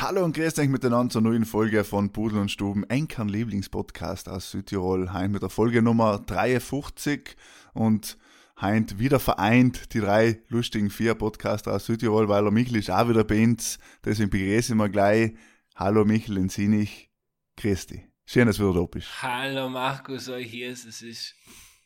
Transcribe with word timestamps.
Hallo 0.00 0.24
und 0.24 0.34
grüßt 0.34 0.58
euch 0.60 0.70
miteinander 0.70 1.12
zur 1.12 1.20
neuen 1.20 1.44
Folge 1.44 1.84
von 1.84 2.10
Pudel 2.10 2.38
und 2.38 2.50
Stuben, 2.50 2.84
Enkern 2.84 3.28
Lieblingspodcast 3.28 4.30
aus 4.30 4.50
Südtirol. 4.50 5.12
Heim 5.12 5.32
mit 5.32 5.42
der 5.42 5.50
Folge 5.50 5.82
Nummer 5.82 6.20
53 6.20 7.36
und 7.74 8.16
heint 8.58 8.98
wieder 8.98 9.20
vereint 9.20 9.92
die 9.92 10.00
drei 10.00 10.40
lustigen 10.48 10.88
vier 10.88 11.14
Podcaster 11.14 11.74
aus 11.74 11.84
Südtirol, 11.84 12.30
weil 12.30 12.44
der 12.44 12.50
Michel 12.50 12.76
ist 12.76 12.90
auch 12.90 13.10
wieder 13.10 13.24
bei 13.24 13.44
uns. 13.44 13.78
Deswegen 14.02 14.30
begrüßen 14.30 14.74
wir 14.78 14.88
gleich. 14.88 15.32
Hallo 15.76 16.06
Michel 16.06 16.38
in 16.38 16.48
Sinich. 16.48 17.10
Christi. 17.58 18.08
Schön, 18.24 18.46
dass 18.46 18.56
du 18.56 18.70
wieder 18.70 18.80
da 18.80 18.86
bist. 18.86 19.22
Hallo 19.22 19.68
Markus, 19.68 20.30
euch 20.30 20.50
hier 20.50 20.70
ist 20.70 20.86
es 20.86 21.02
ist 21.02 21.34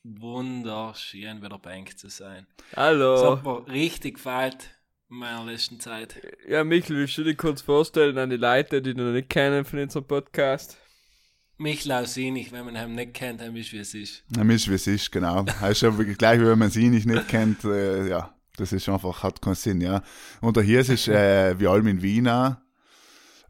wunderschön, 0.05 1.42
wieder 1.42 1.59
bei 1.59 1.83
euch 1.83 1.97
zu 1.97 2.09
sein. 2.09 2.47
Hallo. 2.77 3.39
hat 3.39 3.45
mir 3.45 3.67
richtig 3.67 4.15
gefällt 4.15 4.70
meiner 5.09 5.45
letzten 5.45 5.81
Zeit. 5.81 6.21
Ja, 6.49 6.65
Michael, 6.65 6.97
willst 6.97 7.19
du 7.19 7.25
dich 7.25 7.37
kurz 7.37 7.62
vorstellen 7.62 8.17
an 8.19 8.31
die 8.31 8.37
Leute, 8.37 8.83
die 8.83 8.95
du 8.95 9.05
noch 9.05 9.12
nicht 9.12 9.29
kennen 9.29 9.65
von 9.65 9.79
unserem 9.79 10.07
Podcast? 10.07 10.79
Mich 11.57 11.85
Lausinich, 11.85 12.51
wenn 12.51 12.65
man 12.65 12.75
ihn 12.75 12.97
nicht 12.97 13.15
kennt, 13.15 13.41
dann 13.41 13.55
wisst 13.55 13.73
wie 13.73 13.79
es 13.79 13.95
ist. 13.95 14.25
Na, 14.29 14.43
Mist, 14.43 14.69
wie 14.69 14.75
es 14.75 14.87
ist, 14.89 15.12
genau. 15.12 15.47
Heißt 15.61 15.83
ja 15.83 15.97
wirklich 15.97 16.19
gleich, 16.19 16.41
wie 16.41 16.47
wenn 16.47 16.59
man 16.59 16.71
sie 16.71 16.89
nicht, 16.89 17.07
nicht 17.07 17.29
kennt, 17.29 17.65
äh, 17.65 18.09
ja, 18.09 18.34
das 18.56 18.73
ist 18.73 18.89
einfach, 18.89 19.23
hat 19.23 19.41
keinen 19.41 19.55
Sinn, 19.55 19.81
ja. 19.81 20.03
Und 20.41 20.61
hier 20.61 20.81
ist 20.81 20.89
es, 20.89 21.06
äh, 21.06 21.59
wie 21.59 21.69
allem 21.69 21.87
in 21.87 22.03
Wien 22.03 22.28
auch. 22.28 22.56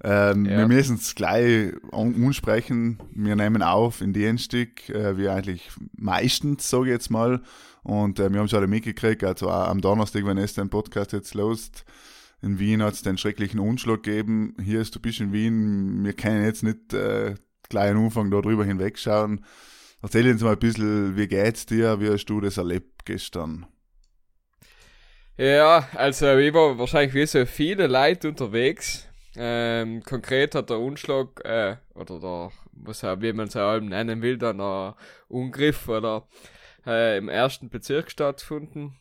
Ähm, 0.03 0.45
Ja. 0.45 0.59
Wir 0.59 0.69
müssen 0.69 0.97
es 0.97 1.15
gleich 1.15 1.73
an- 1.93 2.15
ansprechen. 2.25 2.99
Wir 3.15 3.37
nehmen 3.37 3.63
auf 3.63 4.01
in 4.01 4.13
Dienstag, 4.13 4.89
äh, 4.91 5.17
wie 5.17 5.29
eigentlich 5.29 5.71
meistens, 5.97 6.69
sage 6.69 6.85
ich 6.87 6.91
jetzt 6.91 7.11
mal. 7.11 7.41
Und 7.83 8.19
äh, 8.19 8.31
wir 8.31 8.39
haben 8.41 8.47
es 8.47 8.55
alle 8.55 8.67
mitgekriegt, 8.67 9.23
also 9.25 9.51
am 9.51 9.81
Donnerstag, 9.81 10.25
wenn 10.27 10.39
es 10.39 10.55
den 10.55 10.71
Podcast 10.71 11.13
jetzt 11.13 11.35
lost, 11.35 11.85
in 12.43 12.59
Wien 12.59 12.83
hat 12.83 12.95
es 12.95 13.03
den 13.03 13.17
schrecklichen 13.19 13.61
Unschlag 13.61 14.03
gegeben. 14.03 14.55
Hier 14.63 14.81
ist, 14.81 14.95
du 14.95 15.01
bist 15.01 15.21
in 15.21 15.33
Wien, 15.33 16.05
wir 16.05 16.13
können 16.15 16.45
jetzt 16.45 16.63
nicht 16.63 16.93
äh, 16.93 17.35
gleich 17.69 17.91
am 17.93 18.05
Anfang 18.05 18.31
da 18.31 18.41
drüber 18.41 18.65
hinwegschauen. 18.65 19.45
Erzähl 20.03 20.31
uns 20.31 20.43
mal 20.43 20.53
ein 20.53 20.59
bisschen, 20.59 21.17
wie 21.17 21.27
geht's 21.27 21.65
dir, 21.65 22.01
wie 22.01 22.11
hast 22.11 22.27
du 22.27 22.41
das 22.43 22.59
erlebt 22.59 23.07
gestern? 23.07 23.65
Ja, 25.37 25.89
also 25.95 26.37
ich 26.37 26.53
war 26.55 26.79
wahrscheinlich 26.79 27.15
wie 27.15 27.27
so 27.27 27.45
viele 27.47 27.87
Leute 27.87 28.29
unterwegs. 28.29 29.09
Ähm, 29.37 30.03
konkret 30.05 30.55
hat 30.55 30.71
der 30.71 30.79
Unschlag, 30.79 31.45
äh, 31.45 31.77
oder 31.95 32.21
der, 32.21 32.53
was 32.73 33.03
auch, 33.05 33.21
wie 33.21 33.33
man 33.33 33.49
es 33.49 33.57
auch 33.57 33.81
nennen 33.81 34.23
will, 34.23 34.39
dann 34.39 34.61
ein 34.61 34.95
Ungriff 35.29 35.89
oder 35.89 36.29
äh, 36.87 37.19
im 37.19 37.29
ersten 37.29 37.69
Bezirk 37.69 38.11
stattgefunden. 38.11 38.97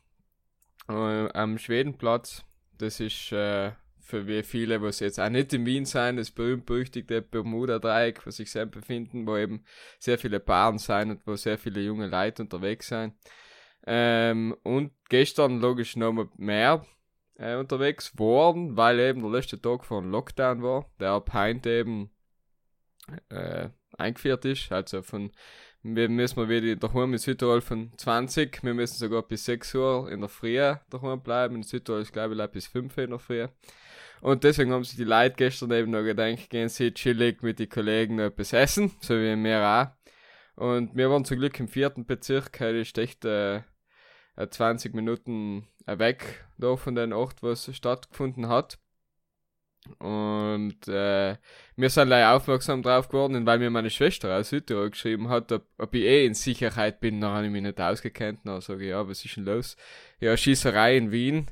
Äh, 0.89 1.29
am 1.33 1.57
Schwedenplatz. 1.57 2.43
Das 2.77 2.99
ist 2.99 3.31
äh, 3.31 3.71
für 3.99 4.27
wie 4.27 4.43
viele, 4.43 4.81
was 4.81 4.99
jetzt 4.99 5.19
auch 5.19 5.29
nicht 5.29 5.53
in 5.53 5.65
Wien 5.65 5.85
sein, 5.85 6.17
das 6.17 6.31
berühmt-berüchtigte 6.31 7.21
Bermuda-Dreieck, 7.21 8.25
wo 8.25 8.31
sich 8.31 8.51
sehr 8.51 8.65
befinden, 8.65 9.25
wo 9.25 9.37
eben 9.37 9.63
sehr 9.99 10.19
viele 10.19 10.39
Paaren 10.39 10.77
sein 10.77 11.11
und 11.11 11.25
wo 11.25 11.35
sehr 11.35 11.57
viele 11.57 11.81
junge 11.81 12.07
Leute 12.07 12.43
unterwegs 12.43 12.89
sein. 12.89 13.13
Ähm, 13.85 14.55
und 14.63 14.91
gestern 15.09 15.59
logisch 15.59 15.95
noch 15.95 16.11
mal 16.11 16.29
mehr 16.37 16.85
äh, 17.37 17.55
unterwegs 17.55 18.17
worden, 18.17 18.77
weil 18.77 18.99
eben 18.99 19.21
der 19.21 19.31
letzte 19.31 19.61
Tag 19.61 19.85
von 19.85 20.11
Lockdown 20.11 20.61
war, 20.61 20.89
der 20.99 21.23
heute 21.31 21.69
eben 21.69 22.11
äh, 23.29 23.69
eingeführt 23.97 24.45
ist. 24.45 24.71
Also 24.71 25.01
von 25.01 25.31
wir 25.85 26.07
müssen 26.07 26.37
wir 26.37 26.47
wieder 26.47 26.75
daheim 26.77 27.11
in 27.11 27.19
Südtirol 27.19 27.59
von 27.59 27.91
20, 27.97 28.63
wir 28.63 28.73
müssen 28.73 28.95
sogar 28.95 29.21
bis 29.21 29.43
6 29.43 29.75
Uhr 29.75 30.09
in 30.09 30.21
der 30.21 30.29
Früh 30.29 30.55
daheim 30.89 31.21
bleiben. 31.21 31.57
In 31.57 31.63
Südtirol 31.63 32.01
ist 32.01 32.13
glaube 32.13 32.41
ich 32.41 32.51
bis 32.51 32.67
5 32.67 32.97
Uhr 32.97 33.03
in 33.03 33.09
der 33.09 33.19
Früh. 33.19 33.47
Und 34.21 34.45
deswegen 34.45 34.71
haben 34.71 34.85
sich 34.85 34.95
die 34.95 35.03
Leute 35.03 35.35
gestern 35.35 35.71
eben 35.71 35.91
noch 35.91 36.03
gedacht, 36.03 36.49
gehen 36.49 36.69
sie 36.69 36.93
chillig 36.93 37.43
mit 37.43 37.59
den 37.59 37.67
Kollegen 37.67 38.15
noch 38.15 38.23
etwas 38.23 38.53
essen, 38.53 38.91
so 39.01 39.15
wie 39.15 39.35
wir 39.35 39.61
auch. 39.61 39.87
Und 40.55 40.95
wir 40.95 41.09
waren 41.09 41.25
zum 41.25 41.37
Glück 41.37 41.59
im 41.59 41.67
vierten 41.67 42.05
Bezirk, 42.05 42.57
heute 42.61 42.77
ist 42.77 42.97
echt 42.97 43.25
äh, 43.25 43.57
äh, 44.37 44.47
20 44.49 44.93
Minuten 44.93 45.67
weg 45.85 46.45
da 46.57 46.75
von 46.75 46.95
den 46.95 47.13
Ort, 47.13 47.43
wo 47.43 47.49
es 47.49 47.69
stattgefunden 47.75 48.47
hat. 48.47 48.79
Und 49.99 50.87
äh, 50.87 51.35
wir 51.75 51.89
sind 51.89 52.07
leider 52.07 52.33
aufmerksam 52.35 52.81
drauf 52.81 53.09
geworden, 53.09 53.45
weil 53.45 53.59
mir 53.59 53.69
meine 53.69 53.89
Schwester 53.89 54.37
aus 54.37 54.49
Südtirol 54.49 54.91
geschrieben 54.91 55.29
hat, 55.29 55.51
ob, 55.51 55.65
ob 55.77 55.93
ich 55.93 56.03
eh 56.03 56.25
in 56.25 56.33
Sicherheit 56.33 57.01
bin, 57.01 57.19
da 57.19 57.31
habe 57.31 57.47
ich 57.47 57.51
mich 57.51 57.63
nicht 57.63 57.81
ausgekannt. 57.81 58.39
Dann 58.45 58.61
sage 58.61 58.83
ich, 58.83 58.89
ja, 58.89 59.07
was 59.07 59.25
ist 59.25 59.35
denn 59.35 59.45
los? 59.45 59.75
Ja, 60.19 60.37
Schießerei 60.37 60.95
in 60.97 61.11
Wien. 61.11 61.47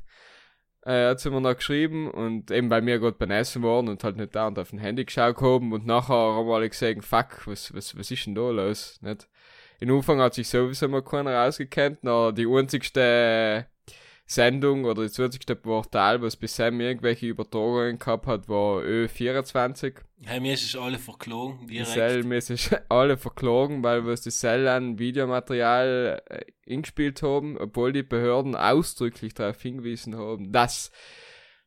Äh, 0.84 1.09
hat 1.09 1.20
sie 1.20 1.30
mir 1.30 1.41
noch 1.41 1.56
geschrieben 1.56 2.09
und 2.09 2.50
eben 2.50 2.70
bei 2.70 2.81
mir 2.81 3.00
gerade 3.00 3.18
beim 3.18 3.30
Essen 3.30 3.62
waren 3.62 3.88
und 3.88 4.03
halt 4.03 4.18
nicht 4.18 4.34
da 4.34 4.47
und 4.47 4.58
auf 4.58 4.72
dem 4.72 4.80
Handy 4.80 5.06
geschaut 5.06 5.40
haben 5.40 5.74
und 5.74 5.86
nachher 5.86 6.16
haben 6.16 6.50
alle 6.50 6.70
gesagt, 6.70 7.06
fuck, 7.06 7.46
was, 7.46 7.74
was, 7.75 7.96
was 7.96 8.09
ist 8.09 8.25
denn 8.25 8.34
da 8.34 8.50
los? 8.50 8.97
Nicht? 9.02 9.28
Im 9.80 9.91
Anfang 9.91 10.20
hat 10.22 10.34
sich 10.34 10.47
sowieso 10.47 10.88
mal 10.88 11.03
keiner 11.03 11.44
ausgekannt, 11.44 12.03
noch 12.03 12.31
die 12.31 12.47
einzigste 12.47 13.68
Sendung 14.31 14.86
oder 14.86 15.03
das 15.03 15.19
einzigste 15.19 15.58
Portal, 15.58 16.22
was 16.22 16.38
bisher 16.38 16.72
irgendwelche 16.72 17.28
Übertragungen 17.28 18.00
gehabt 18.00 18.28
hat, 18.28 18.47
war 18.47 18.81
Ö24. 18.81 19.96
Hey, 20.24 20.40
mir 20.40 20.53
ist 20.53 20.64
es 20.64 20.75
alle 20.75 21.00
verklogen, 21.00 21.68
direkt. 21.68 21.90
Cell-mäßig 21.90 22.70
alle 22.90 23.18
verklagen, 23.18 23.84
weil 23.84 24.06
was 24.06 24.22
die 24.22 24.31
Cell 24.31 24.70
an 24.70 25.00
Videomaterial 25.00 26.22
äh, 26.30 26.74
eingespielt 26.74 27.22
haben, 27.22 27.58
obwohl 27.58 27.91
die 27.91 28.03
Behörden 28.03 28.56
ausdrücklich 28.56 29.34
darauf 29.34 29.62
hingewiesen 29.62 30.16
haben, 30.16 30.53
dass 30.53 30.91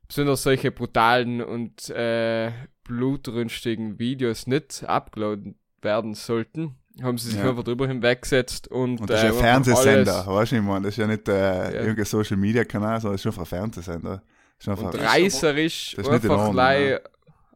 besonders 0.09 0.43
solche 0.43 0.71
brutalen 0.71 1.43
und 1.43 1.91
äh, 1.91 2.51
blutrünstigen 2.85 3.99
Videos 3.99 4.47
nicht 4.47 4.85
uploaden 4.85 5.59
werden 5.83 6.15
sollten, 6.15 6.77
haben 7.03 7.19
sie 7.19 7.31
sich 7.31 7.38
Ja. 7.41 7.50
einfach 7.50 7.65
drüber 7.65 7.87
hinweggesetzt 7.88 8.69
und, 8.69 9.00
Und 9.00 9.10
das 9.10 9.19
ist 9.19 9.25
ja 9.25 9.31
äh, 9.31 9.32
ein 9.32 9.38
Fernsehsender, 9.41 10.27
weißt 10.27 10.53
du, 10.53 10.56
ich 10.56 10.62
meine, 10.62 10.84
das 10.87 10.94
ist 10.94 10.99
ja 10.99 11.06
nicht 11.06 11.28
äh, 11.28 11.32
Ja. 11.75 11.81
irgendein 11.81 12.05
Social 12.05 12.37
Media 12.37 12.65
Kanal, 12.65 13.00
sondern 13.00 13.15
das 13.15 13.22
ist 13.22 13.27
einfach 13.27 13.43
ein 13.43 13.47
Fernsehsender. 13.47 14.22
Das 14.59 14.66
ist 14.66 14.69
einfach, 14.69 14.94
und 14.94 15.00
reißerisch 15.00 15.94
Das 15.97 16.06
ist 16.06 16.12
einfach 16.12 16.31
Ordnung, 16.38 16.55
lei- 16.55 16.91
ja. 16.91 16.99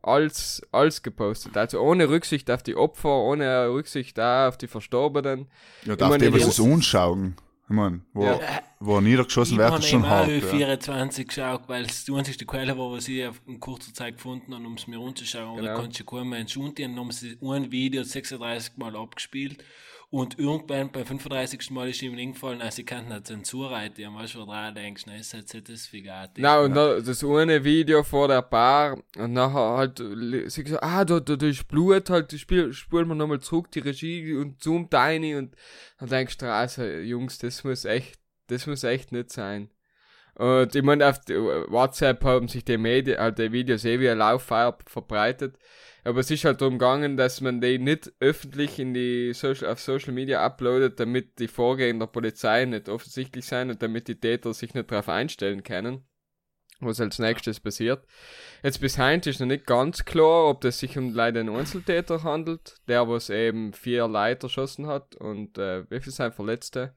als, 0.03 0.63
als 0.73 1.03
gepostet. 1.03 1.57
Also 1.57 1.81
ohne 1.81 2.09
Rücksicht 2.09 2.51
auf 2.51 2.63
die 2.63 2.75
Opfer, 2.77 3.09
ohne 3.23 3.69
Rücksicht 3.71 4.19
auf 4.19 4.57
die 4.59 4.67
Verstorbenen. 4.67 5.47
ja, 5.85 5.95
ich 5.95 6.01
meine, 6.01 6.31
die, 6.31 6.33
was 6.35 6.47
es 6.49 6.61
anschauen. 6.61 7.37
Ich 7.71 7.75
meine, 7.75 8.01
wo, 8.15 8.25
Ja. 8.25 8.41
wo 8.81 9.01
niedergeschossen 9.01 9.53
Ich 9.55 9.59
wird, 9.59 9.71
habe 9.71 9.83
ist 9.83 9.89
schon 9.91 10.01
eben 10.01 10.09
auch 10.09 10.11
hart. 10.11 10.29
Ja. 10.29 10.69
Ö24 10.69 11.25
geschaut, 11.27 11.63
weil 11.69 11.85
es 11.85 12.05
die 12.07 12.13
einzige 12.15 12.47
Quelle 12.47 12.79
war, 12.79 12.91
was 12.93 13.07
ich 13.09 13.27
auf- 13.27 13.43
in 13.47 13.61
kurzer 13.61 13.93
Zeit 13.93 14.15
gefunden 14.17 14.55
habe, 14.55 14.65
um 14.67 14.75
es 14.75 14.87
mir 14.87 14.99
anzuschauen. 14.99 15.51
Und 15.51 15.57
Genau. 15.65 15.75
da 15.77 15.83
kannst 15.83 16.01
du 16.01 16.05
kaum 16.05 16.31
mehr 16.31 16.39
entschuldigen. 16.39 16.93
Dann 16.97 17.05
haben 17.05 17.11
sie 17.13 17.37
ein 17.43 17.71
Video 17.71 18.03
36 18.05 18.77
Mal 18.79 18.97
abgespielt. 18.97 19.63
Und 20.11 20.39
irgendwann 20.39 20.91
beim 20.91 21.05
35. 21.05 21.71
Mal 21.71 21.91
ist 21.91 22.01
ihm 22.01 22.17
eingefallen, 22.17 22.63
als 22.63 22.77
sie 22.77 22.85
kannten 22.85 23.13
eine 23.13 23.23
Zensur 23.23 23.71
rein. 23.71 23.93
Die 23.95 24.07
weißt 24.07 24.37
du, 24.37 24.47
dran 24.47 24.75
denkst, 24.75 25.05
nein, 25.05 25.21
ist 25.21 25.35
jetzt 25.35 25.55
das 25.69 25.87
Figat. 25.87 26.31
Na, 26.39 26.61
und 26.61 26.75
da, 26.75 26.99
das 26.99 27.23
eine 27.23 27.63
Video 27.63 28.03
vor 28.03 28.27
der 28.27 28.41
Bar 28.41 29.03
und 29.19 29.35
nachher 29.35 29.77
halt, 29.77 29.99
sie 30.51 30.65
gesagt, 30.65 30.83
ah, 30.83 31.05
da, 31.05 31.21
da, 31.21 31.37
da 31.37 31.47
ist 31.47 31.69
Blut 31.69 32.09
halt, 32.09 32.33
das 32.33 32.41
Spiel, 32.41 32.73
spulen 32.73 33.09
wir 33.09 33.15
nochmal 33.15 33.41
zurück, 33.41 33.71
die 33.71 33.81
Regie 33.81 34.35
und 34.35 34.63
zoomt 34.63 34.95
rein 34.95 35.35
und 35.35 35.55
dann 35.99 36.09
denkst 36.09 36.39
du, 36.39 36.51
also, 36.51 36.85
Jungs, 36.85 37.37
das 37.37 37.63
muss 37.65 37.85
echt, 37.85 38.19
das 38.47 38.67
muss 38.67 38.85
echt 38.85 39.13
nicht 39.13 39.31
sein. 39.31 39.69
Und 40.37 40.75
ich 40.75 40.83
meine, 40.85 41.09
auf 41.09 41.19
die 41.21 41.35
WhatsApp 41.35 42.25
haben 42.25 42.49
sich 42.49 42.65
die 42.65 42.79
Medien, 42.79 43.19
halt 43.19 43.39
die 43.39 43.53
Videos 43.53 43.85
eh 43.85 44.01
wie 44.01 44.09
ein 44.09 44.19
Lauffeuer 44.19 44.79
verbreitet. 44.87 45.59
Aber 46.09 46.21
es 46.21 46.31
ist 46.31 46.47
halt 46.47 46.63
darum 46.63 46.79
gegangen, 46.79 47.19
dass 47.19 47.43
man 47.43 47.61
die 47.61 47.79
nicht 47.79 48.11
öffentlich 48.19 48.79
in 48.79 48.95
die 48.95 49.35
Social, 49.35 49.71
auf 49.71 49.79
Social 49.79 50.15
Media 50.15 50.43
uploadet, 50.43 50.99
damit 50.99 51.39
die 51.39 51.49
Vorgänge 51.49 51.99
der 51.99 52.07
Polizei 52.07 52.65
nicht 52.65 52.89
offensichtlich 52.89 53.45
sein 53.45 53.69
und 53.69 53.83
damit 53.83 54.09
die 54.09 54.19
Täter 54.19 54.55
sich 54.55 54.73
nicht 54.73 54.91
darauf 54.91 55.11
einstellen 55.11 55.63
können, 55.63 56.07
was 56.81 56.99
als 56.99 57.19
nächstes 57.19 57.61
passiert. 57.61 58.07
Jetzt 58.63 58.81
bis 58.81 58.97
heute 58.97 59.29
ist 59.29 59.41
noch 59.41 59.47
nicht 59.47 59.67
ganz 59.67 60.07
klar, 60.07 60.49
ob 60.49 60.63
das 60.63 60.79
sich 60.79 60.97
um 60.97 61.13
leider 61.13 61.41
einen 61.41 61.55
Einzeltäter 61.55 62.23
handelt, 62.23 62.77
der 62.89 63.07
was 63.07 63.29
eben 63.29 63.75
vier 63.75 64.09
Leute 64.09 64.47
erschossen 64.47 64.87
hat 64.87 65.15
und 65.15 65.59
äh, 65.59 65.85
wie 65.91 66.01
viel 66.01 66.11
sind 66.11 66.35
Verletzte? 66.35 66.95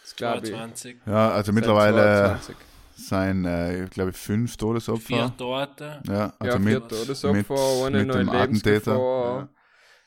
Das 0.00 0.16
glaube 0.16 0.46
ich. 0.46 0.54
22. 0.54 0.96
Ja, 1.04 1.32
also 1.32 1.52
mittlerweile 1.52 2.38
22. 2.38 2.56
sind, 2.96 3.44
äh, 3.44 3.86
glaube 3.90 4.10
ich, 4.10 4.16
fünf 4.16 4.56
Todesopfer. 4.56 5.06
Vier 5.06 5.32
Tote. 5.36 6.02
Ja, 6.06 6.32
also 6.38 6.52
ja, 6.54 6.58
mit, 6.58 6.68
vier 6.72 6.88
Todesopfer, 6.88 7.32
mit, 7.34 7.48
mit 7.48 8.06
neue 8.06 8.18
dem 8.18 8.28
Attentäter. 8.30 8.92
Lebensgefahr. 8.92 9.48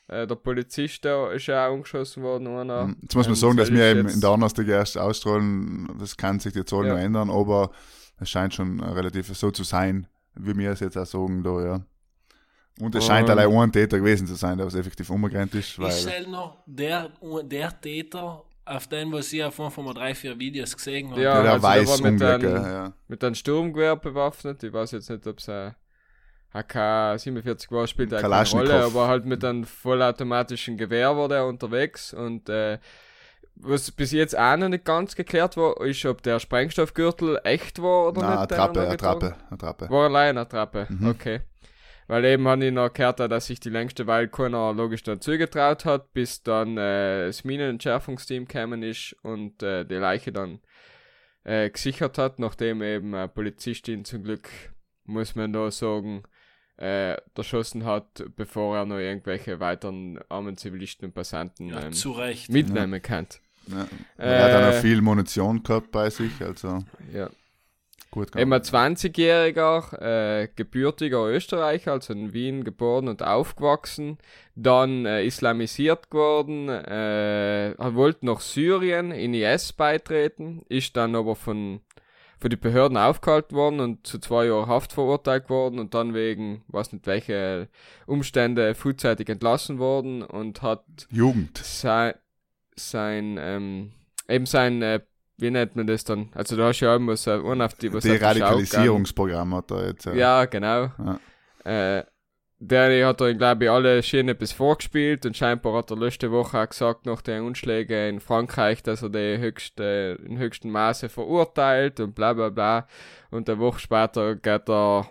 Äh, 0.08 0.26
der 0.26 0.34
Polizist 0.36 1.04
da 1.04 1.30
ist 1.32 1.46
ja 1.46 1.66
auch 1.68 1.74
angeschossen 1.74 2.22
worden. 2.22 2.46
Einer. 2.46 2.86
Mhm. 2.86 2.96
Jetzt 3.02 3.14
muss 3.14 3.26
man 3.26 3.34
Ähm, 3.34 3.40
sagen, 3.40 3.56
dass 3.58 3.70
wir 3.70 3.84
eben 3.84 4.08
in 4.08 4.20
der 4.20 4.30
Donnerstag 4.30 4.66
erst 4.66 4.96
ausstrahlen, 4.96 5.88
das 5.98 6.16
kann 6.16 6.40
sich 6.40 6.54
jetzt 6.54 6.72
auch 6.72 6.82
Ja. 6.82 6.94
noch 6.94 6.98
ändern, 7.00 7.30
aber 7.30 7.70
es 8.18 8.30
scheint 8.30 8.54
schon 8.54 8.80
relativ 8.80 9.28
so 9.36 9.50
zu 9.50 9.64
sein, 9.64 10.06
wie 10.34 10.56
wir 10.56 10.70
es 10.72 10.80
jetzt 10.80 10.96
auch 10.96 11.04
sagen 11.04 11.42
da, 11.42 11.62
ja. 11.62 11.80
Und 12.80 12.94
es 12.94 13.04
scheint 13.06 13.28
allein 13.28 13.50
ein 13.50 13.72
Täter 13.72 13.98
gewesen 13.98 14.26
zu 14.28 14.34
sein, 14.36 14.56
der 14.56 14.66
was 14.66 14.76
effektiv 14.76 15.10
umgerannt 15.10 15.52
ist, 15.54 15.78
weil, 15.80 15.88
Ist 15.88 16.08
halt 16.08 16.28
noch 16.28 16.62
der, 16.64 17.10
der 17.44 17.80
Täter, 17.80 18.44
auf 18.68 18.86
den, 18.86 19.12
was 19.12 19.32
ich 19.32 19.42
auf 19.44 19.58
jeden 19.58 19.84
mal 19.84 19.94
drei, 19.94 20.14
vier 20.14 20.38
Videos 20.38 20.76
gesehen 20.76 21.10
habe. 21.10 21.22
Ja, 21.22 21.36
ja, 21.36 21.42
der 21.42 21.52
also 21.52 21.68
der 21.68 21.80
weiß 21.80 21.88
war 22.02 22.10
mit 22.10 22.22
einem- 22.22 22.64
ja. 22.64 22.92
mit 23.08 23.24
einem 23.24 23.34
Sturmgewehr 23.34 23.96
bewaffnet. 23.96 24.62
Ich 24.62 24.72
weiß 24.72 24.92
jetzt 24.92 25.10
nicht, 25.10 25.26
ob 25.26 25.38
es 25.38 25.48
ein 25.48 25.74
AK-47 26.52 27.70
war, 27.70 27.86
spielt 27.86 28.10
Kalaschnikow. 28.10 28.68
Rolle, 28.68 28.84
aber 28.84 29.08
halt 29.08 29.26
mit 29.26 29.44
einem 29.44 29.64
vollautomatischen 29.64 30.76
Gewehr 30.76 31.16
war 31.16 31.28
der 31.28 31.46
unterwegs 31.46 32.14
und 32.14 32.48
äh, 32.48 32.78
was 33.60 33.90
bis 33.90 34.12
jetzt 34.12 34.38
auch 34.38 34.56
noch 34.56 34.68
nicht 34.68 34.84
ganz 34.84 35.14
geklärt 35.16 35.56
war, 35.56 35.80
ist, 35.82 36.04
ob 36.06 36.22
der 36.22 36.38
Sprengstoffgürtel 36.38 37.40
echt 37.44 37.82
war 37.82 38.08
oder 38.08 38.20
Na, 38.22 38.28
nicht. 38.28 38.36
er 38.52 38.60
Attrappe, 38.60 38.80
noch 38.80 38.90
getragen 38.90 39.24
Attrappe, 39.24 39.36
Attrappe. 39.54 39.90
War 39.90 40.04
allein 40.04 40.28
eine 40.30 40.40
Attrappe, 40.40 40.86
Mhm. 40.88 41.08
okay. 41.08 41.40
Weil 42.08 42.24
eben 42.24 42.48
habe 42.48 42.64
ich 42.66 42.72
noch 42.72 42.92
gehört, 42.92 43.20
dass 43.20 43.46
sich 43.46 43.60
die 43.60 43.68
längste 43.70 44.06
Weile 44.06 44.28
keiner 44.28 44.72
logisch 44.72 45.02
dann 45.02 45.20
zugetraut 45.20 45.84
hat, 45.84 46.12
bis 46.14 46.42
dann 46.42 46.76
äh, 46.78 47.26
das 47.26 47.44
Minenentschärfungsteam 47.44 48.46
gekommen 48.46 48.82
ist 48.82 49.14
und 49.22 49.62
äh, 49.62 49.84
die 49.84 49.94
Leiche 49.94 50.32
dann 50.32 50.60
äh, 51.44 51.68
gesichert 51.70 52.18
hat, 52.18 52.38
nachdem 52.38 52.82
eben 52.82 53.14
eine 53.14 53.28
Polizistin 53.28 54.04
zum 54.06 54.24
Glück, 54.24 54.48
muss 55.04 55.34
man 55.36 55.52
da 55.52 55.70
sagen, 55.70 56.22
äh, 56.78 57.16
erschossen 57.36 57.84
hat, 57.84 58.24
bevor 58.36 58.76
er 58.78 58.86
noch 58.86 58.98
irgendwelche 58.98 59.60
weiteren 59.60 60.18
armen 60.28 60.56
Zivilisten 60.56 61.06
und 61.08 61.14
Passanten 61.14 61.68
Ja, 61.68 61.86
ähm, 61.86 61.92
zu 61.92 62.12
Recht. 62.12 62.50
mitnehmen 62.50 63.02
kann. 63.02 63.26
Ja. 63.66 63.86
Er 64.16 64.44
hat 64.44 64.52
auch 64.54 64.68
Äh, 64.68 64.72
noch 64.74 64.80
viel 64.80 65.02
Munition 65.02 65.62
gehabt 65.62 65.90
bei 65.90 66.08
sich, 66.08 66.40
also 66.40 66.84
Ja. 67.12 67.28
Gut 68.10 68.32
gegangen. 68.32 68.52
20-jähriger, 68.62 70.42
äh, 70.42 70.48
gebürtiger 70.54 71.26
Österreicher, 71.26 71.92
also 71.92 72.12
in 72.12 72.32
Wien 72.32 72.64
geboren 72.64 73.08
und 73.08 73.22
aufgewachsen, 73.22 74.18
dann 74.54 75.06
äh, 75.06 75.24
islamisiert 75.24 76.10
geworden, 76.10 76.68
äh, 76.68 77.74
wollte 77.78 78.26
nach 78.26 78.40
Syrien 78.40 79.10
in 79.10 79.34
IS 79.34 79.72
beitreten, 79.72 80.62
ist 80.68 80.96
dann 80.96 81.14
aber 81.14 81.36
von, 81.36 81.80
von 82.38 82.50
den 82.50 82.60
Behörden 82.60 82.96
aufgehalten 82.96 83.56
worden 83.56 83.80
und 83.80 84.06
zu 84.06 84.18
zwei 84.18 84.46
Jahren 84.46 84.68
Haft 84.68 84.92
verurteilt 84.92 85.50
worden 85.50 85.78
und 85.78 85.94
dann 85.94 86.14
wegen, 86.14 86.62
weiß 86.68 86.92
nicht 86.92 87.06
welche 87.06 87.68
Umstände, 88.06 88.74
frühzeitig 88.74 89.28
entlassen 89.28 89.78
worden 89.78 90.22
und 90.22 90.62
hat 90.62 90.84
Jugend. 91.10 91.58
sein, 91.58 92.14
sein 92.76 93.38
ähm, 93.40 93.92
eben 94.28 94.46
sein, 94.46 94.82
äh, 94.82 95.00
wie 95.38 95.50
nennt 95.50 95.76
man 95.76 95.86
das 95.86 96.04
dann? 96.04 96.30
Also 96.34 96.56
da 96.56 96.68
hast 96.68 96.80
du 96.80 96.86
ja 96.86 96.96
immer 96.96 97.16
so 97.16 97.30
einen 97.30 97.62
auf 97.62 97.74
die, 97.74 97.92
was 97.92 98.02
die 98.02 98.10
Schau 98.10 98.18
Deradikalisierungsprogramm 98.18 99.54
hat 99.54 99.70
er 99.70 99.86
jetzt. 99.88 100.04
gegangen. 100.04 100.18
Ja, 100.18 100.44
genau. 100.44 100.90
Äh, 101.64 102.02
der 102.60 103.06
hat 103.06 103.20
er, 103.20 103.34
glaube 103.34 103.64
ich, 103.64 103.70
alle 103.70 104.02
Schienen 104.02 104.36
bis 104.36 104.50
vorgespielt 104.50 105.24
und 105.24 105.36
scheinbar 105.36 105.74
hat 105.74 105.90
er 105.92 105.96
letzte 105.96 106.32
Woche 106.32 106.60
auch 106.60 106.68
gesagt, 106.68 107.06
nach 107.06 107.22
den 107.22 107.44
Unschlägen 107.44 108.16
in 108.16 108.20
Frankreich, 108.20 108.82
dass 108.82 109.02
er 109.02 109.10
die 109.10 109.38
höchste, 109.38 110.18
in 110.26 110.38
höchstem 110.38 110.72
Maße 110.72 111.08
verurteilt 111.08 112.00
und 112.00 112.16
bla 112.16 112.32
bla 112.32 112.48
bla. 112.48 112.88
Und 113.30 113.48
eine 113.48 113.60
Woche 113.60 113.78
später 113.78 114.34
geht 114.34 114.68
er, 114.68 115.08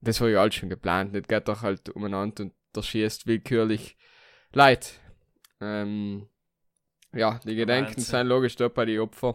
das 0.00 0.22
war 0.22 0.28
ja 0.28 0.40
alles 0.40 0.54
schon 0.54 0.70
geplant, 0.70 1.12
nicht 1.12 1.28
geht 1.28 1.48
er 1.48 1.60
halt 1.60 1.90
umeinander 1.90 2.44
und 2.44 2.54
der 2.74 2.82
schießt 2.82 3.26
willkürlich 3.26 3.98
Leid. 4.52 4.94
Ähm, 5.60 6.28
ja, 7.12 7.40
die 7.44 7.54
Gedenken 7.56 7.96
Wahnsinn. 7.96 8.04
sind 8.04 8.26
logisch 8.26 8.56
da 8.56 8.68
bei 8.68 8.84
den 8.84 9.00
Opfern. 9.00 9.34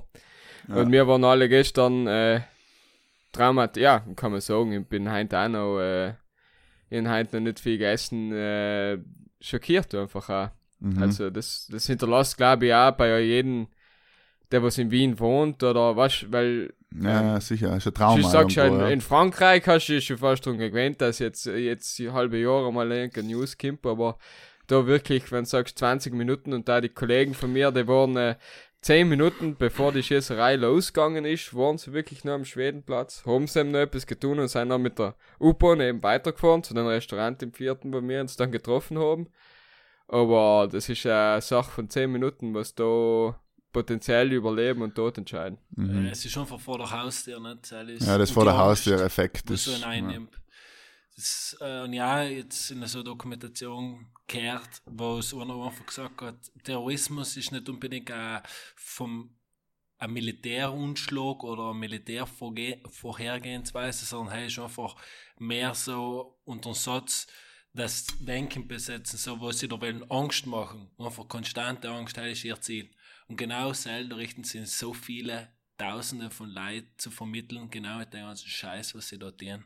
Ja. 0.67 0.75
Und 0.75 0.91
wir 0.91 1.07
waren 1.07 1.23
alle 1.23 1.47
gestern 1.49 2.07
äh, 2.07 2.41
traumat, 3.31 3.77
ja, 3.77 4.03
kann 4.15 4.31
man 4.31 4.41
sagen, 4.41 4.71
ich 4.71 4.85
bin 4.85 5.11
heute 5.11 5.37
auch 5.37 5.49
noch, 5.49 5.79
äh, 5.79 6.13
hab 6.91 7.07
heute 7.07 7.37
noch 7.37 7.43
nicht 7.43 7.59
viel 7.59 7.77
gegessen, 7.77 8.31
äh, 8.31 8.97
schockiert 9.39 9.93
einfach 9.93 10.29
auch. 10.29 10.49
Mhm. 10.79 11.01
Also 11.01 11.29
das, 11.29 11.67
das 11.71 11.87
hinterlässt, 11.87 12.37
glaube 12.37 12.67
ich, 12.67 12.73
auch 12.73 12.91
bei 12.91 13.19
jedem, 13.21 13.67
der 14.51 14.63
was 14.63 14.77
in 14.77 14.91
Wien 14.91 15.19
wohnt 15.19 15.61
oder 15.63 15.95
was, 15.95 16.25
weil 16.29 16.73
ja, 17.01 17.41
sicher, 17.41 17.75
ist 17.75 17.87
ein 17.87 17.93
Trauma. 17.93 18.21
du 18.21 18.27
sagst 18.27 18.55
ja, 18.55 18.63
in, 18.63 18.69
irgendwo, 18.71 18.87
ja. 18.87 18.93
in 18.93 19.01
Frankreich 19.01 19.67
hast 19.67 19.87
du 19.87 19.93
dich 19.93 20.05
schon 20.05 20.17
fast 20.17 20.45
dran 20.45 20.57
gewöhnt, 20.57 21.01
dass 21.01 21.19
jetzt, 21.19 21.45
jetzt 21.45 21.97
die 21.99 22.11
halbe 22.11 22.37
Jahre 22.37 22.71
mal 22.71 22.89
irgendein 22.89 23.27
News 23.27 23.57
kommt, 23.57 23.85
aber 23.85 24.17
da 24.67 24.85
wirklich, 24.87 25.31
wenn 25.31 25.43
du 25.43 25.49
sagst 25.49 25.77
20 25.79 26.13
Minuten 26.13 26.53
und 26.53 26.67
da 26.67 26.81
die 26.81 26.89
Kollegen 26.89 27.33
von 27.33 27.51
mir, 27.53 27.71
die 27.71 27.87
waren 27.87 28.15
äh, 28.17 28.35
10 28.81 29.09
Minuten 29.09 29.55
bevor 29.55 29.91
die 29.91 30.03
Schießerei 30.03 30.57
losgegangen 30.57 31.25
ist, 31.25 31.55
waren 31.55 31.77
sie 31.79 31.91
wirklich 31.93 32.23
noch 32.23 32.33
am 32.33 32.45
Schwedenplatz, 32.45 33.23
haben 33.25 33.47
sie 33.47 33.59
eben 33.61 33.71
noch 33.71 33.79
etwas 33.79 34.05
getan 34.05 34.39
und 34.39 34.47
sind 34.47 34.69
dann 34.69 34.81
mit 34.81 34.99
der 34.99 35.15
U-Bahn 35.39 35.81
eben 35.81 36.03
weitergefahren 36.03 36.63
zu 36.63 36.73
dem 36.75 36.85
Restaurant 36.85 37.41
im 37.41 37.51
vierten, 37.51 37.91
wo 37.93 38.01
wir 38.01 38.21
uns 38.21 38.35
dann 38.35 38.51
getroffen 38.51 38.99
haben. 38.99 39.27
Aber 40.07 40.67
das 40.71 40.87
ist 40.89 41.05
eine 41.07 41.41
Sache 41.41 41.71
von 41.71 41.89
10 41.89 42.11
Minuten, 42.11 42.53
was 42.53 42.75
da 42.75 43.39
potenziell 43.73 44.31
Überleben 44.31 44.83
und 44.83 44.93
Tod 44.95 45.17
entscheiden. 45.17 45.57
Mhm. 45.75 46.05
Äh, 46.05 46.09
Es 46.11 46.23
ist 46.23 46.31
schon 46.31 46.45
von 46.45 46.59
vor 46.59 46.77
der 46.77 46.89
Haustür, 46.91 47.39
nicht? 47.39 47.71
Das 47.71 47.87
ist- 47.89 48.07
Ja, 48.07 48.17
das 48.17 48.29
vor 48.31 48.45
der 48.45 48.57
Haustür-Effekt 48.57 49.49
ist. 49.49 49.65
so 49.65 49.85
einnimmt. 49.85 50.29
Das, 51.15 51.57
äh, 51.61 51.83
und 51.83 51.93
ja, 51.93 52.23
jetzt 52.23 52.71
in 52.71 52.85
so 52.85 52.99
einer 52.99 53.05
Dokumentation 53.05 54.07
gehört, 54.27 54.81
wo 54.85 55.19
es 55.19 55.33
einer 55.33 55.55
einfach 55.65 55.85
gesagt 55.85 56.21
hat, 56.21 56.35
Terrorismus 56.63 57.37
ist 57.37 57.53
nicht 57.53 57.69
unbedingt 57.69 58.11
ein, 58.11 58.41
vom, 58.75 59.33
ein 59.97 60.11
Militärunschlag 60.11 61.41
oder 61.43 61.69
eine 61.69 61.79
Militärvorhergehensweise, 61.79 64.05
sondern 64.05 64.35
hey, 64.35 64.47
ist 64.47 64.59
einfach 64.59 64.97
mehr 65.39 65.73
so 65.73 66.37
unter 66.43 66.73
Satz, 66.73 67.27
das 67.73 68.07
Denken 68.19 68.67
besetzen, 68.67 69.17
so 69.17 69.39
was 69.41 69.59
sie 69.59 69.67
da 69.67 69.79
wollen 69.79 70.09
Angst 70.09 70.45
machen, 70.45 70.89
einfach 70.97 71.27
konstante 71.27 71.89
Angst, 71.89 72.17
das 72.17 72.27
ist 72.27 72.45
ihr 72.45 72.59
Ziel. 72.61 72.89
Und 73.27 73.37
genau 73.37 73.73
selber 73.73 74.17
richten 74.17 74.43
sie 74.43 74.65
so 74.65 74.93
viele 74.93 75.51
Tausende 75.77 76.29
von 76.29 76.49
Leuten 76.49 76.91
zu 76.97 77.11
vermitteln, 77.11 77.69
genau 77.69 77.97
mit 77.97 78.13
dem 78.13 78.21
ganzen 78.21 78.47
Scheiß, 78.47 78.95
was 78.95 79.09
sie 79.09 79.19
dort 79.19 79.39
tun. 79.39 79.65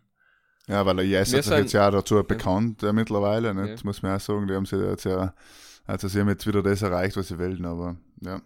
Ja, 0.70 0.86
weil 0.86 1.00
IS 1.00 1.32
Wir 1.32 1.40
hat 1.40 1.46
sich 1.46 1.58
jetzt 1.58 1.74
ja 1.74 1.90
dazu 1.90 2.24
bekannt 2.24 2.84
äh, 2.84 2.94
mittlerweile, 2.94 3.56
nicht? 3.56 3.80
Ja. 3.80 3.86
Muss 3.86 4.04
man 4.04 4.16
auch 4.16 4.20
sagen, 4.20 4.48
die 4.48 4.54
haben 4.54 4.68
sie 4.68 4.78
jetzt 4.78 5.04
ja, 5.04 5.34
also 5.88 6.08
sie 6.08 6.20
haben 6.20 6.30
jetzt 6.30 6.46
wieder 6.46 6.62
das 6.62 6.84
erreicht, 6.84 7.18
was 7.18 7.30
sie 7.30 7.40
wollten, 7.40 7.66
aber 7.66 7.98
ja. 8.22 8.40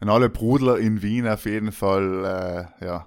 Und 0.00 0.08
alle 0.10 0.28
Brudler 0.28 0.78
in 0.78 1.02
Wien 1.02 1.28
auf 1.28 1.44
jeden 1.44 1.70
Fall, 1.70 2.24
äh, 2.80 2.84
ja. 2.84 3.06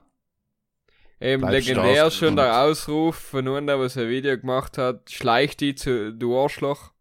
Eben 1.19 1.41
Bleib 1.41 1.53
legendär 1.53 2.09
schon 2.11 2.37
der 2.37 2.61
Ausruf 2.61 3.17
von 3.17 3.45
der 3.45 3.79
was 3.79 3.97
ein 3.97 4.07
Video 4.07 4.37
gemacht 4.37 4.77
hat, 4.77 5.11
schleich 5.11 5.57
die 5.57 5.75
zu, 5.75 6.13
du 6.13 6.39
Arschloch. 6.39 6.91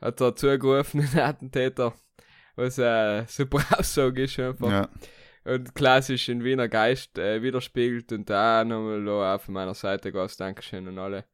Hat 0.00 0.20
er 0.20 0.36
zugerufen, 0.36 1.08
den 1.12 1.20
Attentäter. 1.20 1.92
Was 2.54 2.78
eine 2.78 3.26
super 3.28 3.64
Aussage 3.78 4.24
ist 4.24 4.38
einfach. 4.38 4.70
ja. 4.70 4.88
Und 5.46 5.76
klassisch 5.76 6.28
in 6.28 6.42
Wiener 6.42 6.68
Geist 6.68 7.18
äh, 7.18 7.40
widerspiegelt 7.40 8.10
und 8.10 8.28
da 8.28 8.64
nochmal 8.64 9.08
auch 9.08 9.40
von 9.40 9.54
meiner 9.54 9.74
Seite 9.74 10.10
ganz 10.10 10.36
Dankeschön 10.36 10.88
an 10.88 10.98
alle. 10.98 11.24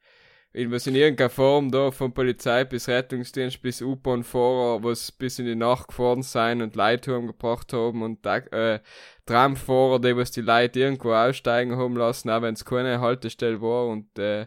Irgendwas 0.52 0.86
in 0.86 0.96
irgendeiner 0.96 1.30
Form 1.30 1.70
da 1.70 1.90
von 1.90 2.12
Polizei 2.12 2.64
bis 2.64 2.90
Rettungsdienst 2.90 3.62
bis 3.62 3.80
U-Bahn-Fahrer, 3.80 4.84
was 4.84 5.10
bis 5.12 5.38
in 5.38 5.46
die 5.46 5.54
Nacht 5.54 5.88
gefahren 5.88 6.20
sein 6.20 6.60
und 6.60 6.76
Leute 6.76 7.18
gebracht 7.22 7.72
haben 7.72 8.02
und 8.02 8.26
äh, 8.26 8.80
Tramfahrer, 9.24 9.98
die 9.98 10.14
was 10.14 10.30
die 10.30 10.42
Leute 10.42 10.80
irgendwo 10.80 11.14
aussteigen 11.14 11.78
haben 11.78 11.96
lassen, 11.96 12.28
auch 12.28 12.42
wenn 12.42 12.52
es 12.52 12.66
keine 12.66 13.00
Haltestelle 13.00 13.62
war 13.62 13.86
und 13.86 14.18
äh, 14.18 14.46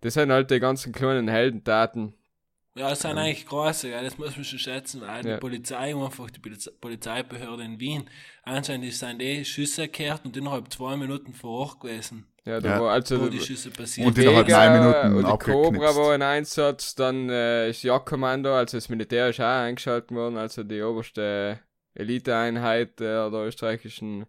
das 0.00 0.14
sind 0.14 0.30
halt 0.30 0.52
die 0.52 0.60
ganzen 0.60 0.92
kleinen 0.92 1.26
Heldentaten. 1.26 2.14
Ja, 2.74 2.88
das 2.88 3.00
sind 3.00 3.18
eigentlich 3.18 3.44
große, 3.46 3.90
ja, 3.90 4.02
das 4.02 4.16
muss 4.16 4.34
man 4.34 4.44
schon 4.46 4.58
schätzen, 4.58 5.02
Ja. 5.02 5.20
die 5.20 5.36
Polizei, 5.36 5.94
einfach 5.94 6.30
die 6.30 6.40
Poliz 6.40 6.70
Polizeibehörde 6.80 7.64
in 7.64 7.78
Wien, 7.78 8.08
anscheinend 8.44 8.90
sind 8.94 9.20
die 9.20 9.44
Schüsse 9.44 9.82
gekehrt 9.82 10.22
und 10.24 10.34
innerhalb 10.36 10.72
zwei 10.72 10.96
Minuten 10.96 11.34
vor 11.34 11.50
Ort 11.68 11.80
gewesen, 11.80 12.26
Ja, 12.44 12.60
da 12.60 12.68
Ja. 12.70 12.80
war 12.80 12.92
also 12.92 13.20
wo 13.20 13.28
die 13.28 13.40
Schüsse 13.40 13.70
passiert 13.70 14.06
Und 14.06 14.16
innerhalb 14.18 14.48
neun 14.48 14.72
Minuten 14.72 15.14
und 15.16 15.26
die. 15.26 15.38
Cobra 15.52 15.94
war 15.96 16.14
in 16.14 16.22
Einsatz, 16.22 16.94
dann 16.94 17.28
äh, 17.28 17.68
ist 17.70 17.82
Jagdkommando, 17.82 18.54
also 18.54 18.78
das 18.78 18.88
Militär 18.88 19.28
ist 19.28 19.40
auch 19.40 19.44
eingeschaltet 19.44 20.10
worden, 20.10 20.38
also 20.38 20.62
die 20.64 20.80
oberste 20.82 21.60
Eliteeinheit 21.94 22.98
der, 23.00 23.28
der 23.30 23.40
österreichischen 23.40 24.24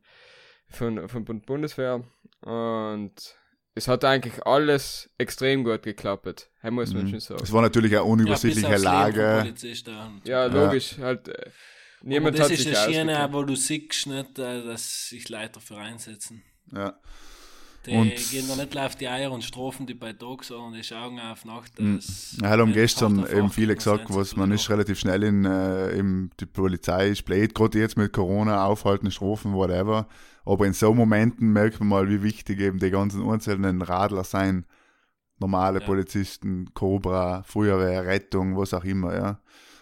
von, 0.70 1.08
von 1.08 1.24
Bund 1.24 1.46
Bundeswehr 1.46 2.04
und 2.42 3.36
es 3.76 3.88
hat 3.88 4.06
eigentlich 4.06 4.46
alles 4.46 5.10
extrem 5.18 5.64
gut 5.64 5.84
geklappt, 5.84 6.50
das 6.62 6.72
muss 6.72 6.94
man 6.94 7.04
Mhm. 7.06 7.10
schon 7.10 7.20
sagen. 7.20 7.44
Es 7.44 7.52
war 7.52 7.62
natürlich 7.62 7.92
eine 7.92 8.02
Ja, 8.02 8.02
unübersichtliche 8.12 8.74
vom 8.74 8.84
Lage. 8.84 9.54
Ja, 10.26 10.46
logisch, 10.46 10.98
halt, 11.00 11.28
äh, 11.28 11.32
Aber 11.32 12.10
niemand 12.10 12.38
das 12.38 12.46
hat 12.46 12.52
ist 12.52 12.64
sich 12.64 12.78
eine 12.78 12.94
Schiene, 12.94 13.30
wo 13.32 13.44
du 13.44 13.56
siehst, 13.56 14.08
nicht, 14.08 14.38
äh, 14.40 14.64
dass 14.66 15.10
sich 15.10 15.28
Leute 15.30 15.54
dafür 15.54 15.78
einsetzen. 15.78 16.44
Ja. 16.74 16.94
Die 17.86 17.92
Und- 17.92 18.16
gehen 18.32 18.48
da 18.48 18.56
nicht 18.56 18.78
auf 18.78 18.96
die 18.96 19.10
Eier 19.10 19.30
und 19.32 19.44
strafen 19.44 19.86
die 19.86 19.94
bei 19.94 20.14
Tag, 20.14 20.46
sondern 20.46 20.72
die 20.74 20.84
schauen 20.86 21.20
auf 21.20 21.44
Nacht. 21.44 21.78
Mhm. 21.80 21.98
dass- 21.98 22.38
Ja, 22.42 22.50
haben 22.52 22.72
gestern 22.72 23.28
eben 23.30 23.50
viele 23.50 23.76
gesagt, 23.76 24.06
was 24.08 24.38
man 24.38 24.52
ist 24.54 24.70
relativ 24.70 25.00
schnell 25.00 25.22
in 25.24 25.44
äh, 25.44 25.98
eben 25.98 26.30
die 26.40 26.46
Polizei 26.46 27.10
ist 27.10 27.26
blöd, 27.26 27.54
gerade 27.54 27.80
jetzt 27.80 27.98
mit 27.98 28.14
Corona, 28.14 28.64
aufhalten, 28.66 29.12
Strafen, 29.12 29.54
whatever. 29.54 30.08
Aber 30.46 30.66
in 30.68 30.74
so 30.74 30.94
Momenten 30.94 31.54
merkt 31.54 31.80
man 31.80 31.90
mal, 31.90 32.10
wie 32.10 32.22
wichtig 32.24 32.60
eben 32.60 32.80
die 32.80 32.90
ganzen 32.92 33.28
einzelnen 33.30 33.82
Radler 33.82 34.24
sein. 34.24 34.66
Normale 35.40 35.80
Ja. 35.80 35.86
Polizisten, 35.86 36.74
Cobra, 36.74 37.44
Feuerwehr, 37.44 38.06
Rettung, 38.06 38.58
was 38.58 38.74
auch 38.74 38.84
immer, 38.84 39.14
ja. 39.16 39.40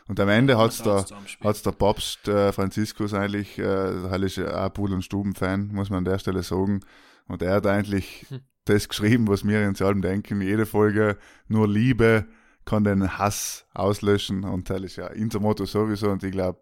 Und 0.08 0.20
am 0.20 0.30
Ende 0.30 0.58
hat's 0.58 0.80
Man 0.80 0.88
da, 0.88 0.94
darf's 0.96 1.08
zusammenspielen. 1.10 1.50
hat's 1.50 1.62
der 1.64 1.72
Papst 1.72 2.28
äh, 2.28 2.52
Franziskus 2.52 3.14
eigentlich, 3.14 3.58
äh, 3.60 4.26
ist 4.26 4.38
ja 4.38 4.66
auch 4.66 4.74
Pudel- 4.74 4.96
und 4.96 5.04
Stuben-Fan, 5.04 5.70
muss 5.74 5.90
man 5.90 6.00
an 6.00 6.06
der 6.06 6.20
Stelle 6.20 6.44
sagen. 6.44 6.82
Und 7.28 7.42
er 7.42 7.56
hat 7.56 7.68
eigentlich 7.68 8.26
Hm. 8.30 8.40
das 8.66 8.90
geschrieben, 8.90 9.28
was 9.28 9.46
wir 9.48 9.68
in 9.68 9.76
allem 9.82 10.02
denken. 10.02 10.42
Jede 10.42 10.66
Folge 10.66 11.18
nur 11.48 11.68
Liebe 11.68 12.26
kann 12.66 12.84
den 12.84 13.18
Hass 13.18 13.66
auslöschen 13.74 14.44
und 14.44 14.70
das 14.70 14.82
ist 14.82 14.96
ja 14.98 15.10
unser 15.12 15.40
Motto 15.40 15.66
sowieso 15.66 16.10
und 16.12 16.24
ich 16.24 16.32
glaube, 16.32 16.62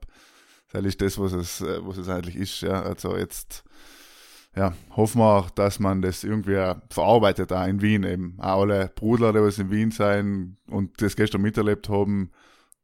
ist 0.74 1.02
das, 1.02 1.18
was 1.18 1.34
es, 1.34 1.62
äh, 1.62 1.80
was 1.86 1.98
es 1.98 2.10
eigentlich 2.10 2.36
ist. 2.36 2.62
Ja. 2.62 2.82
Also 2.82 3.18
jetzt 3.18 3.64
ja, 4.56 4.74
hoffen 4.96 5.22
wir 5.22 5.38
auch, 5.38 5.50
dass 5.50 5.80
man 5.80 6.02
das 6.02 6.24
irgendwie 6.24 6.74
verarbeitet 6.90 7.54
auch 7.54 7.68
in 7.68 7.82
Wien 7.82 8.04
eben. 8.04 8.38
Auch 8.40 8.62
alle 8.62 8.92
Brudler, 8.94 9.32
die 9.32 9.40
was 9.40 9.60
in 9.60 9.72
Wien 9.72 9.92
sein 9.92 10.58
und 10.68 11.02
das 11.02 11.16
gestern 11.16 11.42
miterlebt 11.42 11.90
haben, 11.90 12.32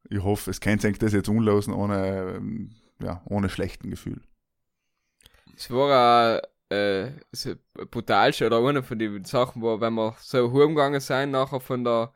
ich 0.10 0.22
hoffe, 0.24 0.52
es 0.52 0.62
kann 0.62 0.80
sich 0.80 1.00
das 1.00 1.14
jetzt 1.14 1.30
unlosen 1.30 1.74
ohne, 1.74 2.36
ähm, 2.38 2.72
ja, 3.00 3.22
ohne 3.26 3.50
schlechten 3.50 3.90
Gefühl. 3.90 4.22
Es 5.56 5.72
war 5.72 6.42
äh, 6.70 7.12
das 7.32 7.58
brutalste 7.90 8.46
oder 8.46 8.66
eine 8.66 8.84
von 8.84 9.00
den 9.00 9.24
Sachen, 9.26 9.62
wo, 9.62 9.80
wenn 9.82 9.96
wir 9.96 10.16
so 10.20 10.52
heimgegangen 10.54 11.00
sind, 11.00 11.32
nachher 11.32 11.60
von 11.60 11.84
der, 11.84 12.14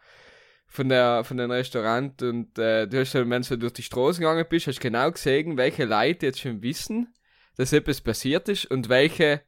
von 0.70 0.88
der, 0.88 1.24
von 1.24 1.38
dem 1.38 1.50
Restaurant 1.52 2.22
und, 2.22 2.58
äh, 2.60 2.88
du 2.88 3.00
hast 3.00 3.16
dann, 3.16 3.30
wenn 3.30 3.42
du 3.42 3.58
durch 3.58 3.74
die 3.74 3.84
Straße 3.84 4.20
gegangen 4.20 4.46
bist, 4.48 4.68
hast 4.68 4.80
genau 4.80 5.12
gesehen, 5.12 5.58
welche 5.58 5.86
Leute 5.86 6.28
jetzt 6.28 6.40
schon 6.40 6.62
wissen, 6.62 7.14
dass 7.58 7.74
etwas 7.74 8.02
passiert 8.02 8.48
ist 8.50 8.66
und 8.68 8.88
welche, 8.88 9.42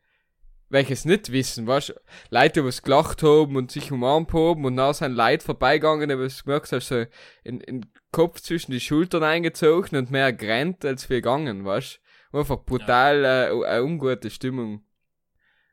welches 0.70 1.06
nicht 1.06 1.32
wissen, 1.32 1.68
weißt? 1.68 1.94
Leute, 2.32 2.62
die 2.62 2.66
was 2.66 2.82
gelacht 2.82 3.22
haben 3.22 3.56
und 3.56 3.72
sich 3.72 3.92
umarmt 3.92 4.34
haben 4.34 4.66
und 4.66 4.76
dann 4.76 4.96
sind 4.96 5.14
Leute 5.14 5.46
vorbeigegangen, 5.46 6.10
die 6.10 6.18
was 6.18 6.44
gemerkt 6.44 6.72
hast, 6.72 6.88
so 6.88 7.06
in, 7.44 7.62
in 7.62 7.82
den 7.82 7.92
Kopf 8.12 8.42
zwischen 8.42 8.72
die 8.72 8.80
Schultern 8.80 9.24
eingezogen 9.24 9.98
und 9.98 10.10
mehr 10.10 10.34
gerannt 10.34 10.84
als 10.84 11.08
wir 11.08 11.18
gegangen, 11.18 11.66
weißt? 11.66 12.02
Einfach 12.34 12.64
brutal 12.64 13.24
äh, 13.26 13.66
eine 13.68 13.84
ungute 13.84 14.32
Stimmung. 14.32 14.84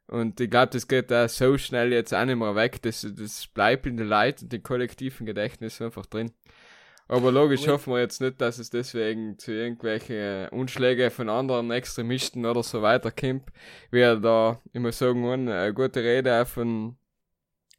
Und 0.08 0.40
ich 0.40 0.50
glaube, 0.50 0.72
das 0.72 0.88
geht 0.88 1.12
auch 1.12 1.28
so 1.28 1.58
schnell 1.58 1.92
jetzt 1.92 2.14
auch 2.14 2.24
nicht 2.24 2.38
mehr 2.38 2.54
weg. 2.54 2.80
Das, 2.82 3.06
das 3.16 3.46
bleibt 3.46 3.86
in 3.86 3.98
den 3.98 4.08
Leuten 4.08 4.46
und 4.46 4.54
im 4.54 4.62
kollektiven 4.62 5.26
Gedächtnis 5.26 5.80
einfach 5.82 6.06
drin. 6.06 6.32
Aber 7.08 7.32
logisch 7.32 7.62
Ui. 7.62 7.68
hoffen 7.68 7.92
wir 7.92 8.00
jetzt 8.00 8.20
nicht, 8.20 8.40
dass 8.40 8.58
es 8.58 8.70
deswegen 8.70 9.38
zu 9.38 9.52
irgendwelchen 9.52 10.16
äh, 10.16 10.48
Unschlägen 10.50 11.10
von 11.10 11.28
anderen 11.28 11.70
Extremisten 11.70 12.44
oder 12.44 12.62
so 12.62 12.82
weiter 12.82 13.10
kommt. 13.10 13.50
Wie 13.90 14.00
er 14.00 14.16
da, 14.16 14.60
muss 14.74 14.98
sagen, 14.98 15.26
eine, 15.26 15.58
eine 15.58 15.74
gute 15.74 16.02
Rede 16.02 16.40
auch 16.40 16.46
von, 16.46 16.96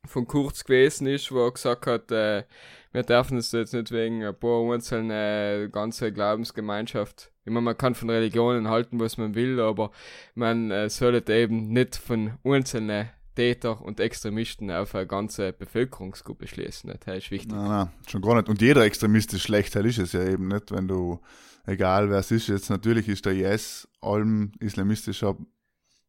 von 0.06 0.26
Kurz 0.26 0.64
gewesen 0.64 1.08
ist, 1.08 1.32
wo 1.32 1.46
er 1.46 1.52
gesagt 1.52 1.86
hat, 1.86 2.12
äh, 2.12 2.44
wir 2.92 3.04
dürfen 3.04 3.38
es 3.38 3.52
jetzt 3.52 3.74
nicht 3.74 3.92
wegen 3.92 4.24
ein 4.24 4.40
paar 4.40 4.72
einzelne 4.72 5.70
ganze 5.72 6.12
Glaubensgemeinschaft. 6.12 7.32
Ich 7.50 7.54
meine, 7.54 7.66
man 7.66 7.78
kann 7.78 7.96
von 7.96 8.12
Religionen 8.12 8.68
halten, 8.68 9.00
was 9.00 9.18
man 9.18 9.34
will, 9.34 9.60
aber 9.60 9.90
man 10.36 10.70
äh, 10.70 10.88
sollte 10.88 11.34
eben 11.34 11.70
nicht 11.70 11.96
von 11.96 12.38
einzelnen 12.44 13.10
Täter 13.36 13.82
und 13.82 14.00
Extremisten 14.00 14.70
auf 14.70 14.94
eine 14.94 15.08
ganze 15.08 15.52
Bevölkerungsgruppe 15.52 16.46
schließen. 16.46 16.94
Das 17.04 17.18
ist 17.18 17.32
wichtig. 17.32 17.52
Nein, 17.52 17.68
nein, 17.68 17.90
schon 18.08 18.22
gar 18.22 18.36
nicht. 18.36 18.50
Und 18.50 18.62
jeder 18.62 18.84
Extremist 18.84 19.34
ist 19.34 19.42
schlecht, 19.42 19.76
das 19.76 19.84
ist 19.84 19.98
es 19.98 20.12
ja 20.12 20.24
eben 20.28 20.48
nicht, 20.48 20.72
wenn 20.72 20.88
du, 20.88 21.20
egal 21.66 22.12
wer 22.12 22.20
es 22.20 22.30
ist, 22.30 22.50
jetzt 22.50 22.70
natürlich 22.70 23.08
ist 23.08 23.26
der 23.26 23.34
IS 23.34 23.88
allem 24.00 24.52
islamistischer 24.60 25.36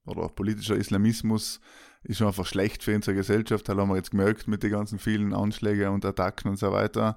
oder 0.05 0.29
politischer 0.29 0.77
Islamismus 0.77 1.61
ist 2.03 2.21
einfach 2.21 2.47
schlecht 2.47 2.83
für 2.83 2.95
unsere 2.95 3.17
Gesellschaft, 3.17 3.67
das 3.67 3.77
haben 3.77 3.89
wir 3.89 3.97
jetzt 3.97 4.11
gemerkt 4.11 4.47
mit 4.47 4.63
den 4.63 4.73
ganzen 4.73 4.99
vielen 4.99 5.33
Anschlägen 5.33 5.89
und 5.89 6.05
Attacken 6.05 6.51
und 6.51 6.59
so 6.59 6.71
weiter. 6.73 7.17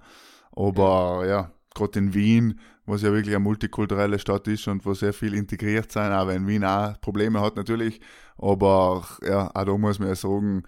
Aber 0.52 1.26
ja, 1.28 1.52
gerade 1.74 2.00
in 2.00 2.14
Wien, 2.14 2.60
was 2.86 3.02
ja 3.02 3.12
wirklich 3.12 3.36
eine 3.36 3.44
multikulturelle 3.44 4.20
Stadt 4.20 4.48
ist 4.48 4.68
und 4.68 4.86
wo 4.86 4.94
sehr 4.94 5.14
viel 5.14 5.34
integriert 5.34 5.92
sein, 5.92 6.12
auch 6.12 6.28
wenn 6.28 6.48
Wien 6.48 6.66
auch 6.66 7.00
Probleme 7.02 7.40
hat 7.42 7.56
natürlich, 7.56 8.02
aber 8.38 9.06
ja, 9.26 9.50
auch 9.54 9.64
da 9.64 9.78
muss 9.78 10.00
man 10.00 10.10
ja 10.10 10.16
sagen, 10.16 10.64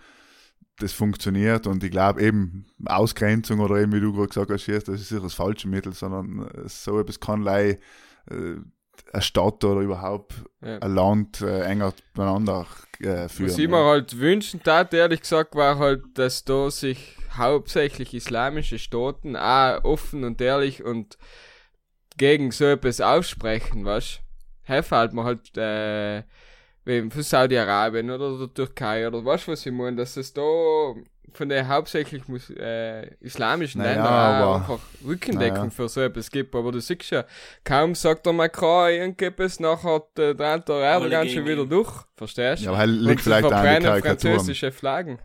das 0.79 0.91
funktioniert 0.91 1.67
und 1.67 1.83
ich 1.83 1.91
glaube 1.91 2.21
eben 2.21 2.65
Ausgrenzung 2.85 3.59
oder 3.59 3.77
eben 3.77 3.93
wie 3.93 4.01
du 4.01 4.11
gerade 4.13 4.27
gesagt 4.27 4.51
hast, 4.51 4.67
das 4.67 5.01
ist 5.01 5.09
sicher 5.09 5.21
das 5.21 5.33
falsche 5.33 5.67
Mittel, 5.67 5.93
sondern 5.93 6.49
so 6.65 6.99
etwas 6.99 7.19
kann 7.19 7.41
lei 7.43 7.79
äh, 8.29 8.55
eine 9.13 9.21
Stadt 9.21 9.63
oder 9.63 9.81
überhaupt 9.81 10.33
Ja. 10.61 10.79
ein 10.79 10.95
Land 10.95 11.41
äh, 11.41 11.61
enger 11.63 11.93
beieinander 12.13 12.65
äh, 12.99 13.29
führen. 13.29 13.49
Was 13.49 13.57
ich 13.57 13.67
mir 13.69 13.85
halt 13.85 14.19
wünschen 14.19 14.63
tat, 14.63 14.93
ehrlich 14.93 15.21
gesagt, 15.21 15.55
war 15.55 15.77
halt, 15.77 16.03
dass 16.15 16.43
da 16.43 16.69
sich 16.71 17.17
hauptsächlich 17.37 18.13
islamische 18.13 18.79
Staaten 18.79 19.35
auch 19.35 19.83
offen 19.83 20.23
und 20.23 20.41
ehrlich 20.41 20.83
und 20.83 21.17
gegen 22.17 22.51
so 22.51 22.65
etwas 22.65 23.01
aussprechen, 23.01 23.85
weißt 23.85 24.21
Helfen 24.63 24.97
halt 24.97 25.13
man 25.13 25.25
halt, 25.25 25.57
äh, 25.57 26.23
wie 26.85 27.09
für 27.09 27.23
Saudi-Arabien 27.23 28.09
oder 28.09 28.37
der 28.37 28.53
Türkei 28.53 29.07
oder 29.07 29.23
weißt 29.23 29.47
du, 29.47 29.51
was 29.51 29.65
ich 29.65 29.71
meine, 29.71 29.97
dass 29.97 30.17
es 30.17 30.33
da 30.33 30.41
von 31.33 31.49
der 31.49 31.67
hauptsächlich 31.67 32.27
mus 32.27 32.49
äh, 32.49 33.07
islamischen 33.19 33.81
Naja, 33.81 33.93
Ländern 33.93 34.61
einfach 34.61 34.79
Rückendeckung 35.05 35.57
naja. 35.57 35.69
für 35.69 35.89
so 35.89 36.01
etwas 36.01 36.31
gibt, 36.31 36.55
aber 36.55 36.71
du 36.71 36.79
siehst 36.79 37.11
ja, 37.11 37.25
kaum 37.63 37.93
sagt 37.93 38.25
der 38.25 38.33
Macron 38.33 38.89
irgendetwas, 38.89 39.59
nachher 39.59 40.01
äh, 40.17 40.33
dreht 40.33 40.67
der 40.69 40.75
Erdogan 40.75 41.29
schon 41.29 41.45
wieder 41.45 41.65
durch, 41.65 41.91
verstehst 42.15 42.63
Ja, 42.63 42.69
aber 42.69 42.79
halt 42.79 42.89
und 42.89 42.99
liegt 42.99 43.21
vielleicht 43.21 43.51
an 43.51 43.65
den 43.65 43.83
Karikaturen. 43.83 44.35
französische 44.35 44.71
Flaggen. 44.71 45.19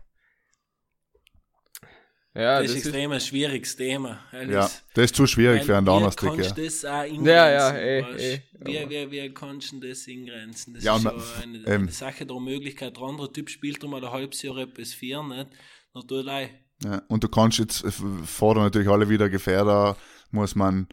Ja, 2.33 2.61
das 2.61 2.67
ist 2.67 2.69
das 2.71 2.77
ist, 2.77 2.85
extrem 2.87 3.11
ein 3.11 3.19
schwieriges 3.19 3.75
Thema. 3.75 4.19
Ja, 4.31 4.39
ehrlich. 4.39 4.55
das 4.93 5.03
ist 5.05 5.15
zu 5.15 5.27
schwierig 5.27 5.59
Weil 5.59 5.65
für 5.65 5.77
einen 5.77 5.85
Donnerstag. 5.85 6.37
Ja. 6.37 6.49
das 6.51 6.85
auch 6.85 7.03
ingrenzen? 7.03 7.25
Ja, 7.25 7.49
ja, 7.51 7.77
eh, 7.77 8.03
weißt? 8.03 8.19
eh, 8.23 8.41
Wie, 8.59 8.79
aber- 8.79 8.89
wie, 8.89 9.11
wie 9.11 9.33
kannst 9.33 9.71
du 9.73 9.79
das 9.81 10.07
ingrenzen? 10.07 10.73
Das 10.73 10.83
Ja, 10.83 10.95
ist 10.95 11.05
und 11.05 11.13
ja 11.17 11.23
eine, 11.43 11.67
eine 11.67 11.91
Sache 11.91 12.25
der 12.25 12.39
Möglichkeit. 12.39 12.95
Der 12.95 13.03
andere 13.03 13.31
Typ 13.33 13.49
spielt 13.49 13.83
um 13.83 13.93
ein 13.95 14.09
halbes 14.09 14.41
Jahr 14.43 14.57
etwas 14.57 14.93
vier, 14.93 15.21
nicht? 15.23 15.47
Natürlich. 15.93 16.49
Ja, 16.83 17.01
und 17.09 17.23
du 17.23 17.27
kannst 17.27 17.59
jetzt 17.59 17.83
äh, 17.83 17.91
fordern 17.91 18.63
natürlich 18.63 18.87
alle 18.87 19.09
wieder 19.09 19.29
Gefährder, 19.29 19.97
muss 20.31 20.55
man 20.55 20.87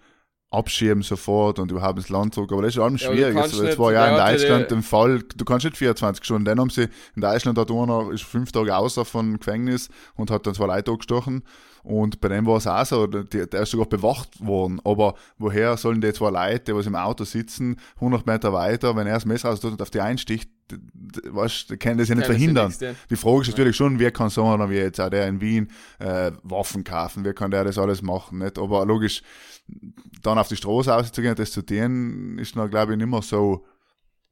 abschieben 0.50 1.02
sofort 1.02 1.59
und 1.59 1.71
überhaupt 1.71 1.99
ins 1.99 2.09
Land 2.09 2.35
zurück. 2.35 2.52
Aber 2.52 2.62
das 2.62 2.75
ist 2.75 2.81
allem 2.81 2.97
Ja, 2.97 3.09
schwierig. 3.09 3.37
es 3.37 3.61
nicht- 3.61 3.78
war 3.78 3.93
ja 3.93 4.09
in 4.09 4.17
der 4.17 4.31
Deutschland 4.33 4.73
im 4.73 4.83
Fall, 4.83 5.23
du 5.37 5.45
kannst 5.45 5.64
nicht 5.67 5.76
24 5.76 6.25
Stunden, 6.25 6.47
dann 6.47 6.59
haben 6.59 6.71
sie 6.71 6.88
in 7.14 7.21
Deutschland 7.23 7.59
hat 7.59 7.71
einer 7.71 8.11
ist 8.12 8.23
fünf 8.25 8.50
Tage 8.52 8.75
außer 8.75 9.05
von 9.05 9.37
Gefängnis 9.38 9.90
und 10.14 10.31
hat 10.31 10.47
dann 10.47 10.55
zwei 10.55 10.67
Leute 10.67 10.97
gestochen. 10.97 11.43
Und 11.85 12.21
bei 12.21 12.28
dem 12.28 12.45
war 12.45 12.57
es 12.57 12.67
auch 12.67 12.85
so, 12.85 13.07
der, 13.07 13.47
der 13.47 13.62
ist 13.62 13.71
sogar 13.71 13.87
bewacht 13.87 14.45
worden. 14.45 14.81
Aber 14.85 15.14
woher 15.38 15.76
sollen 15.76 16.00
die 16.00 16.12
zwei 16.12 16.31
Leute, 16.31 16.64
die 16.73 16.75
was 16.75 16.87
im 16.87 16.97
Auto 16.97 17.25
sitzen, 17.25 17.76
100 17.97 18.26
Meter 18.26 18.52
weiter, 18.52 18.95
wenn 18.97 19.07
er 19.07 19.14
das 19.14 19.25
Messer 19.25 19.55
tut 19.59 19.73
und 19.73 19.81
auf 19.83 19.88
die 19.90 20.00
einsticht, 20.00 20.50
weißt, 21.25 21.71
die 21.71 21.76
können 21.78 21.97
das 21.99 22.09
ja 22.09 22.14
nicht 22.14 22.26
ja 22.28 22.33
verhindern. 22.35 22.73
tun. 22.73 22.95
Die 23.11 23.17
Frage 23.17 23.43
ist 23.43 23.49
natürlich 23.50 23.76
schon, 23.76 23.99
wer 23.99 24.11
kann 24.11 24.28
so 24.28 24.45
einer 24.45 24.69
wie 24.69 24.75
jetzt 24.76 25.00
auch 25.00 25.09
der 25.09 25.28
in 25.28 25.40
Wien 25.40 25.71
äh, 25.99 26.33
Waffen 26.43 26.85
kaufen, 26.85 27.25
wer 27.25 27.33
kann 27.33 27.50
der 27.50 27.64
das 27.64 27.78
alles 27.78 28.02
machen, 28.02 28.38
nicht? 28.38 28.59
Aber 28.59 28.85
logisch, 28.85 29.23
dann 30.22 30.38
auf 30.38 30.48
die 30.48 30.56
Straße 30.56 30.94
auszugehen, 30.94 31.34
das 31.34 31.52
zu 31.52 31.62
tun, 31.62 32.38
ist 32.38 32.56
noch, 32.56 32.68
glaube 32.68 32.92
ich, 32.92 32.98
nicht 32.98 33.08
mehr 33.08 33.22
so 33.22 33.64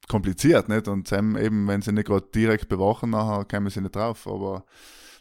kompliziert, 0.08 0.68
nicht? 0.68 0.88
Und 0.88 1.08
Sam 1.08 1.36
eben, 1.36 1.66
wenn 1.68 1.82
sie 1.82 1.92
nicht 1.92 2.06
gerade 2.06 2.26
direkt 2.34 2.68
bewachen, 2.68 3.10
nachher 3.10 3.44
kommen 3.44 3.70
sie 3.70 3.80
nicht 3.80 3.94
drauf. 3.94 4.26
Aber 4.26 4.64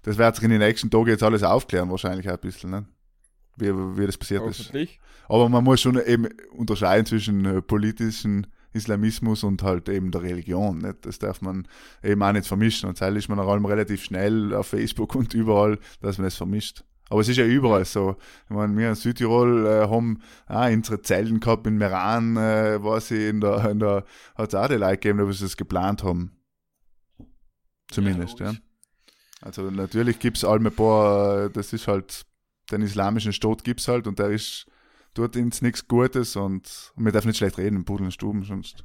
das 0.03 0.17
wird 0.17 0.35
sich 0.35 0.43
in 0.43 0.51
den 0.51 0.59
nächsten 0.59 0.89
Tagen 0.89 1.07
jetzt 1.07 1.23
alles 1.23 1.43
aufklären, 1.43 1.89
wahrscheinlich 1.89 2.29
auch 2.29 2.33
ein 2.33 2.39
bisschen, 2.39 2.71
ne? 2.71 2.85
Wie, 3.57 3.71
wie 3.71 4.05
das 4.05 4.17
passiert 4.17 4.43
ist. 4.47 4.73
Aber 5.27 5.49
man 5.49 5.63
muss 5.63 5.81
schon 5.81 5.99
eben 6.05 6.27
unterscheiden 6.51 7.05
zwischen 7.05 7.45
äh, 7.45 7.61
politischen 7.61 8.47
Islamismus 8.73 9.43
und 9.43 9.63
halt 9.63 9.87
eben 9.87 10.11
der 10.11 10.21
Religion. 10.21 10.79
Nicht? 10.79 11.05
Das 11.05 11.19
darf 11.19 11.41
man 11.41 11.65
eben 12.03 12.21
auch 12.21 12.33
nicht 12.33 12.45
vermischen. 12.45 12.89
Und 12.89 12.99
das 12.99 13.15
ist 13.15 13.29
man 13.29 13.39
auch 13.39 13.69
relativ 13.69 14.03
schnell 14.03 14.53
auf 14.53 14.67
Facebook 14.67 15.15
und 15.15 15.33
überall, 15.33 15.79
dass 16.01 16.17
man 16.17 16.25
das 16.25 16.35
vermischt. 16.35 16.83
Aber 17.09 17.21
es 17.21 17.29
ist 17.29 17.37
ja 17.37 17.45
überall 17.45 17.85
so. 17.85 18.15
Ich 18.45 18.55
meine, 18.55 18.75
wir 18.75 18.89
in 18.89 18.95
Südtirol 18.95 19.67
äh, 19.67 19.87
haben 19.87 20.21
auch 20.47 20.67
unsere 20.67 21.01
Zellen 21.01 21.39
gehabt 21.39 21.67
in 21.67 21.77
Meran, 21.77 22.35
äh, 22.35 22.83
weiß 22.83 23.11
ich, 23.11 23.29
in 23.29 23.41
der, 23.41 23.69
in 23.69 23.79
der 23.79 24.05
hat 24.35 24.49
es 24.49 24.55
auch 24.55 24.67
die 24.67 24.75
Leute 24.75 24.97
gegeben, 24.97 25.27
die 25.27 25.33
sie 25.33 25.45
es 25.45 25.55
geplant 25.55 26.03
haben. 26.03 26.31
Zumindest, 27.91 28.39
ja. 28.39 28.47
logisch. 28.47 28.61
Also 29.41 29.69
natürlich 29.69 30.17
gibt 30.17 30.37
es 30.37 30.43
allem 30.43 30.65
ein 30.65 30.75
paar, 30.75 31.45
äh, 31.45 31.49
das 31.51 31.71
ist 31.73 31.87
halt, 31.87 32.25
den 32.71 32.81
islamischen 32.81 33.31
Staat 33.33 33.63
gibt 33.63 33.79
es 33.79 33.87
halt 33.87 34.07
und 34.07 34.17
der 34.17 34.29
ist, 34.29 34.65
tut 35.13 35.35
uns 35.35 35.61
nichts 35.61 35.87
Gutes 35.87 36.35
und, 36.35 36.91
und 36.95 37.05
wir 37.05 37.11
dürfen 37.11 37.27
nicht 37.27 37.37
schlecht 37.37 37.59
reden 37.59 37.75
im 37.75 37.85
Pudel 37.85 38.05
und 38.05 38.11
Stuben, 38.11 38.43
sonst. 38.43 38.83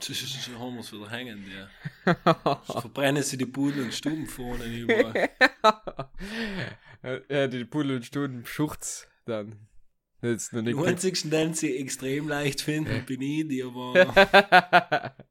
Schon 0.00 0.58
haben 0.58 0.74
wir 0.74 0.80
es 0.80 0.92
wieder 0.92 1.10
hängen, 1.10 1.44
ja. 1.50 2.14
Verbrennen 2.80 3.22
sie 3.22 3.38
die 3.38 3.46
Pudel 3.46 3.84
und 3.84 3.94
Stuben 3.94 4.26
vorne 4.26 4.64
überall. 4.64 5.30
ja, 7.28 7.46
die 7.46 7.64
Pudel 7.64 7.96
und 7.96 8.04
Stunden 8.04 8.44
Schurz 8.44 9.08
dann. 9.24 9.56
Jetzt 10.22 10.52
noch 10.52 10.62
Die 10.62 10.74
nicht. 10.74 10.86
einzigsten, 10.86 11.30
den 11.30 11.54
sie 11.54 11.76
extrem 11.76 12.28
leicht 12.28 12.62
finden, 12.62 13.04
bin 13.06 13.22
ich, 13.22 13.48
die 13.48 13.62
aber. 13.62 15.14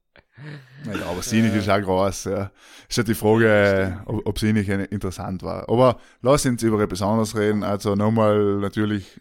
Ja, 0.84 1.06
aber 1.06 1.22
Sinnig 1.22 1.54
ist 1.54 1.68
auch 1.68 1.80
groß. 1.80 2.24
Ja. 2.24 2.50
Ist 2.88 2.98
ja 2.98 3.02
die 3.02 3.14
Frage, 3.14 3.48
äh, 3.48 3.92
ob, 4.04 4.26
ob 4.26 4.38
Sinnig 4.38 4.68
interessant 4.68 5.42
war. 5.42 5.66
Aber 5.68 5.98
lass 6.20 6.44
uns 6.44 6.62
über 6.62 6.78
etwas 6.80 7.00
anderes 7.00 7.34
reden. 7.34 7.62
Also 7.62 7.94
nochmal 7.94 8.58
natürlich 8.58 9.18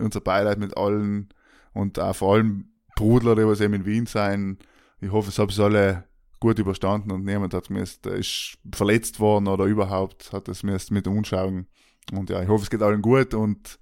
unser 0.00 0.20
Beileid 0.20 0.58
mit 0.58 0.74
allen 0.76 1.28
und 1.74 1.98
auch 1.98 2.16
vor 2.16 2.34
allem 2.34 2.70
Brudler, 2.96 3.36
die 3.36 3.46
was 3.46 3.60
eben 3.60 3.74
in 3.74 3.84
Wien 3.84 4.06
sein. 4.06 4.58
Ich 5.00 5.10
hoffe, 5.10 5.28
es 5.28 5.38
haben 5.38 5.50
sie 5.50 5.62
alle 5.62 6.04
gut 6.40 6.58
überstanden 6.58 7.10
und 7.10 7.24
niemand 7.24 7.54
hat 7.54 7.70
müsst, 7.70 8.06
ist 8.06 8.58
verletzt 8.72 9.20
worden 9.20 9.48
oder 9.48 9.64
überhaupt 9.64 10.32
hat 10.32 10.48
es 10.48 10.62
müsst 10.62 10.90
mit 10.90 11.06
umschauen. 11.06 11.66
Und 12.12 12.30
ja, 12.30 12.42
ich 12.42 12.48
hoffe, 12.48 12.64
es 12.64 12.70
geht 12.70 12.82
allen 12.82 13.02
gut 13.02 13.34
und 13.34 13.78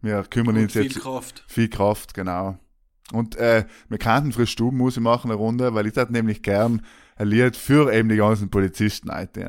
wir 0.00 0.22
kümmern 0.24 0.56
Und 0.56 0.62
uns 0.62 0.72
viel 0.72 0.84
jetzt 0.84 1.00
Kraft. 1.00 1.44
viel 1.46 1.68
Kraft, 1.68 2.14
genau. 2.14 2.58
Und 3.12 3.36
äh, 3.36 3.66
wir 3.88 3.98
könnten 3.98 4.32
frisch 4.32 4.50
Stubenmusik 4.52 5.02
machen, 5.02 5.30
eine 5.30 5.38
Runde, 5.38 5.74
weil 5.74 5.86
ich 5.86 5.96
hätte 5.96 6.12
nämlich 6.12 6.42
gern 6.42 6.84
ein 7.16 7.28
Lied 7.28 7.56
für 7.56 7.92
eben 7.92 8.08
die 8.08 8.16
ganzen 8.16 8.50
Polizisten 8.50 9.10
heute 9.10 9.48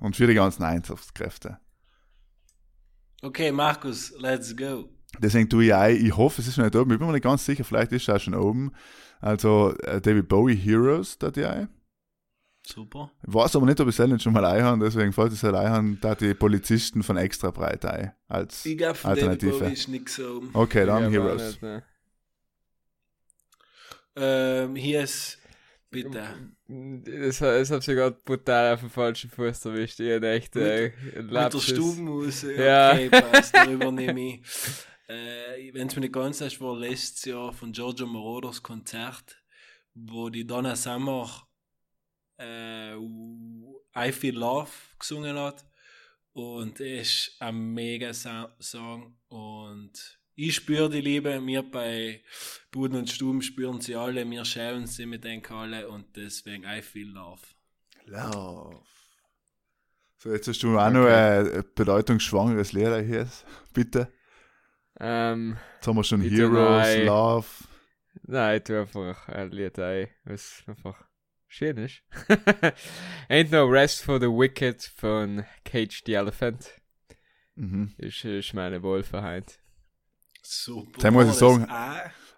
und 0.00 0.16
für 0.16 0.26
die 0.26 0.34
ganzen 0.34 0.62
Einsatzkräfte. 0.62 1.58
Okay, 3.22 3.52
Markus, 3.52 4.12
let's 4.18 4.56
go. 4.56 4.88
Deswegen 5.18 5.48
tue 5.48 5.66
ich 5.66 5.74
ein, 5.74 5.96
ich 5.96 6.16
hoffe, 6.16 6.40
es 6.40 6.48
ist 6.48 6.54
schon 6.54 6.64
nicht 6.64 6.76
oben, 6.76 6.90
ich 6.92 6.98
bin 6.98 7.06
mir 7.06 7.12
nicht 7.12 7.22
ganz 7.22 7.44
sicher, 7.44 7.64
vielleicht 7.64 7.92
ist 7.92 8.08
es 8.08 8.14
auch 8.14 8.20
schon 8.20 8.34
oben. 8.34 8.72
Also 9.24 9.74
äh, 9.78 10.02
David 10.02 10.28
Bowie 10.28 10.54
Heroes, 10.54 11.16
da 11.16 11.30
die 11.30 11.46
ein. 11.46 11.70
Super. 12.66 13.10
Ich 13.26 13.32
weiß 13.32 13.56
aber 13.56 13.64
nicht, 13.64 13.80
ob 13.80 13.88
ich 13.88 13.98
nicht 13.98 14.22
schon 14.22 14.34
mal 14.34 14.44
einhaben, 14.44 14.80
deswegen, 14.80 15.14
falls 15.14 15.32
ich 15.32 15.42
es 15.42 15.54
einhaben, 15.54 15.96
da 16.02 16.14
die 16.14 16.34
Polizisten 16.34 17.02
von 17.02 17.16
extra 17.16 17.50
breit 17.50 17.86
ein. 17.86 18.12
Als 18.28 18.66
Ich 18.66 18.76
glaube, 18.76 18.96
von 18.96 19.14
David 19.14 19.24
Alternative. 19.24 19.64
Bowie 19.64 19.72
ist 19.72 19.88
nichts 19.88 20.16
so. 20.16 20.42
Okay, 20.52 20.84
dann 20.84 21.10
Heroes. 21.10 21.42
nicht, 21.42 21.62
ne. 21.62 21.82
Ähm, 24.16 24.76
hier 24.76 25.04
ist, 25.04 25.38
bitte. 25.90 26.22
Das, 26.68 27.38
das 27.38 27.70
hat 27.70 27.82
sich 27.82 27.94
gerade 27.94 28.18
brutal 28.26 28.74
auf 28.74 28.80
den 28.80 28.90
falschen 28.90 29.30
Fuß 29.30 29.64
erwischt. 29.64 30.00
Ich 30.00 30.08
hätte 30.08 30.28
echt 30.28 30.54
äh, 30.56 30.92
ein 31.16 31.26
Mit 31.26 31.32
der. 31.34 31.50
Stubenmusik. 31.60 32.58
Ja. 32.58 32.92
Okay, 32.92 33.08
passt, 33.08 33.56
darüber 33.56 33.90
nehme 33.90 34.20
ich. 34.20 34.42
Äh, 35.06 35.72
Wenn 35.74 35.88
es 35.88 35.96
mir 35.96 36.02
nicht 36.02 36.14
ganz 36.14 36.40
ist, 36.40 36.60
war 36.60 36.76
letztes 36.78 37.26
Jahr 37.26 37.52
von 37.52 37.72
Giorgio 37.72 38.06
Morodos 38.06 38.62
Konzert, 38.62 39.36
wo 39.94 40.30
die 40.30 40.46
Donna 40.46 40.74
Summer 40.76 41.46
äh, 42.38 42.94
I 42.94 44.12
Feel 44.12 44.34
Love 44.34 44.70
gesungen 44.98 45.38
hat. 45.38 45.64
Und 46.32 46.80
es 46.80 47.28
ist 47.28 47.36
ein 47.40 47.74
mega 47.74 48.12
Song. 48.12 49.16
Und 49.28 50.18
ich 50.34 50.54
spüre 50.56 50.90
die 50.90 51.00
Liebe. 51.00 51.40
Wir 51.46 51.62
bei 51.62 52.22
Buden 52.72 52.96
und 52.96 53.10
Stuben 53.10 53.40
spüren 53.42 53.80
sie 53.80 53.94
alle. 53.94 54.28
Wir 54.28 54.44
schauen 54.44 54.86
sie 54.86 55.06
mit 55.06 55.24
den 55.24 55.44
alle. 55.46 55.88
Und 55.88 56.16
deswegen 56.16 56.64
I 56.64 56.82
Feel 56.82 57.08
Love. 57.08 57.42
Love. 58.06 58.80
So, 60.18 60.32
jetzt 60.32 60.48
hast 60.48 60.62
du 60.62 60.78
auch 60.78 60.90
noch 60.90 61.06
ein 61.06 61.62
bedeutungsschwangeres 61.74 62.72
Lied 62.72 63.06
hier. 63.06 63.28
Bitte. 63.72 64.10
Ähm, 65.00 65.56
Jetzt 65.76 65.86
haben 65.88 65.96
wir 65.96 66.04
schon 66.04 66.20
Heroes, 66.22 66.86
nein. 66.86 67.06
Love. 67.06 67.46
nein, 68.22 68.56
ich 68.58 68.64
tu 68.64 68.78
einfach 68.80 69.28
ein 69.28 69.50
Lied 69.50 69.78
ein, 69.78 70.08
was 70.24 70.62
einfach 70.66 71.04
schön 71.48 71.76
ist. 71.78 72.02
Ain't 73.28 73.50
No 73.50 73.64
Rest 73.66 74.04
for 74.04 74.20
the 74.20 74.26
Wicked 74.28 74.82
von 74.96 75.44
Cage 75.64 76.02
the 76.06 76.14
Elephant. 76.14 76.70
Mhm. 77.56 77.92
Ist, 77.98 78.24
ist 78.24 78.54
meine 78.54 78.82
Wohlverheit. 78.82 79.58
Super. 80.42 81.00
Dann 81.00 81.14
muss 81.14 81.26
ich 81.28 81.34
sagen-. 81.34 81.68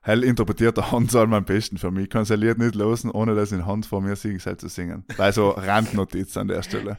Hell 0.03 0.23
interpretiert 0.25 0.77
der 0.77 0.91
Hans 0.93 1.13
Salm 1.13 1.35
am 1.35 1.45
besten 1.45 1.79
für 1.79 1.91
mich. 1.91 2.05
Ich 2.05 2.11
kann 2.11 2.25
sein 2.25 2.41
Lied 2.41 2.59
nicht 2.59 2.75
losen, 2.75 3.11
ohne 3.11 3.35
das 3.35 3.51
in 3.53 3.67
Hand 3.67 3.87
vor 3.87 4.01
mir 4.01 4.15
singen 4.17 4.39
soll 4.39 4.57
zu 4.57 4.69
singen. 4.69 5.05
Weil 5.17 5.33
so 5.33 5.51
Randnotiz 5.57 6.37
an 6.37 6.49
der 6.49 6.63
Stelle. 6.63 6.97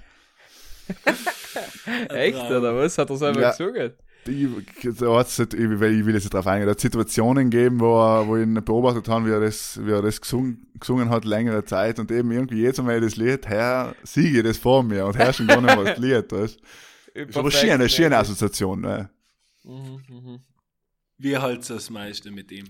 Echt, 2.10 2.38
oder 2.52 2.76
was? 2.76 2.98
Hat 2.98 3.10
er 3.10 3.18
selber 3.18 3.42
Ja. 3.42 3.50
gesungen? 3.52 3.94
Ich, 4.28 4.98
da 4.98 5.16
hat's 5.18 5.38
nicht- 5.40 5.54
ich, 5.54 5.60
will- 5.80 6.00
ich 6.00 6.06
will 6.06 6.14
jetzt 6.14 6.24
nicht 6.24 6.34
drauf 6.34 6.48
eingehen. 6.48 6.66
Da 6.68 6.72
hat 6.72 6.80
Situationen 6.80 7.50
gegeben, 7.50 7.80
wo, 7.80 7.98
er, 8.00 8.28
wo 8.28 8.36
ich 8.38 8.44
ihn 8.44 8.54
beobachtet 8.64 9.08
habe, 9.08 9.26
wie 9.28 9.32
er 9.32 9.40
das, 9.40 9.80
wie 9.84 9.92
er 9.92 10.02
das 10.02 10.20
gesungen, 10.22 10.68
gesungen 10.80 11.10
hat, 11.10 11.26
längere 11.26 11.64
Zeit. 11.66 12.00
Und 12.00 12.12
eben 12.12 12.32
irgendwie 12.32 12.58
jedes 12.58 12.82
Mal 12.82 13.00
das 13.02 13.16
Lied, 13.16 13.48
Herr, 13.48 13.96
siege 14.04 14.44
das 14.44 14.58
vor 14.58 14.84
mir 14.84 15.06
und 15.06 15.16
Herr 15.18 15.34
schon 15.34 15.48
gar 15.48 15.62
nicht 15.62 15.76
mehr 15.76 15.84
das 15.86 15.98
Lied. 16.00 16.32
Weißt? 16.32 16.60
Ist 17.14 17.38
aber 17.38 17.50
schön, 17.52 17.72
eine 17.72 17.90
schöne 17.90 18.18
Assoziation. 18.18 18.82
Ne? 18.82 19.10
Mhm, 19.64 20.02
mhm. 20.10 20.40
Wie 21.18 21.36
halt 21.38 21.68
das 21.70 21.90
meiste 21.90 22.30
mit 22.30 22.52
ihm. 22.52 22.66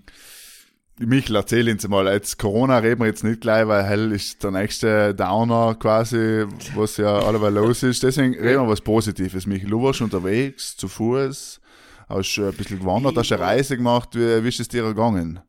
Michael, 1.00 1.36
erzähl 1.36 1.70
uns 1.70 1.86
mal. 1.86 2.12
Jetzt 2.12 2.38
Corona 2.38 2.78
reden 2.78 3.00
wir 3.00 3.06
jetzt 3.06 3.22
nicht 3.22 3.40
gleich, 3.40 3.68
weil 3.68 3.84
hell 3.84 4.10
ist 4.10 4.42
der 4.42 4.50
nächste 4.50 5.14
Downer 5.14 5.76
quasi, 5.76 6.44
was 6.74 6.96
ja 6.96 7.20
alleweil 7.20 7.54
los 7.54 7.84
ist. 7.84 8.02
Deswegen 8.02 8.34
reden 8.34 8.62
wir 8.62 8.68
was 8.68 8.80
Positives. 8.80 9.46
Michael, 9.46 9.70
du 9.70 9.82
warst 9.82 10.00
unterwegs, 10.00 10.76
zu 10.76 10.88
Fuß, 10.88 11.60
hast 12.08 12.26
schon 12.26 12.46
ein 12.46 12.54
bisschen 12.54 12.80
gewandert, 12.80 13.16
hast 13.16 13.30
eine 13.30 13.42
Reise 13.42 13.76
gemacht. 13.76 14.16
Wie, 14.16 14.42
wie 14.42 14.48
ist 14.48 14.58
es 14.58 14.66
dir 14.66 14.82
ergangen? 14.84 15.40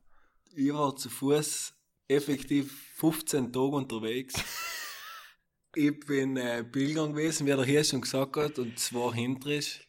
Ich 0.56 0.72
war 0.72 0.96
zu 0.96 1.10
Fuß 1.10 1.74
effektiv 2.08 2.72
15 2.98 3.52
Tage 3.52 3.76
unterwegs. 3.76 4.36
ich 5.76 6.00
bin 6.02 6.38
äh, 6.38 6.64
pilgern 6.64 7.14
gewesen, 7.14 7.48
wie 7.48 7.52
der 7.52 7.64
hier 7.64 7.84
schon 7.84 8.02
gesagt 8.02 8.36
hat, 8.36 8.60
und 8.60 8.78
zwar 8.78 9.16
hinterisch. 9.16 9.89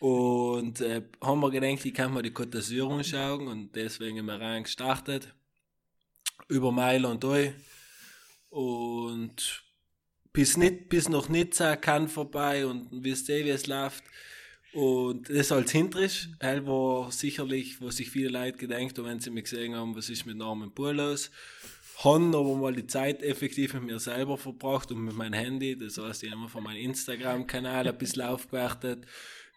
Und 0.00 0.80
äh, 0.80 1.02
haben 1.20 1.40
wir 1.40 1.50
gedacht, 1.50 1.84
ich 1.84 1.92
kann 1.92 2.14
mir 2.14 2.22
die 2.22 2.30
Côte 2.30 2.58
d'Azur 2.58 2.90
anschauen 2.90 3.46
und 3.46 3.76
deswegen 3.76 4.16
sind 4.16 4.26
wir 4.26 4.40
rein 4.40 4.62
gestartet. 4.62 5.34
Über 6.48 6.72
Mailand 6.72 7.22
durch. 7.22 7.52
Und 8.48 9.62
bis, 10.32 10.56
nicht, 10.56 10.88
bis 10.88 11.10
nach 11.10 11.28
Nizza 11.28 11.76
kann 11.76 12.08
vorbei 12.08 12.64
und 12.64 12.88
wisst 13.04 13.28
ihr, 13.28 13.44
wie 13.44 13.50
es 13.50 13.66
läuft. 13.66 14.02
Und 14.72 15.28
das 15.28 15.52
als 15.52 15.70
hinterisch, 15.70 16.30
halt 16.40 16.66
war 16.66 17.12
sicherlich, 17.12 17.78
wo 17.82 17.90
sich 17.90 18.08
viele 18.08 18.30
Leute 18.30 18.56
gedenkt 18.56 18.96
haben, 18.96 19.04
wenn 19.04 19.20
sie 19.20 19.30
mich 19.30 19.44
gesehen 19.44 19.74
haben, 19.74 19.94
was 19.94 20.08
ist 20.08 20.24
mit 20.24 20.36
Norman 20.36 20.72
Poor 20.72 20.94
los. 20.94 21.30
Haben 21.98 22.34
aber 22.34 22.56
mal 22.56 22.72
die 22.72 22.86
Zeit 22.86 23.22
effektiv 23.22 23.74
mit 23.74 23.82
mir 23.82 23.98
selber 23.98 24.38
verbracht 24.38 24.90
und 24.92 25.04
mit 25.04 25.14
meinem 25.14 25.34
Handy. 25.34 25.76
Das 25.76 25.98
heißt, 25.98 26.22
ich 26.22 26.30
habe 26.30 26.48
von 26.48 26.62
meinem 26.62 26.78
Instagram-Kanal 26.78 27.86
ein 27.86 27.98
bisschen 27.98 28.22
aufgewertet. 28.22 29.04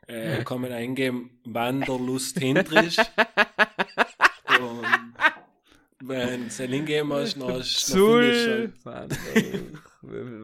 Äh, 0.08 0.44
kann 0.44 0.62
man 0.62 0.72
eingeben, 0.72 1.30
Wanderlust 1.46 2.40
hinterisch. 2.40 2.98
und 4.60 4.86
wenn 6.00 6.50
du 6.50 6.64
einen 6.64 6.72
hingeben 6.72 7.14
hast, 7.14 7.40
dann 7.42 7.54
hast 7.54 7.90
dann 7.90 7.98
du 7.98 8.06
oh. 8.06 8.20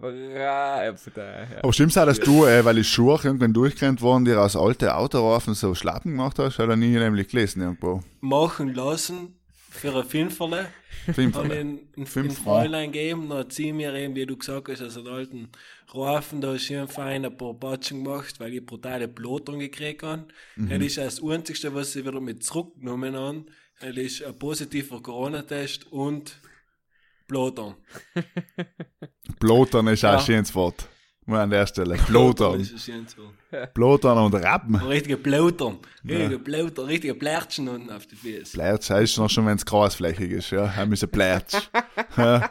Ra- 0.01 0.11
ja, 0.11 0.83
ja. 0.85 0.93
Aber 1.61 1.73
stimmt's 1.73 1.97
auch, 1.97 2.05
dass 2.05 2.19
du, 2.19 2.45
äh, 2.45 2.63
weil 2.63 2.77
ich 2.77 2.87
Schuhe 2.87 3.19
irgendwann 3.21 3.51
durchgerannt 3.51 4.01
worden, 4.01 4.23
dir 4.23 4.41
aus 4.41 4.55
alte 4.55 4.95
Autoreifen 4.95 5.53
so 5.53 5.75
Schlappen 5.75 6.11
gemacht 6.11 6.39
hast? 6.39 6.59
Hat 6.59 6.69
er 6.69 6.77
nie 6.77 6.87
nämlich 6.87 7.27
gelesen 7.27 7.61
irgendwo. 7.61 8.01
machen 8.21 8.73
lassen 8.73 9.38
für 9.79 9.95
ein 9.95 10.03
Fünferle. 10.03 10.67
Fünf. 11.13 11.35
Habe 11.35 11.47
ich 11.47 11.59
ein, 11.59 11.79
ein, 11.97 12.05
Fünf 12.05 12.33
Franc. 12.35 12.43
Fräulein 12.43 12.91
gegeben, 12.91 13.29
dann 13.29 13.49
zieh 13.49 13.73
mir 13.73 13.93
eben, 13.95 14.15
wie 14.15 14.25
du 14.25 14.37
gesagt 14.37 14.69
hast, 14.69 14.81
aus 14.81 14.97
einem 14.97 15.07
alten 15.07 15.49
Reifen, 15.87 16.41
da 16.41 16.53
ist 16.53 16.63
schön 16.65 16.87
fein 16.87 17.25
ein 17.25 17.35
paar 17.35 17.53
Batschen 17.53 18.03
gemacht, 18.03 18.39
weil 18.39 18.53
ich 18.53 18.65
brutale 18.65 19.07
Blutungen 19.07 19.61
gekriegt 19.61 20.03
habe. 20.03 20.27
Mhm. 20.55 20.69
Das 20.69 20.79
ist 20.81 20.97
das 20.97 21.23
Einzige, 21.23 21.73
was 21.73 21.95
ich 21.95 22.05
wieder 22.05 22.19
mit 22.21 22.43
zurückgenommen 22.43 23.15
habe. 23.15 23.45
Das 23.79 23.95
ist 23.95 24.23
ein 24.23 24.37
positiver 24.37 25.01
Corona-Test 25.01 25.91
und 25.91 26.37
Blutern. 27.27 27.75
Blotern 29.39 29.87
ist 29.87 30.03
auch 30.03 30.11
Ja. 30.13 30.17
ein 30.19 30.25
schönes 30.25 30.53
Wort. 30.55 30.87
Mal 31.29 31.41
an 31.41 31.49
der 31.49 31.67
Stelle. 31.67 31.95
Blotern. 32.07 32.59
Das. 32.59 33.73
Blotern 33.73 34.17
und 34.17 34.33
Rappen. 34.33 34.75
Richtige 34.75 35.17
Blutern. 35.17 35.77
Richtige 36.07 36.39
Blutern, 36.39 36.85
richtige 36.85 37.13
Plärtschen 37.13 37.67
unten 37.67 37.89
auf 37.91 38.05
die 38.05 38.15
Füße. 38.15 38.53
Plätsch 38.57 38.89
heißt 38.89 39.17
noch 39.17 39.29
schon, 39.29 39.45
wenn 39.45 39.57
es 39.57 39.65
grasflächig 39.65 40.31
ist, 40.31 40.51
ja. 40.51 40.75
Haben 40.75 40.91
wir 40.91 41.07
Plätsch. 41.07 41.55
ja. 42.17 42.49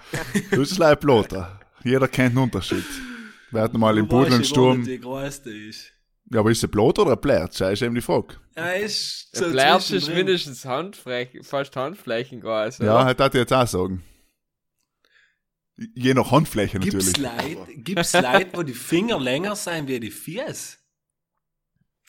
Das 0.51 0.59
ist 0.59 0.79
leider 0.79 0.97
Blotter. 0.97 1.61
Jeder 1.85 2.09
kennt 2.09 2.35
den 2.35 2.43
Unterschied. 2.43 2.85
Wir 3.51 3.63
hatten 3.63 3.79
mal 3.79 3.97
im 3.97 4.09
Du 4.09 4.19
und 4.19 4.87
ja. 4.87 4.89
Ja, 6.31 6.41
aber 6.41 6.51
ist 6.51 6.63
es 6.63 6.71
Blot 6.71 6.99
oder 6.99 7.13
ein 7.13 7.21
Plätsch? 7.21 7.61
Das 7.61 7.73
ist 7.73 7.83
eben 7.83 7.95
die 7.95 8.03
Frage. 8.03 8.35
Ja, 8.57 8.71
ist 8.73 9.31
Der 9.35 9.45
so 9.45 9.51
Plärsch 9.51 9.91
ist 9.93 10.09
mindestens 10.09 10.65
Handflächen, 10.65 11.43
fast 11.43 11.75
Handflächen 11.75 12.41
groß. 12.41 12.79
Ja, 12.79 12.97
oder? 12.97 13.05
halt 13.07 13.21
das 13.21 13.33
jetzt 13.33 13.53
auch 13.53 13.67
sagen. 13.67 14.03
Je 15.95 16.13
nach 16.13 16.31
Handfläche 16.33 16.81
Gibt's 16.81 17.13
natürlich. 17.19 17.57
Leute, 17.57 17.77
gibt's 17.77 18.13
Leute, 18.13 18.49
wo 18.55 18.63
die 18.65 18.75
Finger 18.75 19.21
länger 19.21 19.55
sein 19.55 19.87
wie 19.87 20.01
die 20.01 20.11
Füße? 20.11 20.77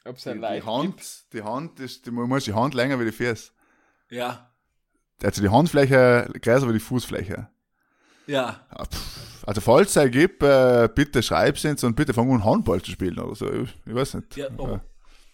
Ob 0.06 0.18
es 0.18 0.24
Die, 0.24 0.30
ein 0.30 0.38
die 0.38 0.42
Leid 0.42 0.66
Hand, 0.66 1.34
die 1.34 1.44
Hand 1.44 1.80
ist, 1.80 2.06
die, 2.06 2.12
man 2.12 2.28
muss 2.28 2.46
die 2.46 2.54
Hand 2.54 2.74
länger 2.74 3.00
wie 3.00 3.06
die 3.06 3.12
Füße. 3.12 3.52
Ja. 4.10 4.52
Also 5.22 5.42
die 5.42 5.50
Handfläche 5.50 6.32
größer 6.42 6.68
wie 6.68 6.74
die 6.74 6.80
Fußfläche. 6.80 7.50
Ja, 8.26 8.66
Ja, 8.72 8.86
pff, 8.86 9.44
Also 9.46 9.62
falls 9.62 9.96
es 9.96 10.12
gibt, 10.12 10.42
äh, 10.42 10.90
bitte 10.94 11.22
schreib's 11.22 11.64
uns 11.66 11.84
und 11.84 11.96
bitte 11.96 12.14
fangen 12.14 12.30
wir 12.30 12.36
an 12.36 12.46
Handball 12.46 12.82
zu 12.82 12.92
spielen 12.92 13.20
oder 13.20 13.36
so. 13.36 13.52
Ich, 13.52 13.70
ich 13.86 13.94
weiß 13.94 14.16
nicht. 14.16 14.36
ja, 14.36 14.48
aber, 14.48 14.82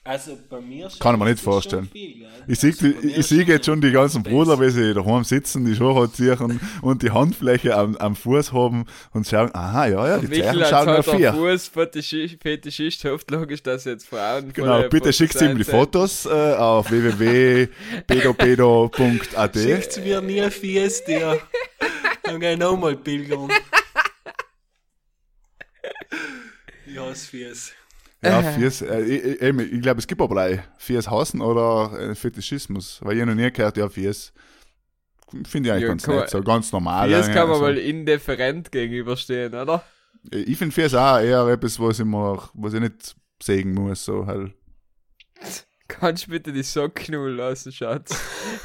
also 0.05 0.37
bei 0.51 0.61
mir 0.61 0.87
Kann 0.99 1.15
ich 1.15 1.19
mir 1.19 1.25
nicht 1.25 1.41
schon 1.41 1.51
vorstellen. 1.51 1.89
Viel, 1.91 2.19
gell? 2.19 2.27
Ich 2.47 2.59
sehe 2.59 2.69
Also 2.71 2.85
ich 2.85 3.25
sehe 3.25 3.39
schon 3.39 3.47
jetzt 3.47 3.65
schon 3.65 3.81
die 3.81 3.91
ganzen. 3.91 4.21
Brüder, 4.21 4.61
wie 4.61 4.69
sie 4.69 4.93
daheim 4.93 5.23
sitzen, 5.23 5.65
die 5.65 5.75
Schuhe 5.75 6.11
ziehen 6.11 6.59
und 6.83 7.01
die 7.01 7.09
Handfläche 7.09 7.75
am, 7.75 7.97
am 7.97 8.15
Fuß 8.15 8.53
haben 8.53 8.85
und 9.13 9.25
schauen, 9.27 9.49
aha, 9.55 9.87
ja, 9.87 10.07
ja, 10.07 10.19
die 10.19 10.29
Zeichen 10.29 10.63
schauen 10.63 10.89
halt 10.89 11.07
der 11.07 11.15
vier. 11.15 11.33
Fußfetischist, 11.33 12.37
Fetischist 12.39 13.03
hofft 13.05 13.31
logisch, 13.31 13.63
dass 13.63 13.85
jetzt 13.85 14.07
Frauen 14.07 14.53
Genau, 14.53 14.87
bitte 14.89 15.11
schickt 15.11 15.41
ihm 15.41 15.57
die 15.57 15.63
Fotos 15.63 16.27
äh, 16.27 16.53
auf 16.53 16.91
www.pedopedo.at. 16.91 19.55
Schickt 19.59 20.05
mir 20.05 20.21
nie 20.21 20.39
ein 20.39 20.51
Fies 20.51 21.03
dir. 21.03 21.39
Dann 22.21 22.39
geh 22.39 22.53
ich 22.53 22.59
nochmal 22.59 22.95
pilgern. 22.95 23.49
Ich 26.87 26.99
hasse 26.99 27.27
Fies. 27.27 27.73
Ja, 28.23 28.41
Fies, 28.41 28.81
äh, 28.81 29.01
ich, 29.01 29.41
ich, 29.41 29.73
ich 29.73 29.81
glaube, 29.81 29.99
es 29.99 30.07
gibt 30.07 30.21
aber 30.21 30.33
gleich 30.33 30.59
Fies 30.77 31.09
hassen 31.09 31.41
oder 31.41 31.91
äh, 31.99 32.15
Fetischismus, 32.15 32.99
weil 33.03 33.17
ich 33.17 33.25
noch 33.25 33.35
nie 33.35 33.51
gehört, 33.51 33.77
ja, 33.77 33.87
Fies. 33.87 34.33
Finde 35.47 35.69
ich 35.69 35.73
eigentlich 35.73 35.81
Ja, 35.83 35.87
ganz 35.89 36.07
nett, 36.07 36.29
so 36.29 36.41
ganz 36.41 36.71
normal. 36.71 37.09
Ja, 37.09 37.21
kann 37.21 37.49
man 37.49 37.57
so. 37.57 37.63
mal 37.63 37.77
indifferent 37.77 38.71
gegenüberstehen, 38.71 39.53
oder? 39.53 39.83
Ich 40.31 40.57
finde 40.57 40.73
Fies 40.73 40.93
auch 40.93 41.19
eher 41.19 41.45
etwas, 41.47 41.79
was 41.79 41.99
ich, 41.99 42.05
mir, 42.05 42.41
was 42.53 42.73
ich 42.73 42.79
nicht 42.79 43.15
sägen 43.41 43.73
muss, 43.73 44.05
so 44.05 44.25
halt. 44.25 44.53
Kannst 45.87 46.25
du 46.25 46.31
bitte 46.31 46.51
die 46.51 46.63
Socken 46.63 47.13
lassen, 47.35 47.71
Schatz? 47.71 48.19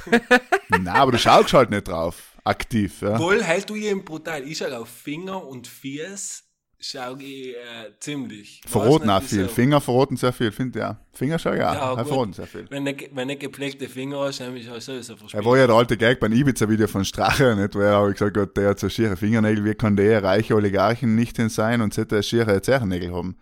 Nein, 0.70 0.88
aber 0.88 1.12
du 1.12 1.18
schaust 1.18 1.52
halt 1.52 1.70
nicht 1.70 1.86
drauf, 1.86 2.36
aktiv, 2.44 3.02
ja. 3.02 3.18
Wohl, 3.18 3.46
halt 3.46 3.68
du 3.68 3.76
jeden 3.76 4.04
brutal. 4.04 4.42
Ich 4.44 4.58
schau 4.58 4.66
auf 4.80 4.88
Finger 4.88 5.46
und 5.46 5.66
Fies, 5.66 6.44
schau 6.80 7.16
ich 7.18 7.48
äh, 7.54 7.90
ziemlich. 8.00 8.60
Verroten 8.66 9.08
auch 9.10 9.20
nicht, 9.20 9.30
viel. 9.30 9.42
wieso. 9.44 9.48
Finger 9.54 9.80
verroten 9.80 10.16
sehr 10.16 10.32
viel, 10.32 10.50
finde 10.50 10.78
ich 10.78 10.84
auch. 10.84 10.96
Finger 11.12 11.38
schau 11.38 11.52
ich 11.52 11.62
auch, 11.62 11.74
Ja, 11.74 11.94
ja, 11.96 12.04
verroten 12.04 12.32
sehr 12.32 12.46
viel. 12.46 12.66
Wenn 12.70 12.84
du 12.84 12.94
wenn 13.12 13.28
du 13.28 13.36
gepflegte 13.36 13.88
Finger 13.88 14.18
hast, 14.20 14.40
nämlich 14.40 14.68
auch 14.70 14.80
sowieso 14.80 15.12
Er 15.12 15.18
verspielt. 15.18 15.44
war 15.44 15.58
ja 15.58 15.66
der 15.66 15.76
alte 15.76 15.96
Gag 15.96 16.18
beim 16.20 16.32
Ibiza-Video 16.32 16.86
von 16.88 17.04
Strache, 17.04 17.54
nicht? 17.56 17.74
Wo 17.74 17.80
er 17.80 17.98
auch 17.98 18.10
gesagt 18.10 18.36
hat, 18.36 18.56
der 18.56 18.70
hat 18.70 18.78
so 18.80 18.88
schiere 18.88 19.16
Fingernägel, 19.16 19.64
wie 19.64 19.74
kann 19.74 19.96
der 19.96 20.22
reiche 20.22 20.54
Oligarchen 20.54 21.14
nicht 21.14 21.36
hin 21.36 21.48
sein 21.50 21.80
und 21.82 21.92
sollte 21.94 22.22
schiere 22.22 22.60
Zerrennägel 22.62 23.12
haben? 23.12 23.36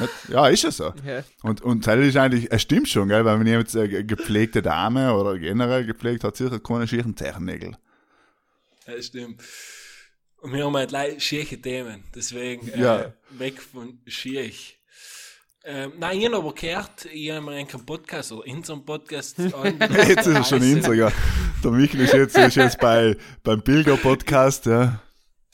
Nicht? 0.00 0.10
Ja, 0.28 0.48
ist 0.48 0.62
ja 0.62 0.70
so. 0.70 0.92
Ja. 1.06 1.22
Und, 1.42 1.60
und 1.62 1.86
das 1.86 1.98
ist 1.98 2.16
eigentlich, 2.16 2.50
es 2.50 2.62
stimmt 2.62 2.88
schon, 2.88 3.08
gell, 3.08 3.24
weil 3.24 3.38
wenn 3.38 3.46
jemand 3.46 3.72
jetzt 3.72 3.76
eine 3.76 4.04
gepflegte 4.04 4.62
Dame 4.62 5.14
oder 5.14 5.38
generell 5.38 5.84
gepflegt 5.84 6.24
hat, 6.24 6.36
sicher 6.36 6.58
keine 6.60 6.86
schieren 6.86 7.16
Zerrennägel. 7.16 7.76
Ja, 8.86 9.02
stimmt. 9.02 9.42
Und 10.44 10.52
wir 10.52 10.66
haben 10.66 10.76
halt 10.76 10.90
leider 10.90 11.18
schieche 11.18 11.58
Themen, 11.58 12.04
deswegen 12.14 12.68
äh, 12.68 12.78
Ja. 12.78 13.14
weg 13.30 13.62
von 13.62 13.98
schiech. 14.06 14.76
Ähm, 15.64 15.92
nein, 15.98 16.18
ich 16.18 16.26
habe 16.26 16.36
aber 16.36 16.52
gehört, 16.52 17.06
ich 17.10 17.30
habe 17.30 17.40
mir 17.46 17.52
einen 17.52 17.86
Podcast 17.86 18.30
oder 18.30 18.46
in 18.46 18.62
so 18.62 18.74
einem 18.74 18.84
Podcast. 18.84 19.38
Jetzt 19.38 20.26
ist 20.26 20.26
er 20.26 20.44
schon 20.44 20.62
in 20.62 20.82
sogar. 20.82 21.10
Der 21.64 21.70
Michael 21.70 22.00
ist 22.02 22.12
jetzt, 22.12 22.36
ist 22.36 22.56
jetzt 22.56 22.78
bei, 22.78 23.16
beim 23.42 23.62
Pilger-Podcast, 23.62 24.66
ja. 24.66 25.00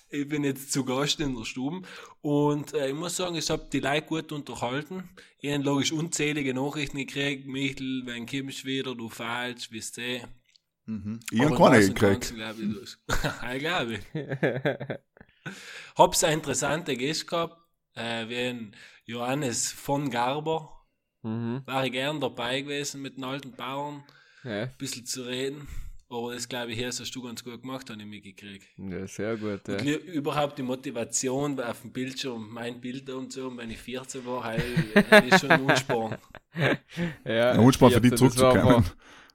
Ich 0.09 0.29
bin 0.29 0.43
jetzt 0.43 0.73
zu 0.73 0.85
Gast 0.85 1.21
in 1.21 1.37
der 1.37 1.45
Stube 1.45 1.87
und 2.21 2.75
äh, 2.75 2.89
ich 2.89 2.95
muss 2.95 3.15
sagen, 3.15 3.37
ich 3.37 3.49
habe 3.49 3.69
die 3.73 3.79
Leute 3.79 4.09
gut 4.09 4.33
unterhalten. 4.33 5.09
Ich 5.39 5.53
habe 5.53 5.63
logisch 5.63 5.93
unzählige 5.93 6.53
Nachrichten 6.53 6.99
gekriegt. 6.99 7.47
Michel, 7.47 8.03
wenn 8.07 8.27
kommst 8.27 8.65
du 8.65 8.67
wieder, 8.67 8.97
du 8.97 9.09
falsch, 9.09 9.69
wisst 9.71 9.99
ihr. 9.99 10.23
Ich 11.31 11.41
habe 11.41 11.51
im 11.51 11.57
Großen 11.57 11.89
und 11.89 11.95
gekriegt. 11.95 12.35
Glaube 12.35 13.95
ich 13.95 14.01
ich. 14.15 14.97
Hab's 15.97 16.25
eine 16.25 16.35
interessante 16.35 16.97
Gäste 16.97 17.27
gehabt, 17.27 17.57
äh, 17.95 18.29
wie 18.29 18.37
ein 18.37 18.77
Johannes 19.05 19.73
von 19.73 20.11
Garber. 20.11 20.71
Mhm. 21.23 21.63
War 21.67 21.85
ich 21.85 21.93
gern 21.93 22.21
dabei 22.21 22.63
gewesen 22.63 23.03
mit 23.03 23.17
den 23.17 23.25
alten 23.25 23.53
Bauern, 23.53 24.05
Ja. 24.45 24.63
ein 24.63 24.75
bisschen 24.79 25.05
zu 25.07 25.23
reden. 25.23 25.69
Aber 26.09 26.35
das 26.35 26.49
glaube 26.49 26.73
ich, 26.73 26.79
hier 26.79 26.89
hast 26.89 27.15
du 27.15 27.23
ganz 27.23 27.45
gut 27.45 27.63
gemacht, 27.63 27.89
habe 27.89 28.01
ich 28.01 28.07
mitgekriegt. 28.07 28.67
ja, 28.79 29.07
sehr 29.07 29.37
gut. 29.37 29.61
Ja. 29.69 29.75
Und 29.75 29.85
li- 29.85 29.95
überhaupt 29.95 30.59
die 30.59 30.63
Motivation 30.65 31.61
auf 31.61 31.83
dem 31.83 31.93
Bildschirm, 31.93 32.49
mein 32.51 32.81
Bild 32.81 33.09
und 33.11 33.33
so, 33.33 33.57
wenn 33.57 33.71
ich 33.71 33.79
14 33.79 34.27
war, 34.27 34.45
hey, 34.51 35.29
ist 35.29 35.41
schon 35.41 35.51
ein 35.53 35.61
Unsporn. 35.63 36.17
Ja, 37.25 37.53
Ein 37.53 37.61
Unspannend 37.61 37.95
für 37.95 38.01
die 38.01 38.09
14, 38.09 38.27
das 38.29 38.37
war 38.39 38.51
zurückzukommen. 38.55 38.91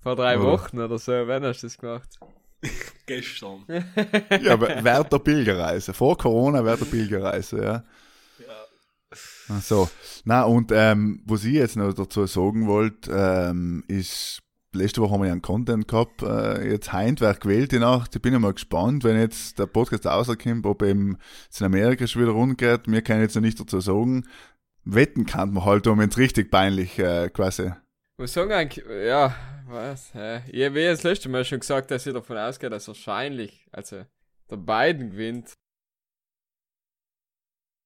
Vor, 0.06 0.16
drei 0.16 0.38
Oder? 0.38 0.52
Wochen 0.52 0.80
oder 0.80 1.00
so, 1.00 1.14
wann 1.14 1.44
hast 1.46 1.64
du 1.64 1.66
das 1.66 1.80
gemacht? 1.80 2.20
Gestern. 3.08 3.66
Ja, 4.40 4.54
aber 4.54 4.84
während 4.84 5.12
der 5.12 5.18
Pilgerreise. 5.18 5.96
Vor 5.96 6.16
Corona 6.16 6.64
während 6.64 6.82
der 6.82 6.86
Pilgerreise, 6.86 7.64
ja. 7.64 7.84
Ach 9.50 9.62
so. 9.64 9.90
Na, 10.24 10.44
und 10.44 10.72
ähm, 10.72 11.24
was 11.26 11.44
ich 11.44 11.54
jetzt 11.54 11.76
noch 11.76 11.92
dazu 11.92 12.28
sagen 12.28 12.68
wollte, 12.68 13.12
ähm, 13.12 13.84
ist, 13.88 14.44
letzte 14.74 15.02
Woche 15.02 15.14
haben 15.14 15.22
wir 15.22 15.28
ja 15.28 15.32
einen 15.32 15.42
Content 15.42 15.88
gehabt, 15.88 16.22
äh, 16.22 16.70
jetzt 16.70 16.94
heint 16.94 17.20
wer 17.20 17.34
gewählt 17.34 17.72
die 17.72 17.80
Nacht. 17.80 18.16
Ich 18.16 18.22
bin 18.22 18.34
ja 18.34 18.38
mal 18.38 18.54
gespannt, 18.54 19.04
wenn 19.04 19.18
jetzt 19.20 19.58
der 19.58 19.66
Podcast 19.66 20.06
rauskommt, 20.06 20.68
ob 20.68 20.84
eben 20.84 21.18
es 21.50 21.62
in 21.62 21.66
Amerika 21.66 22.06
schon 22.06 22.22
wieder 22.22 22.34
rumgeht. 22.34 22.82
Wir 22.86 23.02
können 23.02 23.22
jetzt 23.22 23.34
noch 23.34 23.42
nicht 23.42 23.60
dazu 23.60 23.80
sagen. 23.80 24.28
Wetten 24.84 25.26
kann 25.26 25.52
man 25.52 25.66
halt, 25.66 25.88
um 25.88 26.00
jetzt 26.00 26.20
richtig 26.20 26.52
peinlich 26.52 27.00
äh, 27.00 27.30
quasi. 27.30 27.72
Muss 28.18 28.32
sagen, 28.32 28.54
eigentlich, 28.54 28.86
ja, 28.88 29.36
was? 29.68 30.16
Äh, 30.16 30.40
ich 30.50 30.64
habe 30.64 30.80
ja 30.80 30.92
das 30.92 31.04
letzte 31.04 31.28
Mal 31.28 31.44
schon 31.44 31.60
gesagt, 31.60 31.92
dass 31.92 32.08
ich 32.08 32.14
davon 32.14 32.38
ausgehe, 32.38 32.70
dass 32.70 32.88
wahrscheinlich, 32.88 33.68
also 33.74 34.06
der 34.50 34.56
Biden 34.56 35.12
gewinnt. 35.12 35.54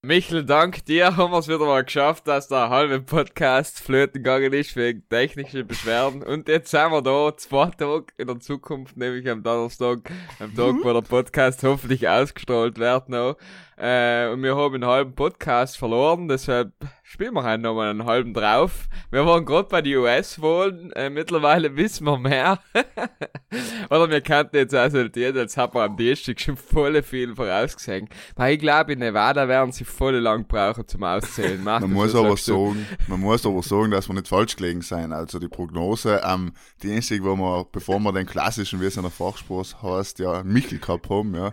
Michel, 0.05 0.45
dank 0.45 0.85
dir 0.85 1.17
haben 1.17 1.31
wir 1.31 1.39
es 1.39 1.47
wieder 1.47 1.65
mal 1.65 1.83
geschafft, 1.83 2.27
dass 2.27 2.47
der 2.47 2.69
halbe 2.69 3.01
Podcast 3.01 3.79
flöten 3.79 4.21
gegangen 4.21 4.53
ist 4.53 4.75
wegen 4.75 5.03
technischen 5.09 5.65
Beschwerden. 5.65 6.21
Und 6.21 6.47
jetzt 6.47 6.69
sind 6.69 6.91
wir 6.91 7.01
da, 7.01 7.35
zwei 7.35 7.71
Tage 7.71 8.13
in 8.17 8.27
der 8.27 8.39
Zukunft, 8.39 8.97
nämlich 8.97 9.27
am 9.27 9.41
Donnerstag, 9.41 10.11
am 10.37 10.55
Tag, 10.55 10.75
wo 10.83 10.93
der 10.93 11.01
Podcast 11.01 11.63
hoffentlich 11.63 12.07
ausgestrahlt 12.07 12.77
wird 12.77 13.09
noch. 13.09 13.35
Äh, 13.77 14.29
und 14.29 14.43
wir 14.43 14.55
haben 14.55 14.75
einen 14.75 14.85
halben 14.85 15.15
Podcast 15.15 15.75
verloren, 15.75 16.27
deshalb 16.27 16.71
spielen 17.09 17.33
wir 17.33 17.43
halt 17.43 17.61
nochmal 17.61 17.89
einen 17.89 18.05
halben 18.05 18.35
drauf. 18.35 18.87
Wir 19.09 19.25
waren 19.25 19.43
gerade 19.43 19.67
bei 19.67 19.81
den 19.81 19.97
US-Wahlen, 19.97 20.91
äh, 20.91 21.09
mittlerweile 21.09 21.75
wissen 21.75 22.05
wir 22.05 22.19
mehr. 22.19 22.59
Oder 23.89 24.11
wir 24.11 24.21
könnten 24.21 24.57
jetzt 24.57 24.75
resultieren, 24.75 25.35
als 25.35 25.57
haben 25.57 25.73
wir 25.73 25.81
am 25.81 25.97
Dienstag 25.97 26.39
schon 26.39 26.55
voll 26.55 27.01
viel 27.01 27.35
vorausgesehen. 27.35 28.09
Weil 28.35 28.53
ich 28.53 28.59
glaube, 28.59 28.93
in 28.93 28.99
Nevada 28.99 29.47
werden 29.47 29.71
sie 29.71 29.85
voll 29.85 30.17
lang 30.17 30.45
brauchen 30.45 30.87
zum 30.87 31.03
Auszählen. 31.03 31.63
Macht 31.63 31.81
Man 31.81 31.93
muss 31.93 32.13
aber 32.13 32.37
sagen, 32.37 32.85
man 33.07 33.19
muss 33.19 33.43
aber 33.43 33.63
sagen, 33.63 33.89
dass 33.89 34.07
wir 34.07 34.13
nicht 34.13 34.27
falsch 34.27 34.55
gelegen 34.55 34.83
sein. 34.83 35.11
Also 35.11 35.39
die 35.39 35.47
Prognose 35.47 36.23
am 36.23 36.51
Dienstag, 36.83 37.23
wo 37.23 37.35
wir, 37.35 37.65
bevor 37.71 37.99
wir 37.99 38.13
den 38.13 38.27
klassischen, 38.27 38.81
wie 38.81 38.85
es 38.85 38.97
in 38.97 39.01
der 39.01 39.11
Fachspruch 39.11 39.65
heißt, 39.81 40.19
ja, 40.19 40.43
Michel 40.43 40.77
gehabt 40.77 41.09
haben, 41.09 41.33
ja, 41.33 41.51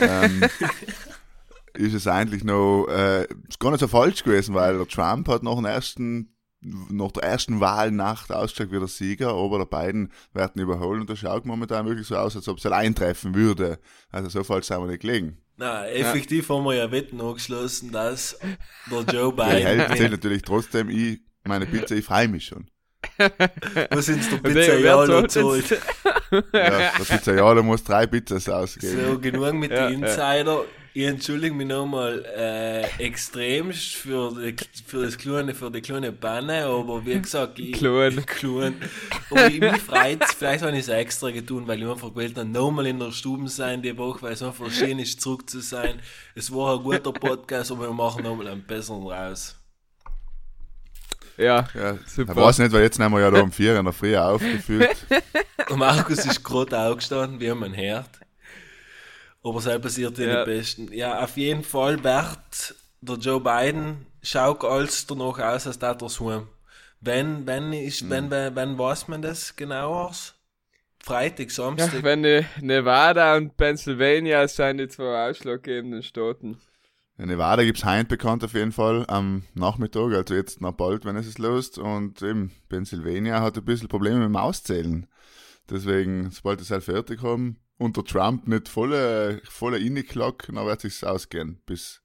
ähm, 0.00 0.44
ist 1.74 1.94
es 1.94 2.06
eigentlich 2.06 2.44
noch, 2.44 2.86
äh, 2.88 3.24
ist 3.48 3.60
gar 3.60 3.70
nicht 3.70 3.80
so 3.80 3.88
falsch 3.88 4.22
gewesen, 4.24 4.54
weil 4.54 4.76
der 4.78 4.88
Trump 4.88 5.28
hat 5.28 5.42
nach 5.42 5.56
dem 5.56 5.64
ersten 5.64 6.30
nach 6.66 7.12
der 7.12 7.24
ersten 7.24 7.60
Wahlnacht 7.60 8.32
ausgeschaut 8.32 8.72
wie 8.72 8.78
der 8.78 8.88
Sieger, 8.88 9.34
aber 9.34 9.58
der 9.58 9.66
beiden 9.66 10.10
werden 10.32 10.62
überholen 10.62 11.02
und 11.02 11.10
das 11.10 11.18
schaut 11.18 11.44
momentan 11.44 11.84
wirklich 11.84 12.06
so 12.06 12.16
aus, 12.16 12.36
als 12.36 12.48
ob 12.48 12.56
es 12.56 12.64
allein 12.64 12.94
treffen 12.94 13.34
würde. 13.34 13.78
Also 14.10 14.30
so 14.30 14.44
falsch 14.44 14.68
sind 14.68 14.78
wir 14.80 14.86
nicht 14.86 15.02
gelegen. 15.02 15.36
Na, 15.58 15.86
effektiv 15.86 16.48
haben 16.48 16.64
wir 16.64 16.74
ja 16.74 16.90
Wetten 16.90 17.20
angeschlossen, 17.20 17.92
dass 17.92 18.38
der 18.90 19.00
Joe 19.14 19.34
Der 19.34 19.44
Held 19.44 19.82
Biden. 19.82 19.96
zählt 19.98 20.12
natürlich 20.12 20.42
trotzdem, 20.42 20.88
ich, 20.88 21.20
meine 21.44 21.66
Pizza, 21.66 21.96
ich 21.96 22.04
freue 22.06 22.28
mich 22.28 22.46
schon. 22.46 22.66
Was 23.90 24.06
sind 24.06 24.22
der 24.32 24.36
Pizzaiolo 24.38 25.22
wer 25.22 25.28
zahlt? 25.28 25.66
zahlt 25.66 25.82
Ja, 26.54 26.90
der 26.98 27.04
Pizzaiolo 27.06 27.62
muss 27.62 27.84
drei 27.84 28.06
Pizzas 28.06 28.48
ausgeben. 28.48 29.04
So, 29.06 29.18
genug 29.18 29.52
mit 29.54 29.70
Ja, 29.70 29.90
den 29.90 30.00
ja. 30.00 30.08
Ich 30.96 31.06
entschuldige 31.06 31.52
mich 31.52 31.66
nochmal 31.66 32.24
äh, 32.36 32.82
extremst 33.04 33.96
für, 33.96 34.32
die, 34.32 34.54
für 34.86 35.02
das 35.02 35.18
kleine, 35.18 35.52
für 35.52 35.68
die 35.68 35.80
kleine 35.80 36.12
Banne, 36.12 36.66
aber 36.66 37.04
wie 37.04 37.20
gesagt, 37.20 37.58
ich, 37.58 37.72
Klein. 37.72 38.24
klein. 38.26 38.80
Aber 39.28 39.48
ich, 39.48 39.58
mich 39.58 39.78
freut 39.78 40.22
vielleicht 40.22 40.62
habe 40.62 40.70
ich 40.76 40.82
es 40.82 40.88
extra 40.88 41.32
getan, 41.32 41.66
weil 41.66 41.82
ich 41.82 41.88
einfach 41.88 42.14
gewählt 42.14 42.38
habe, 42.38 42.48
nochmal 42.48 42.86
in 42.86 43.00
der 43.00 43.10
Stube 43.10 43.48
sein 43.48 43.82
die 43.82 43.98
Woche, 43.98 44.22
weil 44.22 44.34
es 44.34 44.42
einfach 44.44 44.70
schön 44.70 45.00
ist, 45.00 45.20
zurück 45.20 45.50
zu 45.50 45.58
sein. 45.58 46.00
Es 46.36 46.54
war 46.54 46.78
ein 46.78 46.84
guter 46.84 47.12
Podcast, 47.12 47.72
aber 47.72 47.88
wir 47.88 47.92
machen 47.92 48.22
nochmal 48.22 48.46
einen 48.46 48.62
besseren 48.62 49.02
raus. 49.04 49.56
Ja, 51.36 51.66
Ja, 51.74 51.98
Super. 52.06 52.34
Ich 52.34 52.38
weiß 52.38 52.58
nicht, 52.60 52.70
weil 52.70 52.82
jetzt 52.82 53.00
nehmen 53.00 53.16
wir 53.16 53.20
ja 53.20 53.32
da 53.32 53.40
um 53.40 53.50
vier 53.50 53.76
in 53.76 53.84
der 53.84 53.92
Früh 53.92 54.16
aufgefühlt. 54.16 54.94
Der 55.68 55.76
Markus 55.76 56.24
ist 56.24 56.44
gerade 56.44 56.78
aufgestanden, 56.78 57.40
wie 57.40 57.52
man 57.52 57.76
hört. 57.76 58.23
Aber 59.44 59.58
es 59.58 59.80
passiert 59.80 60.18
in 60.18 60.28
Ja. 60.28 60.44
den 60.44 60.56
Besten. 60.58 60.92
Ja, 60.92 61.22
auf 61.22 61.36
jeden 61.36 61.62
Fall 61.62 62.02
wird 62.02 62.74
der 63.02 63.16
Joe 63.16 63.40
Biden 63.40 64.06
schaut 64.22 64.64
alles 64.64 65.06
danach 65.06 65.38
aus, 65.38 65.66
als 65.66 65.78
dat 65.78 66.00
er 66.02 66.08
heim. 66.08 66.48
Wenn, 67.00 67.46
wenn 67.46 67.72
ist, 67.74 68.08
wenn, 68.08 68.30
wenn, 68.30 68.56
wenn 68.56 68.78
weiß 68.78 69.08
man 69.08 69.20
das 69.20 69.54
genauer? 69.54 70.12
Freitag, 71.00 71.48
Ja, 71.48 71.54
Samstag. 71.54 72.02
wenn 72.02 72.22
ne, 72.22 72.46
Nevada 72.62 73.36
und 73.36 73.58
Pennsylvania 73.58 74.48
sind 74.48 74.78
die 74.78 74.88
zwei 74.88 75.28
ausschlaggebenden 75.28 76.02
Staaten. 76.02 76.56
In 77.18 77.26
Nevada 77.28 77.62
gibt's 77.62 77.84
Heint 77.84 78.08
bekannt 78.08 78.42
auf 78.42 78.54
jeden 78.54 78.72
Fall 78.72 79.04
am 79.08 79.44
Nachmittag, 79.52 80.14
also 80.14 80.34
jetzt 80.34 80.62
noch 80.62 80.72
bald, 80.72 81.04
wenn 81.04 81.16
es 81.16 81.26
es 81.26 81.36
löst. 81.38 81.76
Und 81.78 82.22
eben, 82.22 82.52
Pennsylvania 82.70 83.42
hat 83.42 83.58
ein 83.58 83.64
bisschen 83.66 83.88
Probleme 83.88 84.16
mit 84.20 84.28
dem 84.28 84.36
Auszählen. 84.36 85.06
Deswegen, 85.68 86.30
sobald 86.30 86.60
es 86.62 86.70
halt 86.70 86.82
fertig 86.84 87.22
haben, 87.22 87.58
unter 87.78 88.04
Trump 88.04 88.46
nicht 88.46 88.68
volle, 88.68 89.40
volle 89.44 89.78
Inneklack, 89.78 90.46
dann 90.46 90.66
wird 90.66 90.80
sich's 90.80 91.04
ausgehen 91.04 91.60
bis 91.66 92.02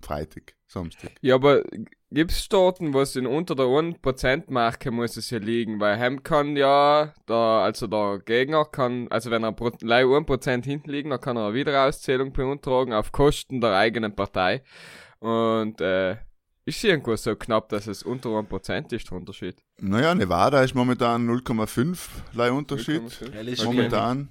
Freitag, 0.00 0.54
Samstag. 0.66 1.10
Ja, 1.20 1.34
aber 1.34 1.62
gibt's 2.10 2.42
Staaten, 2.42 2.94
wo 2.94 3.00
es 3.00 3.16
in 3.16 3.26
unter 3.26 3.54
der 3.56 3.66
1%-Marke 3.66 4.90
muss 4.90 5.16
es 5.16 5.30
ja 5.30 5.38
liegen, 5.38 5.80
weil 5.80 5.96
Hem 5.96 6.22
kann 6.22 6.56
ja, 6.56 7.12
der, 7.28 7.36
also 7.36 7.86
der 7.86 8.20
Gegner 8.24 8.64
kann, 8.64 9.08
also 9.08 9.30
wenn 9.30 9.42
er 9.42 9.52
pro, 9.52 9.70
lei 9.80 10.04
1% 10.04 10.64
hinten 10.64 10.90
liegt, 10.90 11.10
dann 11.10 11.20
kann 11.20 11.36
er 11.36 11.46
eine 11.46 11.54
Wiederauszählung 11.54 12.32
beantragen 12.32 12.92
auf 12.92 13.12
Kosten 13.12 13.60
der 13.60 13.76
eigenen 13.76 14.14
Partei. 14.14 14.62
Und, 15.18 15.80
äh, 15.80 16.16
ist 16.64 16.84
irgendwo 16.84 17.16
so 17.16 17.34
knapp, 17.34 17.70
dass 17.70 17.86
es 17.86 18.02
unter 18.02 18.28
1% 18.28 18.92
ist, 18.92 19.10
der 19.10 19.16
Unterschied. 19.16 19.56
Naja, 19.80 20.14
Nevada 20.14 20.62
ist 20.62 20.74
momentan 20.74 21.26
0,5 21.26 21.98
Lei 22.34 22.52
Unterschied. 22.52 23.02
Ehrlich, 23.34 23.64
momentan. 23.64 24.28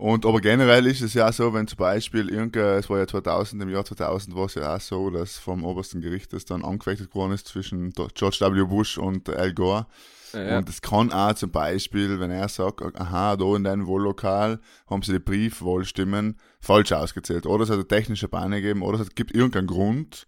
Und 0.00 0.24
aber 0.24 0.40
generell 0.40 0.86
ist 0.86 1.02
es 1.02 1.12
ja 1.12 1.30
so, 1.30 1.52
wenn 1.52 1.66
zum 1.66 1.76
Beispiel 1.76 2.30
irgendein, 2.30 2.78
es 2.78 2.88
war 2.88 2.98
ja 2.98 3.06
2000, 3.06 3.62
im 3.62 3.68
Jahr 3.68 3.84
2000 3.84 4.34
war 4.34 4.46
es 4.46 4.54
ja 4.54 4.74
auch 4.74 4.80
so, 4.80 5.10
dass 5.10 5.36
vom 5.36 5.62
obersten 5.62 6.00
Gericht 6.00 6.32
das 6.32 6.46
dann 6.46 6.64
angefechtet 6.64 7.14
worden 7.14 7.32
ist 7.32 7.46
zwischen 7.48 7.90
George 7.92 8.38
W. 8.40 8.64
Bush 8.64 8.96
und 8.96 9.28
Al 9.28 9.52
Gore. 9.52 9.86
Ja, 10.32 10.56
Und 10.58 10.68
es 10.70 10.80
kann 10.80 11.12
auch 11.12 11.34
zum 11.34 11.50
Beispiel, 11.50 12.18
wenn 12.18 12.30
er 12.30 12.48
sagt, 12.48 12.80
aha, 12.98 13.36
da 13.36 13.56
in 13.56 13.64
deinem 13.64 13.86
Wohllokal 13.86 14.60
haben 14.88 15.02
sie 15.02 15.12
die 15.12 15.18
Briefwahlstimmen 15.18 16.38
falsch 16.60 16.92
ausgezählt. 16.92 17.44
Oder 17.46 17.64
es 17.64 17.68
hat 17.70 17.74
eine 17.74 17.86
technische 17.88 18.28
Panne 18.28 18.62
gegeben, 18.62 18.80
oder 18.82 19.00
es 19.00 19.14
gibt 19.14 19.34
irgendeinen 19.34 19.66
Grund. 19.66 20.26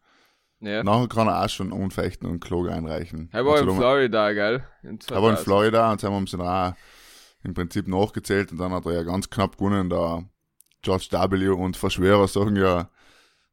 ja. 0.60 0.82
Nachher 0.84 1.08
kann 1.08 1.28
er 1.28 1.42
auch 1.44 1.48
schon 1.48 1.72
unfechten 1.72 2.28
und 2.28 2.40
Klage 2.44 2.72
einreichen. 2.72 3.30
Er 3.32 3.46
war 3.46 3.52
Also 3.52 3.64
in 3.64 3.70
da- 3.70 3.76
Florida, 3.76 4.32
gell? 4.32 4.64
In 4.82 4.98
er 5.08 5.22
war 5.22 5.30
in 5.30 5.36
2000. 5.36 5.38
Florida 5.44 5.92
und 5.92 6.00
sie 6.00 6.06
haben 6.08 6.26
sie 6.26 6.36
dann 6.36 6.46
auch 6.46 6.74
im 7.44 7.54
Prinzip 7.54 7.88
nachgezählt 7.88 8.52
und 8.52 8.58
dann 8.58 8.72
hat 8.72 8.86
er 8.86 8.92
ja 8.92 9.02
ganz 9.02 9.30
knapp 9.30 9.56
gewonnen, 9.56 9.90
der 9.90 10.24
George 10.82 11.08
W. 11.10 11.48
und 11.48 11.76
Verschwörer 11.76 12.28
sagen 12.28 12.56
ja, 12.56 12.88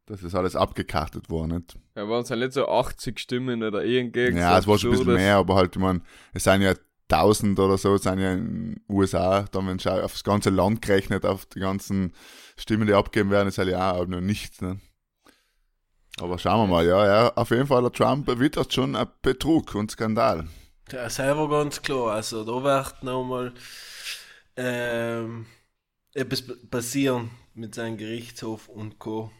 dass 0.05 0.21
das 0.21 0.33
alles 0.33 0.55
abgekartet 0.55 1.29
war, 1.29 1.47
nicht? 1.47 1.77
Ja, 1.95 2.09
waren 2.09 2.23
es 2.23 2.29
ja 2.29 2.35
nicht 2.35 2.53
so 2.53 2.67
80 2.67 3.19
Stimmen 3.19 3.61
oder 3.63 3.83
irgendwas. 3.83 4.41
Ja, 4.41 4.57
es 4.57 4.67
war 4.67 4.79
schon 4.79 4.91
ein 4.91 4.97
bisschen 4.97 5.13
mehr, 5.13 5.35
aber 5.35 5.55
halt, 5.55 5.75
ich 5.75 5.81
meine, 5.81 6.01
es 6.33 6.43
sind 6.43 6.61
ja 6.61 6.73
1000 7.11 7.59
oder 7.59 7.77
so, 7.77 7.95
es 7.95 8.03
sind 8.03 8.19
ja 8.19 8.33
in 8.33 8.45
den 8.45 8.81
USA, 8.89 9.43
dann 9.51 9.67
wenn 9.67 9.79
schau 9.79 9.99
auf 9.99 10.13
das 10.13 10.23
ganze 10.23 10.49
Land 10.49 10.81
gerechnet, 10.81 11.25
auf 11.25 11.45
die 11.45 11.59
ganzen 11.59 12.13
Stimmen, 12.57 12.87
die 12.87 12.93
abgeben 12.93 13.29
werden, 13.29 13.47
ist 13.47 13.57
halt 13.57 13.69
ja 13.69 13.93
auch 13.93 14.07
noch 14.07 14.21
nichts, 14.21 14.61
ne? 14.61 14.79
Aber 16.19 16.37
schauen 16.37 16.67
wir 16.67 16.75
mal, 16.75 16.85
ja, 16.85 17.05
ja, 17.05 17.33
auf 17.35 17.51
jeden 17.51 17.67
Fall, 17.67 17.81
der 17.81 17.91
Trump 17.91 18.27
wittert 18.39 18.73
schon 18.73 18.95
ein 18.95 19.07
Betrug 19.21 19.73
und 19.75 19.91
Skandal. 19.91 20.47
Ja, 20.91 21.09
selber 21.09 21.49
ganz 21.49 21.81
klar. 21.81 22.13
Also 22.13 22.43
da 22.43 22.63
wird 22.63 23.03
nochmal 23.03 23.53
ähm, 24.55 25.45
etwas 26.13 26.43
passieren 26.69 27.31
mit 27.53 27.75
seinem 27.75 27.97
Gerichtshof 27.97 28.67
und 28.69 28.99
Co. 28.99 29.31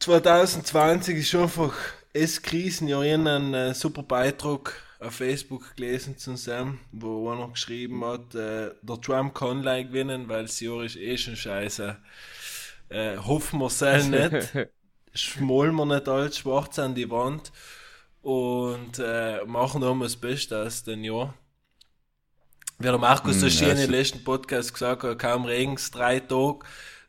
2020 0.00 1.18
ist 1.18 1.34
einfach 1.34 1.74
das 2.12 2.42
Krisenjahr. 2.42 3.04
Ich 3.04 3.12
habe 3.12 3.30
einen 3.30 3.54
äh, 3.54 3.74
super 3.74 4.02
Beitrag 4.02 4.74
auf 4.98 5.14
Facebook 5.16 5.76
gelesen 5.76 6.16
zu 6.16 6.36
Sam, 6.36 6.80
wo 6.92 7.30
einer 7.30 7.48
geschrieben 7.48 8.04
hat, 8.04 8.34
äh, 8.34 8.70
der 8.82 9.00
Trump 9.00 9.34
kann 9.34 9.62
leicht 9.62 9.88
gewinnen, 9.88 10.28
weil 10.28 10.42
das 10.42 10.60
Jahr 10.60 10.82
ist 10.84 10.96
eh 10.96 11.16
schon 11.18 11.36
scheiße. 11.36 11.96
Äh, 12.88 13.16
hoffen 13.18 13.60
wir 13.60 13.66
es 13.66 13.80
nicht 14.08 14.52
schmollen 15.14 15.74
wir 15.74 15.86
nicht 15.86 16.08
alles 16.08 16.38
schwarz 16.38 16.78
an 16.78 16.94
die 16.94 17.10
Wand 17.10 17.52
und 18.22 18.98
äh, 18.98 19.44
machen 19.46 19.80
mal 19.94 20.04
das 20.04 20.16
Beste 20.16 20.62
aus 20.62 20.84
dem 20.84 21.04
Jahr. 21.04 21.34
Wie 22.78 22.84
der 22.84 22.98
Markus 22.98 23.40
so 23.40 23.46
Mm, 23.46 23.50
schön 23.50 23.76
ja, 23.78 23.84
im 23.84 23.90
letzten 23.90 24.24
Podcast 24.24 24.72
gesagt 24.72 25.02
hat, 25.04 25.18
kaum 25.18 25.44
Regens, 25.44 25.90
drei 25.90 26.18
Tage, 26.20 26.60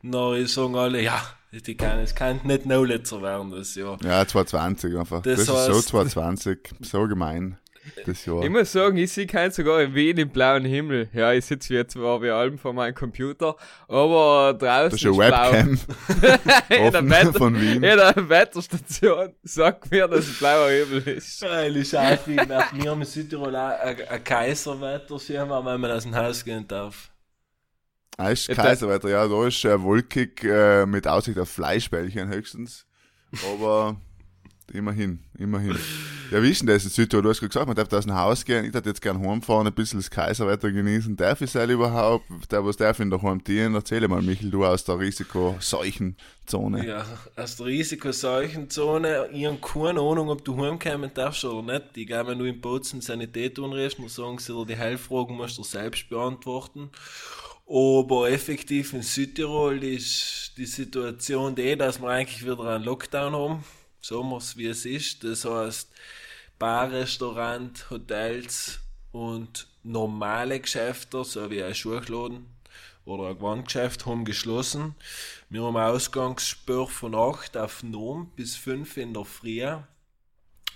dann 0.04 0.46
sagen 0.48 0.76
alle, 0.76 1.02
ja, 1.02 1.22
die 1.52 1.76
kann, 1.78 2.00
es 2.00 2.14
kann 2.14 2.42
nicht 2.44 2.66
noch 2.66 2.84
letzter 2.84 3.22
werden 3.22 3.52
das 3.52 3.74
Jahr. 3.76 3.98
Ja, 4.04 4.28
2020 4.28 4.98
einfach. 4.98 5.22
Das 5.22 5.38
Das, 5.38 5.40
ist 5.42 5.48
so 5.48 5.54
heißt- 5.80 5.88
2020, 5.88 6.60
so 6.82 7.08
gemein, 7.08 7.58
das 8.06 8.26
Jahr. 8.26 8.44
Ich 8.44 8.50
muss 8.50 8.72
sagen, 8.72 8.98
ich 8.98 9.12
sehe 9.12 9.28
keinen 9.28 9.52
sogar 9.52 9.82
in 9.82 9.94
Wien 9.94 10.18
im 10.18 10.30
blauen 10.30 10.66
Himmel. 10.66 11.10
Ja, 11.14 11.32
ich 11.34 11.46
sitze 11.46 11.74
jetzt 11.74 11.94
zwar 11.94 12.22
wie 12.22 12.30
allem 12.30 12.58
vor 12.58 12.74
meinem 12.74 12.96
Computer, 12.96 13.56
aber 13.88 14.56
draußen 14.58 14.92
Das 14.92 15.02
ist 15.02 15.06
eine 15.06 15.18
Webcam 15.18 15.80
Jeder 16.70 16.86
offen 17.00 17.10
Wetter, 17.10 17.34
von 17.34 17.62
Wien. 17.62 17.84
jeder 17.84 18.30
Wetterstation 18.30 19.34
sagt 19.44 19.92
mir, 19.92 20.08
dass 20.08 20.28
es 20.28 20.40
blauer 20.40 20.70
Himmel 20.70 21.08
ist. 21.08 21.42
Geil, 21.42 21.76
ist 21.76 21.96
auch 21.96 22.20
viel. 22.20 22.36
Wir 22.38 22.90
haben 22.92 23.02
in 23.02 23.08
Südtirol 23.08 23.56
auch 23.56 23.80
ein, 23.80 23.98
ein 24.08 24.24
Kaiserwetterschirm, 24.24 25.50
weil 25.50 25.78
man 25.78 25.92
aus 25.92 26.04
dem 26.04 26.16
Haus 26.16 26.44
gehen 26.44 26.68
darf. 26.68 27.10
Ah, 28.18 28.30
ist 28.30 28.48
Ja, 28.48 28.56
Kaiserwetter, 28.56 29.10
ja, 29.10 29.28
da 29.28 29.48
ist 29.48 29.66
äh, 29.66 29.82
wolkig 29.82 30.44
äh, 30.44 30.86
mit 30.86 31.08
Aussicht 31.08 31.38
auf 31.40 31.50
Fleischbällchen 31.50 32.30
höchstens. 32.30 32.86
Aber 33.52 34.00
immerhin, 34.72 35.24
immerhin. 35.38 35.76
Ja, 36.34 36.42
wie 36.42 36.50
ist 36.50 36.62
denn 36.62 36.68
das 36.68 36.84
in 36.84 36.90
Südtirol? 36.90 37.22
Du 37.22 37.30
hast 37.30 37.42
gesagt, 37.42 37.68
man 37.68 37.76
darf 37.76 37.90
da 37.90 38.00
aus 38.00 38.06
dem 38.06 38.16
Haus 38.16 38.44
gehen. 38.44 38.66
Ich 38.66 38.72
darf 38.72 38.84
jetzt 38.88 39.04
gern 39.04 39.24
heimfahren, 39.24 39.68
ein 39.68 39.74
bisschen 39.74 40.00
das 40.00 40.10
Kaiserwetter 40.10 40.72
genießen. 40.72 41.16
Darf 41.16 41.42
ich 41.42 41.54
es 41.54 41.70
überhaupt? 41.70 42.26
Der, 42.52 42.66
was 42.66 42.76
darf 42.76 43.00
in 43.00 43.12
der 43.12 43.22
Heim 43.22 43.44
dienen? 43.44 43.76
Erzähl 43.76 44.08
mal, 44.08 44.20
Michel, 44.24 44.50
du 44.50 44.66
aus 44.66 44.84
der 44.84 44.98
Risikoseuchenzone. 44.98 46.88
Ja, 46.88 47.06
aus 47.36 47.58
der 47.58 47.68
Risikoseuchenzone, 47.68 49.30
ich 49.32 49.46
habe 49.46 49.60
keine 49.62 50.02
Ahnung, 50.02 50.30
ob 50.30 50.44
du 50.44 50.58
heimkommen 50.58 51.12
darfst 51.14 51.46
oder 51.46 51.72
nicht. 51.72 51.96
Die 51.96 52.08
gehen 52.08 52.36
nur 52.36 52.48
im 52.48 52.60
Bozen 52.60 53.02
Sanität 53.02 53.60
anrichten, 53.60 54.02
dann 54.02 54.10
sagen 54.10 54.40
sie 54.40 54.54
dir, 54.54 54.66
die 54.66 54.78
Heilfragen 54.80 55.38
musst 55.38 55.60
du 55.60 55.64
selbst 55.64 56.10
beantworten. 56.10 56.90
Aber 57.68 58.32
effektiv 58.32 58.94
in 58.94 59.04
Südtirol 59.04 59.84
ist 59.84 60.54
die 60.58 60.66
Situation 60.66 61.54
die, 61.54 61.78
dass 61.78 62.02
wir 62.02 62.08
eigentlich 62.08 62.44
wieder 62.44 62.60
einen 62.62 62.86
Lockdown 62.86 63.34
haben. 63.34 63.64
Wir 64.10 64.38
es, 64.38 64.58
wie 64.58 64.66
es 64.66 64.86
ist. 64.86 65.24
Das 65.24 65.46
heißt, 65.46 65.90
Bar, 66.64 66.94
Restaurant, 66.94 67.90
Hotels 67.90 68.80
und 69.12 69.68
normale 69.84 70.62
Geschäfte, 70.62 71.26
so 71.26 71.52
wie 71.52 71.62
ein 71.62 71.76
Schuhladen 71.76 72.46
oder 73.04 73.28
ein 73.28 73.38
Gewandgeschäft, 73.38 74.06
haben 74.06 74.24
geschlossen. 74.24 74.96
Wir 75.50 75.64
haben 75.64 75.76
Ausgangssperre 75.76 76.88
von 76.88 77.16
8 77.16 77.58
auf 77.58 77.84
9 77.84 78.28
bis 78.38 78.56
5 78.56 78.96
in 78.96 79.14
der 79.14 79.26
Früh. 79.26 79.68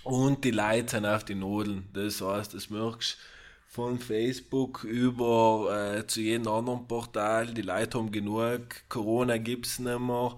Und 0.04 0.44
die 0.44 0.50
Leute 0.50 0.90
sind 0.90 1.06
auf 1.06 1.24
die 1.24 1.36
Nadeln. 1.36 1.88
Das 1.94 2.20
heißt, 2.20 2.52
das 2.52 2.68
merkst 2.68 3.16
von 3.66 3.98
Facebook 3.98 4.84
über 4.84 5.94
äh, 5.96 6.06
zu 6.06 6.20
jedem 6.20 6.48
anderen 6.48 6.86
Portal. 6.86 7.54
Die 7.54 7.62
Leute 7.62 7.96
haben 7.96 8.12
genug. 8.12 8.60
Corona 8.90 9.38
gibt's 9.38 9.78
nicht 9.78 9.98
mehr. 10.00 10.36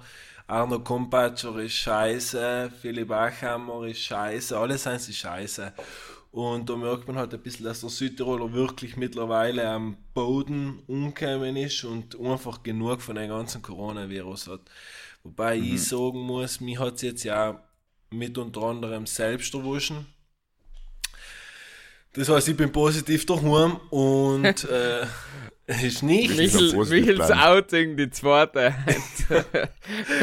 Arno 0.51 0.81
Kompatscher 0.81 1.57
ist 1.59 1.75
scheiße. 1.75 2.73
Philipp 2.83 3.13
Achammer 3.13 3.85
ist 3.85 4.01
scheiße. 4.01 4.59
Alle 4.59 4.77
sind 4.79 5.01
sie 5.01 5.13
scheiße. 5.13 5.73
Und 6.33 6.69
da 6.69 6.77
merkt 6.77 7.07
man 7.07 7.19
halt 7.19 7.33
ein 7.33 7.41
bisschen, 7.41 7.67
dass 7.67 7.83
der 7.83 7.91
Südtiroler 7.91 8.53
wirklich 8.53 8.97
mittlerweile 8.97 9.69
am 9.69 9.97
Boden 10.13 10.83
umgekommen 10.89 11.57
ist 11.57 11.85
und 11.85 12.19
einfach 12.21 12.65
genug 12.65 13.01
von 13.01 13.15
dem 13.15 13.29
ganzen 13.29 13.63
Coronavirus 13.63 14.49
hat. 14.49 14.63
Wobei 15.23 15.57
ich 15.57 15.85
sagen 15.85 16.19
muss, 16.19 16.61
mich 16.61 16.81
hat 16.81 16.97
es 16.97 17.03
jetzt 17.03 17.23
ja 17.23 17.63
mit 18.11 18.37
unter 18.37 18.63
anderem 18.63 19.07
selbst 19.07 19.55
erwischen. 19.55 20.07
Das 22.15 22.29
heißt, 22.29 22.49
ich 22.49 22.57
bin 22.57 22.73
positiv 22.73 23.25
daheim 23.25 23.77
und 23.91 24.65
äh, 24.65 25.07
ist 25.83 26.03
nicht. 26.03 26.37
Michel- 26.37 26.75
Michels 26.77 27.19
bleiben. 27.27 27.41
Outing, 27.41 27.97
die 27.97 28.11
zweite. 28.11 28.75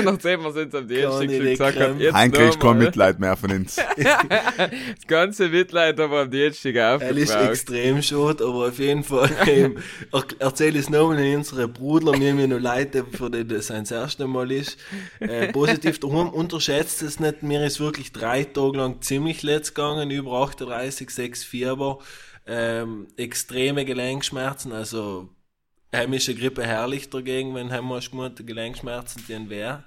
Nachdem 0.04 0.42
wir 0.42 0.50
es 0.50 0.56
jetzt 0.56 0.76
am 0.76 0.88
nicht 0.88 1.40
gesagt 1.42 1.80
haben, 1.80 2.00
jetzt 2.00 2.14
Ein 2.16 2.32
kriegst 2.32 2.60
kein. 2.74 2.78
Mitleid 2.80 3.20
mehr 3.20 3.36
von 3.38 3.52
uns. 3.52 3.78
Das 3.98 5.08
ganze 5.08 5.50
Mitleid 5.50 6.00
haben 6.00 6.12
wir 6.12 6.20
am 6.22 6.30
Dienstag 6.32 6.76
Er 6.76 7.02
ist 7.02 7.30
aufgebraucht. 7.32 7.50
extrem 7.50 8.02
schade, 8.02 8.44
aber 8.44 8.68
auf 8.68 8.80
jeden 8.80 9.04
Fall 9.04 9.30
ähm, 9.48 9.78
er, 10.12 10.24
erzähle 10.40 10.80
ich 10.80 10.86
es 10.86 10.90
nochmal 10.90 11.20
in 11.20 11.38
unsere 11.38 11.68
Brudler, 11.68 12.18
mir 12.18 12.32
haben 12.32 12.40
ja 12.40 12.48
noch 12.48 12.60
Leute, 12.60 13.06
für 13.12 13.30
die 13.30 13.48
das 13.48 13.68
sein 13.68 13.84
das 13.84 13.92
erste 13.92 14.28
Mal 14.28 14.52
ist. 14.52 14.78
Äh, 15.20 15.52
positiv 15.54 16.00
daheim, 16.00 16.30
unterschätzt 16.30 17.02
es 17.02 17.20
nicht, 17.20 17.44
mir 17.44 17.66
ist 17.66 17.80
wirklich 17.80 18.12
drei 18.12 18.44
Tage 18.44 18.78
lang 18.78 19.02
ziemlich 19.02 19.44
letzt 19.44 19.76
gegangen, 19.76 20.10
über 20.12 20.34
38, 20.34 21.10
6 21.10 21.44
Fieber, 21.44 22.00
ähm, 22.46 23.08
extreme 23.18 23.86
Gelenkschmerzen, 23.86 24.72
also 24.72 25.30
heimische 25.98 26.34
Grippe 26.36 26.64
herrlich 26.66 27.10
dagegen, 27.10 27.54
wenn 27.56 27.72
heimisch 27.72 28.12
gemeinte 28.12 28.44
Gelenkschmerzen 28.46 29.24
die 29.28 29.50
wär. 29.50 29.84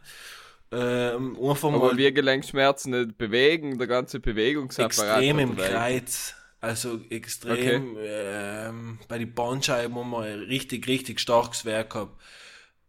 Ähm, 0.73 1.37
einfach 1.43 1.69
Aber 1.69 1.79
mal 1.79 1.97
wir 1.97 2.13
Gelenkschmerzen 2.13 2.93
nicht 2.93 3.19
bewegen, 3.19 3.79
der 3.79 3.87
ganze 3.89 4.21
Bewegungsapparat. 4.21 5.19
extrem 5.23 5.39
im. 5.39 5.57
Kreuz. 5.57 6.35
Also 6.61 7.01
extrem, 7.09 7.97
ähm, 7.99 8.99
bei 9.09 9.17
den 9.17 9.35
Bandscheiben 9.35 9.97
haben 9.97 10.11
wir 10.11 10.19
ein 10.25 10.41
richtig, 10.41 10.87
richtig 10.87 11.19
starkes 11.19 11.65
Werk 11.65 11.91
gehabt. 11.95 12.21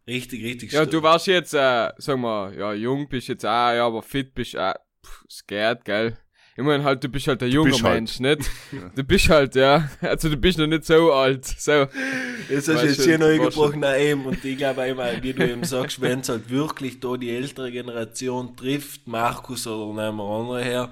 Richtig, 0.07 0.43
richtig 0.43 0.71
Ja, 0.73 0.79
stark. 0.81 0.91
du 0.91 1.01
warst 1.01 1.27
jetzt, 1.27 1.53
äh, 1.53 1.89
sag 1.97 2.17
mal, 2.17 2.53
ja, 2.57 2.73
jung 2.73 3.07
bist 3.07 3.29
jetzt 3.29 3.45
auch, 3.45 3.71
ja, 3.71 3.85
aber 3.87 4.01
fit 4.03 4.33
bist 4.33 4.57
auch, 4.57 4.73
pff, 5.05 5.23
scared, 5.29 5.85
gell? 5.85 6.17
Ich 6.57 6.63
meine 6.63 6.83
halt, 6.83 7.01
du 7.01 7.07
bist 7.07 7.27
halt 7.27 7.41
ein 7.43 7.49
junger 7.49 7.71
bist 7.71 7.83
halt. 7.83 7.95
Mensch, 7.95 8.19
nicht? 8.19 8.49
Du 8.95 9.03
bist 9.03 9.29
halt, 9.29 9.55
ja, 9.55 9.89
also 10.01 10.29
du 10.29 10.35
bist 10.35 10.57
noch 10.57 10.67
nicht 10.67 10.83
so 10.83 11.13
alt, 11.13 11.45
so. 11.45 11.87
Jetzt 12.49 12.67
hast 12.67 12.83
du 12.83 12.87
jetzt 12.87 13.05
du 13.05 13.25
angebrochen, 13.25 13.79
nein, 13.79 14.01
eben. 14.01 14.25
Und 14.25 14.43
ich 14.43 14.57
glaube 14.57 14.81
einmal, 14.81 15.23
wie 15.23 15.31
du 15.33 15.49
eben 15.49 15.63
sagst, 15.63 16.01
wenn 16.01 16.19
es 16.19 16.29
halt 16.29 16.49
wirklich 16.49 16.99
da 16.99 17.15
die 17.15 17.29
ältere 17.29 17.71
Generation 17.71 18.55
trifft, 18.57 19.07
Markus 19.07 19.65
oder 19.65 20.03
nehmen 20.03 20.17
wir 20.17 20.23
andere 20.23 20.63
her, 20.63 20.91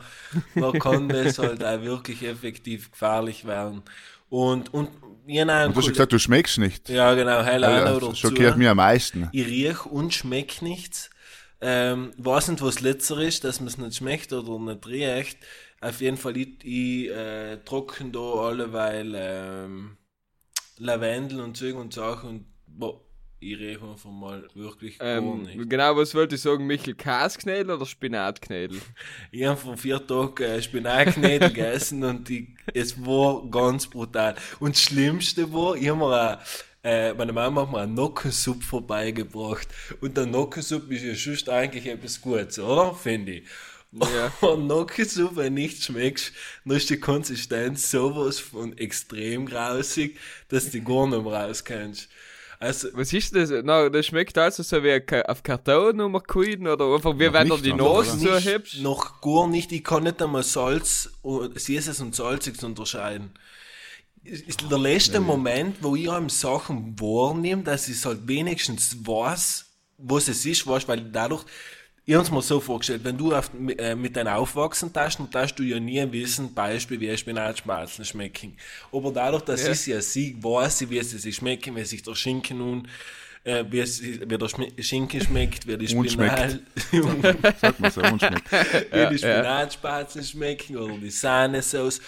dann 0.56 0.80
kann 0.80 1.10
das 1.10 1.39
halt 1.39 1.63
auch 1.63 1.82
wirklich 1.82 2.24
effektiv 2.24 2.91
gefährlich 2.91 3.45
werden. 3.45 3.82
Und, 4.30 4.74
und, 4.74 4.89
ja, 5.28 5.43
nein, 5.43 5.67
Und 5.67 5.76
du 5.76 5.80
hast 5.80 5.88
ja 5.88 5.91
gesagt, 5.91 6.13
du 6.13 6.19
schmeckst 6.19 6.58
nicht. 6.60 6.88
ja, 6.88 7.13
genau, 7.15 7.41
noch 7.41 7.48
Also, 7.48 8.10
das 8.10 8.19
schockiert 8.19 8.58
mich 8.58 8.67
am 8.67 8.78
meisten. 8.78 9.28
Ich 9.34 9.45
riech 9.45 9.86
und 9.86 10.13
schmeck 10.13 10.62
nichts. 10.62 11.10
Ähm, 11.62 12.13
weiß 12.17 12.50
nicht, 12.50 12.62
was 12.62 12.80
letzter 12.82 13.19
ist, 13.19 13.43
dass 13.43 13.60
man 13.60 13.67
es 13.67 13.78
nicht 13.78 13.98
schmeckt 13.98 14.32
oder 14.34 14.58
nicht 14.60 14.88
riecht. 14.88 15.38
Auf 15.82 16.02
jeden 16.02 16.17
Fall, 16.17 16.38
ich, 16.38 16.63
ich 16.63 17.10
äh, 17.10 17.58
trocken 17.65 18.12
da 18.12 18.19
alleweil 18.19 19.13
ähm, 19.15 19.98
Lavendel 20.78 21.41
und 21.41 21.58
Zeug 21.58 21.76
und 21.76 21.93
Sachen 21.93 22.30
und 22.30 22.45
boah, 22.67 23.02
ich 23.39 23.58
riech 23.60 23.82
einfach 23.82 24.12
mal 24.12 24.50
wirklich 24.56 25.08
gar 25.12 25.17
Ähm, 25.17 25.41
nicht. 25.41 25.69
genau, 25.69 25.95
was 25.98 26.13
wollte 26.15 26.36
ich 26.36 26.41
sagen, 26.41 26.65
Michel, 26.67 26.95
Kasknädel 26.95 27.72
oder 27.72 27.86
Spinatknädel? 27.86 28.82
Ich 29.32 29.45
habe 29.45 29.58
vor 29.58 29.78
vier 29.78 30.06
Tagen 30.06 30.43
äh, 30.43 30.62
Spinatknädel 30.62 31.50
gegessen 31.54 32.04
und 32.04 32.30
ich, 32.30 32.50
es 32.74 33.04
war 33.06 33.50
ganz 33.50 33.88
brutal. 33.88 34.36
Und 34.60 34.76
das 34.76 34.82
Schlimmste 34.84 35.52
war, 35.54 35.76
ich 35.76 35.89
habe 35.89 36.00
mir 36.00 36.06
auch, 36.34 36.38
äh, 36.84 37.13
meine 37.13 37.34
Mama 37.34 37.62
hat 37.63 37.72
mir 37.72 37.80
einen 37.82 37.94
Nockensuppe 37.94 38.63
vorbeigebracht. 38.63 39.68
Und 40.02 40.15
der 40.18 40.26
Nockensuppe 40.26 40.96
ist 40.96 41.04
ja 41.04 41.36
schon 41.36 41.54
eigentlich 41.54 41.86
etwas 41.88 42.22
Gutes, 42.22 42.60
oder? 42.60 42.94
Finde 42.96 43.34
ich. 43.34 43.44
Ja. 43.92 44.32
Und 44.48 44.68
Nockensuppe, 44.68 45.36
wenn 45.38 45.56
nicht 45.56 45.84
schmeckst, 45.84 46.32
dann 46.65 46.78
ist 46.78 46.89
die 46.89 47.00
Konsistenz 47.00 47.89
sowas 47.92 48.39
von 48.39 48.78
extrem 48.78 49.46
grausig, 49.48 50.18
dass 50.50 50.70
du 50.70 50.82
gar 50.82 51.08
nicht 51.08 51.24
mehr 51.24 51.34
rauskennst. 51.34 52.08
Also, 52.62 52.89
Was 52.94 53.13
ist 53.13 53.34
das? 53.36 53.52
Na, 53.63 53.88
das 53.89 54.06
schmeckt 54.06 54.38
also 54.38 54.63
so 54.63 54.84
wie 54.84 55.02
auf 55.26 55.44
Karton 55.44 55.96
nummer 55.96 56.20
Kuiden 56.20 56.68
oder 56.68 56.94
einfach 56.94 57.18
wie 57.18 57.26
Noch 57.28 57.34
wenn 57.34 57.48
du 57.48 57.58
die? 57.58 57.72
Nase 57.74 57.80
Noch 57.80 58.04
so 58.04 58.36
nicht, 58.36 58.46
hebst. 58.46 58.80
Noch 58.82 59.22
gar 59.22 59.48
nicht. 59.48 59.72
Ich 59.72 59.82
kann 59.84 60.04
nicht 60.04 60.22
einmal 60.22 60.44
Salz, 60.44 61.10
und- 61.22 61.58
Süßes 61.58 62.02
und 62.02 62.13
Salziges 62.15 62.62
unterscheiden. 62.63 63.32
Es 64.23 64.41
ist 64.41 64.69
der 64.69 64.77
letzte 64.77 65.19
Moment, 65.19 65.77
wo 65.82 65.95
ich 65.95 66.10
einem 66.10 66.29
Sachen 66.29 66.99
wahrnehme, 66.99 67.63
dass 67.63 67.88
ich 67.88 68.03
halt 68.05 68.27
wenigstens 68.27 68.97
weiß, 69.05 69.65
was 69.97 70.27
es 70.27 70.45
ist, 70.45 70.67
weißt, 70.67 70.88
weil 70.88 71.01
dadurch, 71.12 71.43
ich 72.05 72.15
hab's 72.15 72.32
mir 72.32 72.41
so 72.41 72.60
vorgestellt, 72.60 73.01
wenn 73.03 73.17
du 73.17 73.34
auf, 73.34 73.51
äh, 73.77 73.95
mit 73.95 74.15
deinem 74.15 74.34
Aufwachsen 74.34 74.91
tast, 74.91 75.19
dann 75.19 75.29
darfst 75.29 75.58
du 75.60 75.63
ja 75.63 75.79
nie 75.79 76.05
wissen, 76.12 76.53
Beispiel 76.53 76.99
wie 76.99 77.15
Spinatschmalzen 77.15 78.03
schmecken. 78.03 78.58
Aber 78.91 79.12
dadurch, 79.12 79.43
dass 79.43 79.63
Ja. 79.63 79.71
ich 79.71 79.86
ja 79.88 80.01
sie 80.01 80.36
weiß, 80.41 80.82
ich, 80.82 80.89
wie 80.89 80.97
es 80.97 81.12
sich 81.12 81.36
schmecken, 81.36 81.75
wie 81.75 81.86
sich 81.86 82.01
der 82.03 82.15
Schinken 82.15 82.58
nun, 82.58 82.88
äh, 83.43 83.63
wie, 83.69 83.79
es, 83.79 84.01
wie 84.01 84.17
der 84.38 84.49
Schinken 84.84 85.21
schmeckt, 85.21 85.65
wie 85.67 85.77
die 85.77 85.88
Spinat, 85.88 86.60
Sagt 87.62 87.79
man 87.79 87.91
so, 87.91 88.01
unschmeckt. 88.01 88.51
wie 88.51 89.08
die 89.12 89.17
Spinatspatzen 89.17 90.23
schmecken 90.23 90.77
oder 90.77 90.97
die 90.97 91.10
Sahnesauce. 91.12 92.01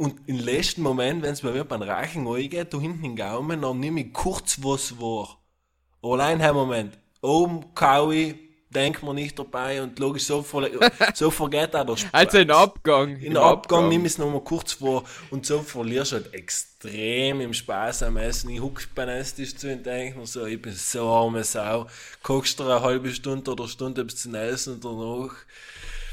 Und 0.00 0.16
im 0.28 0.38
letzten 0.38 0.80
Moment, 0.80 1.22
wenn 1.22 1.34
es 1.34 1.42
bei 1.42 1.50
mir 1.50 1.62
beim 1.62 1.82
Rachen 1.82 2.26
reingeht, 2.26 2.72
da 2.72 2.80
hinten 2.80 3.04
im 3.04 3.16
Gaumen, 3.16 3.60
dann 3.60 3.80
nehme 3.80 4.00
ich 4.00 4.14
kurz 4.14 4.56
was 4.62 4.98
wahr. 4.98 5.36
Allein 6.02 6.40
ein 6.40 6.54
Moment. 6.54 6.98
Oben 7.20 7.74
kau 7.74 8.10
ich, 8.10 8.34
denk 8.70 9.02
mir 9.02 9.12
nicht 9.12 9.38
dabei 9.38 9.82
und 9.82 9.98
logisch 9.98 10.24
so, 10.24 10.42
ver 10.42 10.70
so 11.14 11.30
vergeht 11.30 11.76
auch 11.76 11.84
der 11.84 11.98
Spaß. 11.98 12.14
Also 12.14 12.38
in 12.38 12.50
Abgang. 12.50 13.16
In 13.18 13.36
Abgang 13.36 13.90
nimm 13.90 14.06
ich 14.06 14.12
es 14.12 14.18
nochmal 14.18 14.40
kurz 14.40 14.72
vor 14.72 15.04
und 15.30 15.44
so 15.44 15.58
verlierst 15.60 16.12
du 16.12 16.16
halt 16.16 16.32
extrem 16.32 17.42
im 17.42 17.52
Spaß 17.52 18.04
am 18.04 18.16
Essen. 18.16 18.48
Ich 18.48 18.62
huck 18.62 18.88
beim 18.94 19.10
Esstisch 19.10 19.54
zu 19.54 19.70
und 19.70 19.84
denk 19.84 20.16
mir 20.16 20.26
so, 20.26 20.46
ich 20.46 20.62
bin 20.62 20.72
so 20.72 21.06
arme 21.10 21.44
Sau. 21.44 21.88
Kochst 22.22 22.58
du 22.58 22.64
eine 22.64 22.80
halbe 22.80 23.10
Stunde 23.10 23.50
oder 23.50 23.68
Stunde 23.68 24.00
etwas 24.00 24.22
zu 24.22 24.34
essen 24.34 24.76
und 24.76 24.84
danach. 24.86 25.34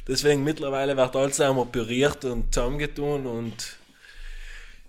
Deswegen 0.08 0.43
mittlerweile 0.43 0.97
wird 0.97 1.15
alles 1.15 1.39
einmal 1.39 1.65
püriert 1.65 2.26
und 2.26 2.54
zusammengetun 2.54 3.26
und 3.26 3.77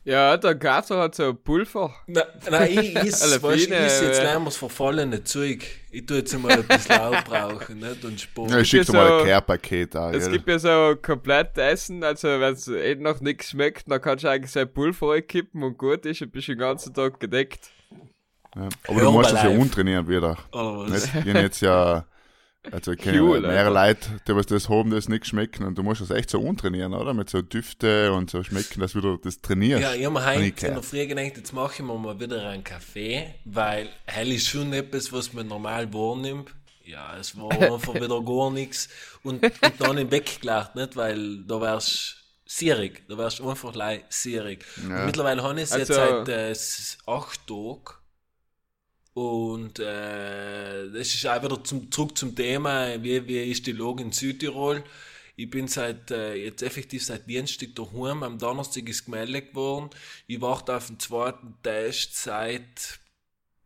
Ja, 0.08 0.38
der 0.38 0.54
Gatter 0.54 0.98
hat 1.00 1.14
so 1.16 1.24
ein 1.24 1.36
Pulver. 1.36 1.94
Na, 2.06 2.22
nein, 2.50 2.70
ich 2.78 2.94
is 2.94 3.20
jetzt 3.42 3.70
äh. 3.70 4.24
leider 4.24 4.40
das 4.42 4.56
verfallene 4.56 5.22
Zeug. 5.22 5.62
Ich 5.90 6.06
tu 6.06 6.14
jetzt 6.14 6.36
mal 6.38 6.50
ein 6.50 6.66
bisschen 6.66 6.96
aufbrauchen, 6.98 7.78
nicht? 7.78 8.02
Und 8.06 8.18
Sport. 8.18 8.50
Ja, 8.50 8.58
ich 8.60 8.68
schick 8.68 8.80
dir 8.80 8.86
so- 8.86 8.92
mal 8.94 9.20
ein 9.20 9.26
Care-Paket 9.26 9.96
an. 9.96 10.14
Es 10.14 10.24
gell? 10.24 10.32
gibt 10.38 10.48
ja 10.48 10.58
so 10.58 10.96
komplett 11.02 11.58
Essen, 11.58 12.02
also 12.02 12.26
wenn 12.26 12.54
es 12.54 12.66
eh 12.68 12.94
noch 12.94 13.20
nichts 13.20 13.50
schmeckt, 13.50 13.90
dann 13.90 14.00
kannst 14.00 14.24
du 14.24 14.28
eigentlich 14.30 14.50
sein 14.50 14.72
Pulver 14.72 15.10
reinkippen 15.10 15.62
und 15.62 15.76
gut 15.76 16.06
ist 16.06 16.22
und 16.22 16.32
bist 16.32 16.48
den 16.48 16.56
ganzen 16.56 16.94
Tag 16.94 17.20
gedeckt. 17.20 17.70
Ja. 18.56 18.66
Aber 18.88 19.00
du 19.02 19.12
musst 19.12 19.32
das 19.32 19.42
ja 19.42 19.50
untrainieren 19.50 20.08
wieder. 20.08 20.38
Oder 20.52 20.90
was? 20.90 21.12
Nicht? 21.12 21.26
Jetzt 21.26 21.60
ja, 21.60 22.06
also 22.72 22.92
ich 22.92 22.98
kenne 22.98 23.22
Cool, 23.22 23.42
ja 23.42 23.48
mehrere 23.48 23.78
Alter. 23.78 24.10
Leute, 24.10 24.22
die 24.28 24.36
was 24.36 24.46
das 24.46 24.68
haben, 24.68 24.90
das 24.90 25.08
nicht 25.08 25.26
schmecken 25.26 25.64
und 25.64 25.76
du 25.78 25.82
musst 25.82 26.00
das 26.00 26.10
echt 26.10 26.30
so 26.30 26.40
untrainieren, 26.40 26.94
oder? 26.94 27.14
Mit 27.14 27.30
so 27.30 27.42
Düfte 27.42 28.12
und 28.12 28.30
so 28.30 28.42
schmecken, 28.42 28.80
dass 28.80 28.92
du 28.92 29.16
das 29.16 29.40
trainierst. 29.40 29.82
Ja, 29.82 29.94
ich 29.94 30.04
hab 30.06 30.12
mir 30.12 30.24
heute 30.24 30.66
in 30.66 30.74
der 30.74 30.82
Früh 30.82 31.06
gedacht, 31.06 31.36
jetzt 31.36 31.52
mache 31.52 31.74
ich 31.74 31.82
mir 31.82 31.94
mal 31.98 32.18
wieder 32.20 32.48
einen 32.48 32.64
Kaffee, 32.64 33.34
weil 33.44 33.88
hell 34.06 34.30
ist 34.32 34.48
schon 34.48 34.72
etwas, 34.72 35.12
was 35.12 35.32
man 35.32 35.46
normal 35.48 35.92
wahrnimmt. 35.92 36.50
Ja, 36.84 37.16
es 37.18 37.36
war 37.36 37.50
einfach 37.60 37.94
wieder 37.94 38.22
gar 38.22 38.50
nichts. 38.50 38.88
Und, 39.22 39.42
und 39.42 39.72
dann 39.78 39.98
im 39.98 40.10
weggelacht, 40.10 40.74
nicht? 40.74 40.96
Weil 40.96 41.44
da 41.44 41.60
wärst 41.60 42.16
sierig. 42.46 43.06
Da 43.08 43.18
wärst 43.18 43.42
einfach 43.42 43.74
sierig. 44.08 44.64
Und 44.82 45.04
mittlerweile 45.06 45.42
habe 45.42 45.56
ich 45.60 45.64
es 45.64 45.76
jetzt 45.76 45.90
Also- 45.90 46.24
seit 46.24 46.28
äh, 46.28 47.10
acht 47.10 47.46
Tagen. 47.46 47.97
Und 49.18 49.80
äh, 49.80 50.90
das 50.92 51.12
ist 51.12 51.26
auch 51.26 51.42
wieder 51.42 51.64
zum, 51.64 51.90
zurück 51.90 52.16
zum 52.16 52.36
Thema, 52.36 53.02
wie, 53.02 53.26
wie 53.26 53.50
ist 53.50 53.66
die 53.66 53.72
Lage 53.72 54.04
in 54.04 54.12
Südtirol. 54.12 54.84
Ich 55.34 55.50
bin 55.50 55.66
seit, 55.66 56.12
äh, 56.12 56.34
jetzt 56.34 56.62
effektiv 56.62 57.04
seit 57.04 57.28
Dienstag 57.28 57.74
daheim. 57.74 58.22
Am 58.22 58.38
Donnerstag 58.38 58.88
ist 58.88 59.06
gemeldet 59.06 59.56
worden. 59.56 59.90
Ich 60.28 60.40
warte 60.40 60.76
auf 60.76 60.86
den 60.86 61.00
zweiten 61.00 61.56
Test 61.64 62.14
seit 62.14 63.00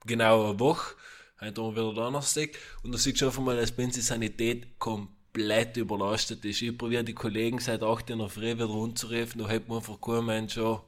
genau 0.06 0.42
einer 0.42 0.58
Woche. 0.58 0.94
Heute 1.38 1.62
haben 1.62 1.76
wir 1.76 1.82
wieder 1.82 2.02
Donnerstag. 2.02 2.58
Und 2.82 2.92
da 2.92 2.98
siehst 2.98 3.20
du 3.20 3.26
einfach 3.26 3.42
mal, 3.42 3.56
dass 3.56 3.76
die 3.76 4.00
Sanität 4.00 4.78
komplett 4.78 5.76
überlastet 5.76 6.46
ist. 6.46 6.62
Ich 6.62 6.78
probiere 6.78 7.04
die 7.04 7.12
Kollegen 7.12 7.58
seit 7.58 7.82
8 7.82 8.10
Uhr 8.10 8.30
Früh 8.30 8.54
wieder 8.54 8.64
runterzurufen. 8.64 9.42
Da 9.42 9.50
hat 9.50 9.68
man 9.68 9.78
einfach 9.78 10.00
kein 10.00 10.24
Mensch 10.24 10.54
schon. 10.54 10.80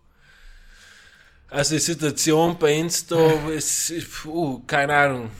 Also 1.48 1.74
die 1.74 1.80
Situation 1.80 2.56
bei 2.58 2.80
uns 2.80 3.06
da 3.06 3.32
ist, 3.50 3.92
uh, 4.26 4.60
keine 4.66 4.94
Ahnung. 4.94 5.30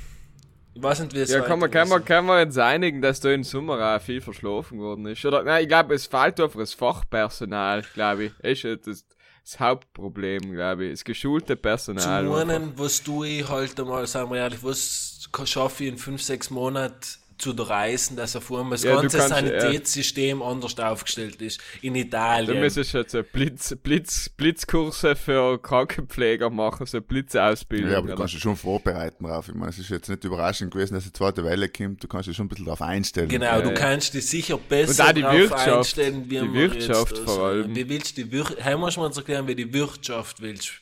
Ich 0.74 0.82
weiß 0.82 1.00
nicht, 1.00 1.14
wie 1.14 1.20
es 1.20 1.30
Ja, 1.30 1.40
kann 1.40 1.60
man, 1.60 1.70
kann 1.70 1.88
man, 1.88 2.04
kann 2.04 2.26
man 2.26 2.46
uns 2.46 2.58
einigen, 2.58 3.00
dass 3.00 3.20
da 3.20 3.30
im 3.30 3.44
Sommer 3.44 3.96
auch 3.96 4.02
viel 4.02 4.20
verschlafen 4.20 4.80
worden 4.80 5.06
ist. 5.06 5.24
Oder, 5.24 5.44
nein, 5.44 5.62
ich 5.62 5.68
glaube, 5.68 5.94
es 5.94 6.06
fehlt 6.06 6.40
einfach 6.40 6.58
das 6.58 6.74
Fachpersonal, 6.74 7.82
glaube 7.94 8.24
ich. 8.24 8.64
Ist 8.64 8.86
das, 8.86 9.04
das 9.44 9.60
Hauptproblem, 9.60 10.52
glaube 10.52 10.86
ich. 10.86 10.92
Das 10.92 11.04
geschulte 11.04 11.54
Personal. 11.54 12.24
Zum 12.24 12.34
einen, 12.34 12.76
was 12.76 13.02
tue 13.02 13.28
ich 13.28 13.48
halt 13.48 13.78
einmal, 13.78 14.04
sagen 14.08 14.30
wir 14.32 14.38
ehrlich, 14.38 14.64
was 14.64 15.28
schaffe 15.44 15.84
ich 15.84 15.90
in 15.90 15.98
fünf, 15.98 16.22
sechs 16.22 16.50
Monaten 16.50 17.23
zu 17.38 17.52
der 17.52 17.68
Reisen, 17.68 18.16
dass 18.16 18.36
auf 18.36 18.50
einmal 18.50 18.70
das 18.72 18.84
Ja, 18.84 18.94
du 18.96 19.00
ganze 19.02 19.18
kannst, 19.18 19.30
ja. 19.32 19.60
Sanitätssystem 19.60 20.42
anders 20.42 20.78
aufgestellt 20.78 21.40
ist. 21.42 21.60
In 21.82 21.94
Italien. 21.94 22.54
Da 22.54 22.60
müsstest 22.60 22.94
du 22.94 22.98
jetzt 22.98 23.12
so 23.12 23.22
Blitz, 23.22 23.74
Blitz, 23.82 24.28
Blitzkurse 24.28 25.16
für 25.16 25.60
Krankenpfleger 25.60 26.50
machen, 26.50 26.86
so 26.86 27.00
Blitzausbildung. 27.00 27.90
Ja, 27.90 27.98
aber 27.98 28.08
du 28.08 28.14
kannst 28.16 28.34
dich 28.34 28.40
schon 28.42 28.56
vorbereiten 28.56 29.24
drauf. 29.24 29.48
Ich 29.48 29.54
meine, 29.54 29.70
es 29.70 29.78
ist 29.78 29.90
jetzt 29.90 30.08
nicht 30.08 30.24
überraschend 30.24 30.72
gewesen, 30.72 30.94
dass 30.94 31.04
die 31.04 31.12
zweite 31.12 31.44
Welle 31.44 31.68
kommt. 31.68 32.02
Du 32.02 32.08
kannst 32.08 32.28
dich 32.28 32.36
schon 32.36 32.46
ein 32.46 32.48
bisschen 32.48 32.66
darauf 32.66 32.82
einstellen. 32.82 33.28
Genau, 33.28 33.60
du 33.60 33.68
ja. 33.68 33.74
kannst 33.74 34.14
dich 34.14 34.26
sicher 34.26 34.58
besser 34.58 35.04
Und 35.04 35.10
auch 35.10 35.14
die 35.14 35.22
drauf 35.22 35.34
Wirtschaft. 35.34 35.68
einstellen, 35.68 36.24
wie 36.26 36.38
Die 36.38 36.52
wir 36.52 36.52
Wirtschaft 36.54 37.16
jetzt, 37.16 37.24
vor 37.24 37.46
allem. 37.46 37.74
Wie 37.74 37.88
willst 37.88 38.16
du 38.16 38.24
die 38.24 38.32
Wirtschaft, 38.32 38.64
hey, 38.64 38.76
musst 38.76 38.96
du 38.96 39.00
mir 39.00 39.06
jetzt 39.06 39.16
erklären, 39.18 39.48
wie 39.48 39.54
die 39.54 39.72
Wirtschaft 39.72 40.40
willst. 40.40 40.72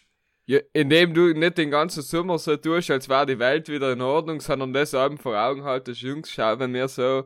Ja, 0.47 0.59
indem 0.73 1.15
du 1.15 1.33
nicht 1.33 1.57
den 1.57 1.71
ganzen 1.71 2.03
Sommer 2.03 2.39
so 2.39 2.57
tust, 2.57 2.91
als 2.91 3.09
wäre 3.09 3.27
die 3.27 3.39
Welt 3.39 3.69
wieder 3.69 3.93
in 3.93 4.01
Ordnung, 4.01 4.41
sondern 4.41 4.73
das 4.73 4.93
eben 4.93 5.19
vor 5.19 5.37
Augen 5.37 5.63
haltest, 5.65 6.01
Jungs, 6.03 6.31
schau, 6.31 6.59
wenn 6.59 6.75
wir 6.75 6.89
so 6.89 7.25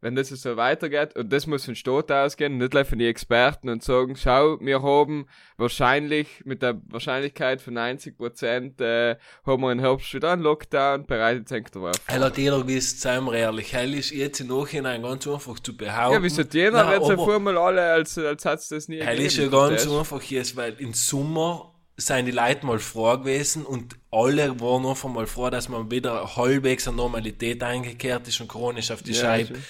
wenn 0.00 0.14
das 0.14 0.28
so 0.28 0.56
weitergeht, 0.56 1.16
und 1.16 1.32
das 1.32 1.46
muss 1.46 1.64
von 1.64 1.74
Staat 1.74 2.12
ausgehen, 2.12 2.58
nicht 2.58 2.70
gleich 2.70 2.86
von 2.86 2.98
den 2.98 3.08
Experten 3.08 3.68
und 3.68 3.82
sagen, 3.82 4.14
schau, 4.16 4.58
wir 4.60 4.82
haben 4.82 5.26
wahrscheinlich 5.56 6.28
mit 6.44 6.62
der 6.62 6.80
Wahrscheinlichkeit 6.90 7.60
von 7.60 7.74
90 7.74 8.16
Prozent, 8.16 8.80
äh, 8.80 9.16
haben 9.44 9.62
wir 9.62 9.72
im 9.72 9.80
Herbst 9.80 10.12
wieder 10.14 10.32
einen 10.32 10.42
Lockdown, 10.42 11.06
bereitet 11.06 11.48
sich 11.48 11.64
darauf. 11.72 11.96
Hell 12.06 12.20
hat 12.20 12.36
jeder 12.38 12.62
gewusst, 12.62 13.00
seien 13.00 13.24
wir 13.24 13.34
ehrlich, 13.34 13.72
hell 13.72 13.94
ist 13.94 14.10
jetzt 14.10 14.40
im 14.40 14.48
Nachhinein 14.48 15.02
ganz 15.02 15.26
einfach 15.26 15.58
zu 15.60 15.76
behaupten. 15.76 16.14
Ja, 16.14 16.22
wieso 16.22 16.42
jener 16.42 16.84
Nein, 16.84 16.92
wird 16.92 17.06
so 17.06 17.12
aber- 17.12 17.24
vorher 17.24 17.40
mal 17.40 17.58
alle, 17.58 17.82
als, 17.82 18.18
als 18.18 18.44
hat's 18.44 18.68
das 18.68 18.88
nie 18.88 19.00
Hell 19.00 19.18
ist 19.18 19.38
ja 19.38 19.48
ganz 19.48 19.88
einfach 19.88 20.22
jetzt, 20.22 20.56
weil 20.56 20.74
im 20.78 20.92
Sommer 20.92 21.72
sind 21.96 22.26
die 22.26 22.32
Leute 22.32 22.66
mal 22.66 22.78
froh 22.78 23.16
gewesen 23.18 23.64
und 23.64 23.96
alle 24.10 24.60
waren 24.60 24.84
einfach 24.86 25.08
mal 25.08 25.26
froh, 25.26 25.48
dass 25.50 25.68
man 25.68 25.90
wieder 25.90 26.36
halbwegs 26.36 26.86
an 26.88 26.96
Normalität 26.96 27.62
eingekehrt 27.62 28.28
ist 28.28 28.40
und 28.40 28.48
Corona 28.48 28.78
ist 28.80 28.90
auf 28.90 29.02
die 29.02 29.12
Ja, 29.12 29.20
Scheibe, 29.20 29.54
schon. 29.54 29.64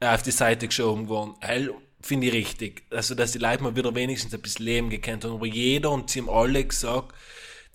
äh, 0.00 0.06
auf 0.14 0.22
die 0.22 0.30
Seite 0.30 0.66
geschoben 0.68 1.08
worden. 1.08 1.34
Hell 1.40 1.72
finde 2.02 2.26
ich 2.28 2.32
richtig. 2.34 2.82
Also, 2.90 3.14
dass 3.14 3.32
die 3.32 3.38
Leute 3.38 3.62
mal 3.62 3.76
wieder 3.76 3.94
wenigstens 3.94 4.34
ein 4.34 4.40
bisschen 4.42 4.64
Leben 4.66 4.90
gekannt 4.90 5.24
haben. 5.24 5.34
Aber 5.34 5.46
jeder 5.46 5.90
und 5.90 6.10
sie 6.10 6.20
haben 6.20 6.28
alle 6.30 6.64
gesagt, 6.64 7.14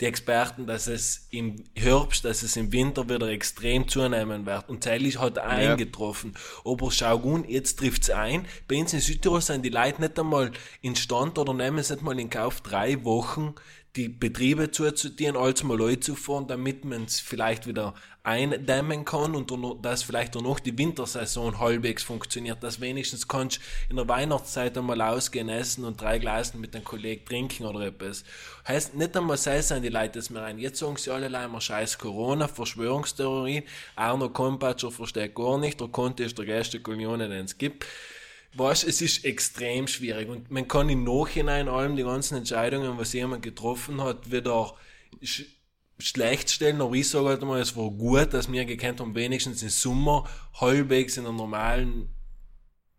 die 0.01 0.05
Experten, 0.05 0.67
dass 0.67 0.87
es 0.87 1.27
im 1.31 1.63
Herbst, 1.73 2.25
dass 2.25 2.43
es 2.43 2.57
im 2.57 2.71
Winter 2.73 3.07
wieder 3.09 3.29
extrem 3.29 3.87
zunehmen 3.87 4.45
wird. 4.45 4.67
Und 4.67 4.83
Zeilig 4.83 5.19
hat 5.19 5.37
eingetroffen. 5.39 6.33
Aber 6.65 6.91
schau 6.91 7.17
gut, 7.17 7.47
jetzt 7.47 7.79
trifft's 7.79 8.09
ein. 8.09 8.45
Bei 8.67 8.77
uns 8.77 8.91
in 8.93 8.99
Südtirol 8.99 9.41
sind 9.41 9.63
die 9.63 9.69
Leute 9.69 10.01
nicht 10.01 10.19
einmal 10.19 10.51
in 10.81 10.95
Stand 10.97 11.37
oder 11.39 11.53
nehmen 11.53 11.77
es 11.79 11.89
nicht 11.91 12.01
mal 12.01 12.19
in 12.19 12.29
Kauf, 12.29 12.59
drei 12.61 13.03
Wochen 13.05 13.55
die 13.95 14.09
Betriebe 14.09 14.71
zuzutieren, 14.71 15.37
als 15.37 15.63
mal 15.63 15.81
einzufahren, 15.81 16.47
damit 16.47 16.83
man 16.83 17.05
es 17.05 17.19
vielleicht 17.19 17.65
wieder 17.65 17.93
eindämmen 18.23 19.05
kann 19.05 19.35
und 19.35 19.53
dass 19.85 20.03
vielleicht 20.03 20.35
auch 20.35 20.41
noch 20.41 20.59
die 20.59 20.77
Wintersaison 20.77 21.59
halbwegs 21.59 22.03
funktioniert, 22.03 22.63
dass 22.63 22.81
wenigstens 22.81 23.27
kannst 23.27 23.59
in 23.89 23.97
der 23.97 24.07
Weihnachtszeit 24.07 24.77
einmal 24.77 24.99
ausgehen, 25.01 25.47
essen 25.47 25.85
und 25.85 26.01
drei 26.01 26.17
Glasen 26.17 26.59
mit 26.59 26.75
einem 26.75 26.83
Kollegen 26.83 27.23
trinken 27.23 27.65
oder 27.65 27.81
etwas. 27.81 28.23
Heißt, 28.67 28.95
nicht 28.95 29.15
einmal 29.15 29.37
sei 29.37 29.61
sind 29.61 29.83
die 29.83 29.89
Leute 29.89 30.19
das 30.19 30.31
mehr 30.31 30.41
rein. 30.41 30.57
Jetzt 30.57 30.79
sagen 30.79 30.97
sie 30.97 31.11
alle 31.11 31.27
immer 31.27 31.61
scheiß 31.61 31.99
Corona, 31.99 32.47
Verschwörungstheorie, 32.47 33.63
Arno 33.95 34.29
Kompatscher 34.29 34.91
versteht 34.91 35.35
gar 35.35 35.59
nicht, 35.59 35.79
der 35.79 35.87
Conte 35.89 36.23
ist 36.23 36.37
der 36.37 36.45
größte 36.45 36.79
Kolonione, 36.79 37.29
den 37.29 37.45
es 37.45 37.57
gibt. 37.57 37.85
Weißt, 38.57 38.87
es 38.87 39.01
ist 39.01 39.25
extrem 39.25 39.87
schwierig 39.87 40.29
und 40.29 40.49
man 40.49 40.67
kann 40.67 40.87
im 40.89 41.03
Nachhinein 41.03 41.67
allem 41.67 41.95
die 41.95 42.03
ganzen 42.03 42.37
Entscheidungen, 42.37 42.97
was 42.97 43.13
jemand 43.13 43.43
getroffen 43.43 44.01
hat, 44.01 44.31
wieder 44.31 44.73
sch 45.21 45.43
schlecht 45.97 46.49
stellen, 46.51 46.81
aber 46.81 46.93
ich 46.93 47.07
sage 47.09 47.29
halt 47.29 47.41
mal, 47.43 47.61
es 47.61 47.77
war 47.77 47.89
gut, 47.89 48.33
dass 48.33 48.51
wir 48.51 48.65
gekannt 48.65 48.99
haben, 48.99 49.15
wenigstens 49.15 49.63
im 49.63 49.69
Sommer 49.69 50.25
halbwegs 50.59 51.15
in 51.15 51.25
einem 51.25 51.37
normalen 51.37 52.09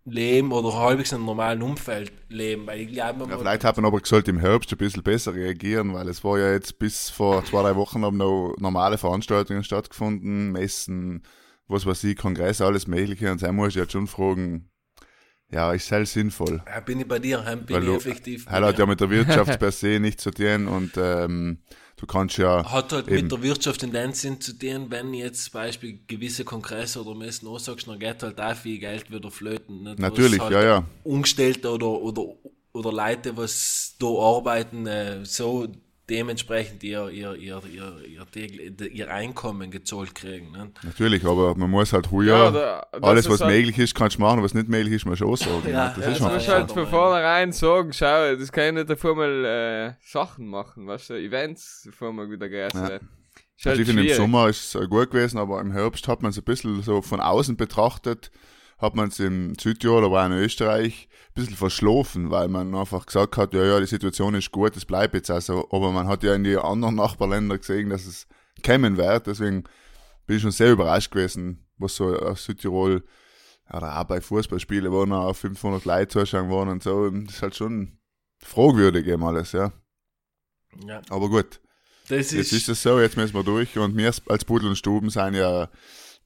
Leben 0.07 0.53
oder 0.53 0.73
halbwegs 0.73 1.13
in 1.13 1.17
einem 1.17 1.27
normalen 1.27 1.63
Umfeld 1.63 2.13
leben, 2.29 2.67
weil 2.67 2.81
ich 2.81 2.93
glaube, 2.93 3.27
Ja, 3.29 3.37
vielleicht 3.39 3.65
hat 3.65 3.77
man 3.77 3.85
aber 3.85 4.01
gesagt, 4.01 4.29
im 4.29 4.39
Herbst 4.39 4.73
ein 4.73 4.79
bisschen 4.79 5.03
besser 5.03 5.35
reagieren, 5.35 5.93
weil 5.93 6.09
es 6.09 6.23
war 6.25 6.39
ja 6.39 6.53
jetzt 6.53 6.79
bis 6.79 7.11
vor 7.11 7.45
zwei, 7.45 7.63
drei 7.63 7.77
Wochen 7.77 8.05
haben 8.05 8.17
noch 8.17 8.55
normale 8.59 8.99
Veranstaltungen 8.99 9.65
stattgefunden, 9.65 10.53
Messen, 10.53 11.23
was 11.67 11.85
weiß 11.85 12.05
ich, 12.05 12.17
Kongresse, 12.17 12.65
alles 12.65 12.87
Mögliche. 12.87 13.31
Und 13.31 13.43
da 13.43 13.53
muss 13.53 13.71
ich 13.71 13.75
jetzt 13.75 13.93
schon 13.93 14.07
fragen, 14.07 14.71
ja, 15.51 15.73
ist 15.73 15.91
halt 15.93 16.09
sinnvoll. 16.09 16.63
ja, 16.67 16.81
bin 16.81 17.01
ich 17.01 17.09
bei 17.09 17.19
dir, 17.19 17.39
bin 17.39 17.77
Weil 17.77 17.83
ich 17.83 17.89
du, 17.89 17.97
effektiv. 17.97 18.47
Heil 18.49 18.65
hat 18.65 18.79
ja 18.79 18.87
mit 18.87 19.01
der 19.01 19.11
Wirtschaft 19.11 19.59
per 19.59 19.73
se 19.73 20.01
nichts 20.01 20.23
zu 20.23 20.31
tun 20.31 20.67
und 20.67 20.93
ähm, 20.97 21.59
du 21.97 22.07
kannst 22.07 22.39
ja, 22.39 22.71
hat 22.71 22.93
halt 22.93 23.09
Eben. 23.09 23.23
mit 23.23 23.33
der 23.33 23.43
Wirtschaft 23.43 23.83
in 23.83 23.93
dem 23.93 24.13
Sinn 24.13 24.41
zu 24.41 24.59
tun, 24.59 24.87
wenn 24.91 25.15
jetzt 25.15 25.45
zum 25.45 25.53
Beispiel 25.53 26.01
gewisse 26.07 26.45
Kongresse 26.45 27.03
oder 27.05 27.15
Messen 27.17 27.49
ansagst, 27.49 27.87
dann 27.87 27.99
geht 27.99 28.23
halt 28.23 28.41
auch 28.41 28.57
viel 28.57 28.79
Geld 28.79 29.11
wieder 29.11 29.31
flöten. 29.31 29.85
Nicht? 29.85 29.99
Was 29.99 30.11
natürlich, 30.11 30.41
halt 30.41 30.53
ja, 30.53 30.63
ja. 30.63 30.85
Angestellte 31.05 31.71
oder, 31.71 31.89
oder, 31.89 32.27
oder 32.73 32.93
Leute, 32.93 33.37
was 33.37 33.95
da 33.99 34.07
arbeiten, 34.07 34.87
äh, 34.87 35.25
so 35.25 35.69
dementsprechend 36.09 36.83
ihr, 36.85 37.09
ihr, 37.09 37.35
ihr, 37.35 37.61
ihr, 37.73 38.91
ihr, 38.93 39.13
Einkommen 39.13 39.71
gezahlt 39.71 40.15
kriegen. 40.15 40.53
Ne? 40.53 40.71
Natürlich, 40.85 41.25
aber 41.25 41.55
man 41.57 41.71
muss 41.71 41.93
halt 41.93 42.07
Ja, 42.07 42.13
heuer, 42.13 42.53
da- 42.53 42.87
das 42.93 43.03
alles 43.03 43.29
was 43.29 43.41
halt- 43.41 43.55
möglich 43.55 43.79
ist, 43.79 43.95
kannst 43.95 44.17
du 44.17 44.21
machen, 44.23 44.43
was 44.43 44.55
nicht 44.55 44.69
möglich 44.69 44.95
ist, 44.95 45.07
musst 45.07 45.21
du 45.21 45.27
auch 45.29 45.37
sagen. 45.37 45.63
Ja, 45.69 45.89
das 45.97 46.19
ja, 46.19 46.37
ist 46.37 46.47
ja, 46.47 46.55
halt 46.55 46.71
da 46.71 46.75
von 46.75 46.87
vornherein 46.87 47.53
sagen, 47.53 47.93
schau, 47.93 48.37
das 48.37 48.53
kann 48.53 48.67
ich 48.69 48.73
nicht 48.75 48.91
davor 48.91 49.17
mal 49.17 49.45
äh, 49.45 49.93
Sachen 50.05 50.47
machen, 50.47 50.87
weißt 50.87 51.11
du, 51.11 51.15
Events, 51.15 51.83
bevor 51.87 52.13
man 52.13 52.31
wieder 52.31 52.49
geht. 52.49 52.75
Ja. 52.75 52.89
Ja. 52.89 52.99
Also 53.65 53.71
halt 53.71 53.81
ich 53.81 53.87
finde, 53.87 54.07
im. 54.07 54.15
Sommer 54.15 54.49
ist 54.49 54.75
es 54.75 54.89
gut 54.89 55.11
gewesen, 55.11 55.39
aber 55.39 55.61
im 55.61 55.73
Herbst 55.73 56.09
hat 56.09 56.23
man 56.23 56.31
es 56.31 56.37
ein 56.39 56.45
bisschen 56.45 56.83
so 56.83 57.01
von 57.01 57.21
außen 57.21 57.57
betrachtet, 57.57 58.31
hat 58.79 58.95
man 58.95 59.09
es 59.09 59.19
in 59.19 59.57
Südtirol, 59.59 60.05
aber 60.05 60.23
auch 60.23 60.27
in 60.27 60.33
Österreich 60.33 61.09
ein 61.29 61.35
bisschen 61.35 61.57
verschlafen, 61.57 62.31
weil 62.31 62.49
man 62.49 62.75
einfach 62.75 63.07
gesagt 63.07 63.37
hat, 63.37 63.55
ja, 63.55 63.65
ja, 63.65 63.81
die 63.81 63.87
Situation 63.87 64.35
ist 64.35 64.53
gut, 64.53 64.77
es 64.77 64.85
bleibt 64.85 65.15
jetzt 65.15 65.31
also. 65.31 65.69
Aber 65.71 65.93
man 65.93 66.09
hat 66.09 66.23
ja 66.23 66.35
in 66.35 66.45
die 66.45 66.57
anderen 66.57 66.97
Nachbarländer 66.97 67.59
gesehen, 67.59 67.91
dass 67.91 68.05
es 68.07 68.27
kommen 68.65 68.97
wird, 68.97 69.27
deswegen 69.27 69.65
bin 70.27 70.37
ich 70.37 70.43
schon 70.43 70.51
sehr 70.51 70.73
überrascht 70.73 71.11
gewesen, 71.11 71.67
was 71.79 71.97
so 71.97 72.17
aus 72.17 72.45
Südtirol, 72.45 73.05
oder 73.73 73.99
auch 73.99 74.05
bei 74.05 74.21
Fußballspielen, 74.21 74.93
wo 74.93 75.05
noch 75.07 75.33
500 75.35 75.85
Leute 75.85 76.09
zuschauen 76.09 76.51
waren 76.51 76.69
und 76.69 76.83
so, 76.83 77.11
das 77.11 77.35
ist 77.35 77.43
halt 77.43 77.57
schon 77.57 77.99
fragwürdig 78.39 79.07
eben 79.07 79.25
alles, 79.25 79.53
ja. 79.53 79.73
Ja, 80.87 81.01
Aber 81.09 81.29
gut. 81.29 81.61
das 82.09 82.31
Jetzt 82.33 82.53
ist 82.53 82.69
es 82.69 82.83
so, 82.83 83.01
jetzt 83.01 83.17
müssen 83.17 83.35
wir 83.35 83.45
durch 83.45 83.77
und 83.79 83.97
wir 83.97 84.13
als 84.29 84.45
Pudel 84.45 84.69
und 84.69 84.77
Stuben 84.77 85.11
sind 85.11 85.35
ja 85.35 85.69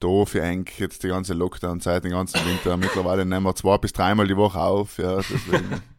da 0.01 0.25
für 0.25 0.43
eng 0.43 0.67
jetzt 0.79 1.03
die 1.03 1.09
ganze 1.09 1.35
Lockdown-Zeit, 1.35 2.05
den 2.05 2.13
ganzen 2.13 2.45
Winter. 2.47 2.77
Mittlerweile 2.77 3.25
nehmen 3.25 3.45
wir 3.45 3.55
zwei 3.55 3.79
bis 3.79 3.93
dreimal 3.93 4.27
die 4.27 4.37
Woche 4.37 4.61
auf, 4.61 4.99
ja, 4.99 5.17
deswegen. 5.17 5.83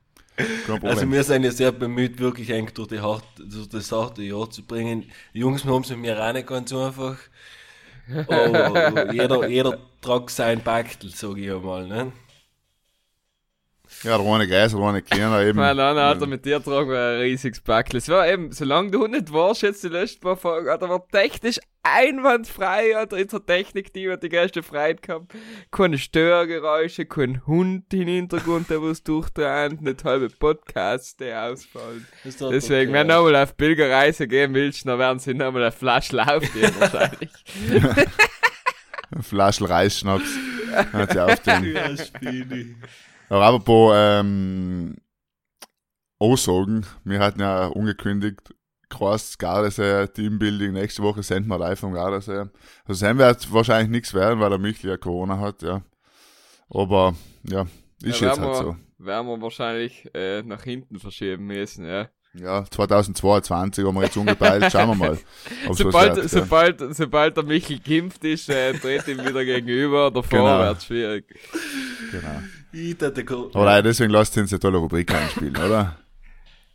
Also 0.81 1.11
wir 1.11 1.23
sind 1.23 1.43
ja 1.43 1.51
sehr 1.51 1.71
bemüht, 1.71 2.17
wirklich 2.19 2.49
eng 2.49 2.71
durch, 2.73 2.87
die 2.87 2.99
hart, 2.99 3.23
durch 3.37 3.69
das 3.69 3.91
harte 3.91 4.23
Jahr 4.23 4.49
zu 4.49 4.63
bringen. 4.63 5.05
Die 5.35 5.39
Jungs 5.39 5.65
haben 5.65 5.83
es 5.83 5.89
mit 5.89 5.99
mir 5.99 6.19
auch 6.19 6.33
nicht 6.33 6.47
ganz 6.47 6.73
einfach. 6.73 7.17
Aber 8.27 9.13
jeder, 9.13 9.47
jeder 9.47 9.77
tragt 10.01 10.31
sein 10.31 10.63
Backel, 10.63 11.11
sag 11.11 11.37
ich 11.37 11.51
einmal. 11.51 11.87
Ne? 11.87 12.11
Ja, 14.03 14.17
der 14.17 14.33
eine 14.33 14.47
größer, 14.47 14.77
der 14.77 14.87
eine 14.87 15.01
kleiner 15.01 15.41
eben. 15.41 15.57
Mein 15.57 15.77
Nana 15.77 16.09
hat 16.09 16.21
er 16.21 16.27
mit 16.27 16.45
dir 16.45 16.59
getragen, 16.59 16.91
ein 16.91 17.19
riesiges 17.21 17.61
Backel. 17.61 17.97
Es 17.97 18.09
war 18.09 18.27
eben, 18.27 18.51
solange 18.51 18.91
du 18.91 19.07
nicht 19.07 19.31
warst, 19.31 19.61
jetzt 19.61 19.83
die 19.83 19.89
letzten 19.89 20.21
paar 20.21 20.37
Folgen, 20.37 20.69
hat 20.69 20.81
er 20.81 20.89
war 20.89 21.07
technisch 21.07 21.59
einwandfrei, 21.83 22.93
hat 22.95 23.11
er 23.11 23.19
in 23.19 23.27
der 23.27 23.45
Technik-Team 23.45 24.11
hat 24.11 24.23
die 24.23 24.29
erste 24.29 24.63
Freiheit 24.63 25.01
gehabt. 25.01 25.33
Keine 25.71 25.97
Störgeräusche, 25.97 27.05
kein 27.05 27.45
Hund 27.47 27.93
im 27.93 28.07
Hintergrund, 28.07 28.69
der 28.69 28.81
was 28.81 29.03
durchtrennt, 29.03 29.81
nicht 29.81 30.03
halbe 30.03 30.29
Podcasts, 30.29 31.17
die 31.17 31.33
ausfallen. 31.33 32.05
Deswegen, 32.23 32.91
okay. 32.91 32.99
wenn 32.99 33.07
du 33.07 33.13
nochmal 33.15 33.35
auf 33.37 33.57
Pilgerreise 33.57 34.27
gehen 34.27 34.53
willst, 34.53 34.87
dann 34.87 34.99
werden 34.99 35.19
sie 35.19 35.33
nochmal 35.33 35.63
eine 35.63 35.71
Flasche 35.71 36.17
laufen, 36.17 36.49
wahrscheinlich. 36.79 37.31
Ein 39.13 39.23
Flaschel 39.23 39.67
Reisschnaps. 39.67 40.37
Hat 40.93 41.11
sie 41.11 41.19
auf 41.19 41.39
den. 41.41 41.75
Ja, 41.75 41.97
Spiele. 41.97 42.75
Aber 43.31 43.45
apropos 43.45 43.93
ähm, 43.95 44.97
Aussagen, 46.19 46.85
wir 47.05 47.19
hatten 47.19 47.39
ja 47.39 47.67
ungekündigt, 47.67 48.53
Kreis 48.89 49.37
Gardasee 49.37 50.07
Teambuilding, 50.07 50.73
nächste 50.73 51.01
Woche 51.01 51.23
senden 51.23 51.47
wir 51.49 51.57
live 51.57 51.79
vom 51.79 51.93
Gardasee. 51.93 52.49
Also 52.85 52.99
sein 52.99 53.17
wird 53.17 53.51
wahrscheinlich 53.53 53.89
nichts 53.89 54.13
werden, 54.13 54.41
weil 54.41 54.49
der 54.49 54.59
Michel 54.59 54.89
ja 54.89 54.97
Corona 54.97 55.39
hat, 55.39 55.61
ja. 55.61 55.81
Aber 56.69 57.15
ja, 57.47 57.61
ist 58.03 58.19
Ja, 58.19 58.27
jetzt 58.27 58.39
halt 58.41 58.49
wir- 58.49 58.55
so. 58.63 58.75
Werden 58.97 59.27
wir 59.27 59.41
wahrscheinlich 59.41 60.07
äh, 60.13 60.43
nach 60.43 60.61
hinten 60.63 60.99
verschieben 60.99 61.45
müssen, 61.47 61.85
ja. 61.85 62.09
Ja, 62.33 62.63
2022 62.69 63.83
haben 63.85 63.95
wir 63.95 64.03
jetzt 64.03 64.15
umgepeilt, 64.17 64.71
schauen 64.71 64.89
wir 64.89 64.95
mal. 64.95 65.17
Ob 65.67 65.75
Sobald, 65.75 66.15
wird, 66.17 66.31
ja. 66.31 66.39
sobald, 66.41 66.95
sobald 66.95 67.35
der 67.37 67.43
Michel 67.45 67.79
geimpft 67.79 68.23
ist, 68.25 68.49
äh, 68.49 68.73
dreht 68.73 69.07
ihm 69.07 69.25
wieder 69.25 69.43
gegenüber, 69.45 70.11
davor 70.11 70.29
Genau. 70.39 70.59
wird's 70.59 70.85
schwierig. 70.85 71.25
Genau. 72.11 72.41
Nein, 72.73 73.83
deswegen 73.83 74.11
lasst 74.11 74.37
uns 74.37 74.53
eine 74.53 74.59
tolle 74.59 74.77
Rubrik 74.77 75.13
einspielen, 75.13 75.57
oder? 75.57 75.97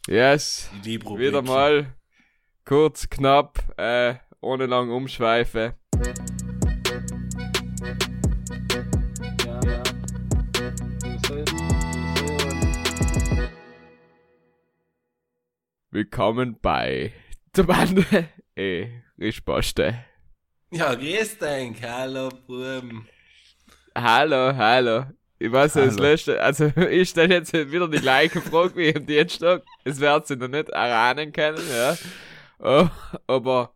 Yes, 0.06 0.70
wieder 0.84 1.40
mal 1.40 1.94
kurz, 2.66 3.08
knapp, 3.08 3.58
äh, 3.78 4.16
ohne 4.42 4.66
lang 4.66 4.90
umschweife. 4.90 5.74
Willkommen 15.90 16.58
bei 16.60 17.14
der 17.56 17.62
Bande. 17.62 18.04
Eh, 18.54 19.00
Rischpaste. 19.18 20.04
Ja, 20.70 20.94
grüß 20.94 21.38
dich, 21.38 21.82
hallo 21.82 22.28
Buben. 22.46 23.08
Hallo, 23.94 24.54
hallo. 24.54 25.06
Ich 25.38 25.52
weiß 25.52 25.74
ja, 25.74 25.84
das 25.84 25.98
letzte, 25.98 26.42
also 26.42 26.66
ich 26.90 27.10
stelle 27.10 27.34
jetzt 27.34 27.52
wieder 27.52 27.88
die 27.88 27.98
gleiche 28.00 28.40
Frage 28.40 28.76
wie 28.76 28.94
am 28.96 29.04
Dienstag. 29.04 29.62
Es 29.84 30.00
wird 30.00 30.26
sie 30.26 30.36
noch 30.36 30.48
nicht 30.48 30.70
erahnen 30.70 31.32
können, 31.32 31.62
ja. 31.70 31.96
Oh, 32.58 32.88
aber 33.26 33.74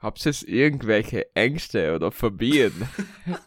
habt 0.00 0.24
ihr 0.26 0.34
irgendwelche 0.46 1.34
Ängste 1.34 1.94
oder 1.94 2.10
Phobien? 2.10 2.88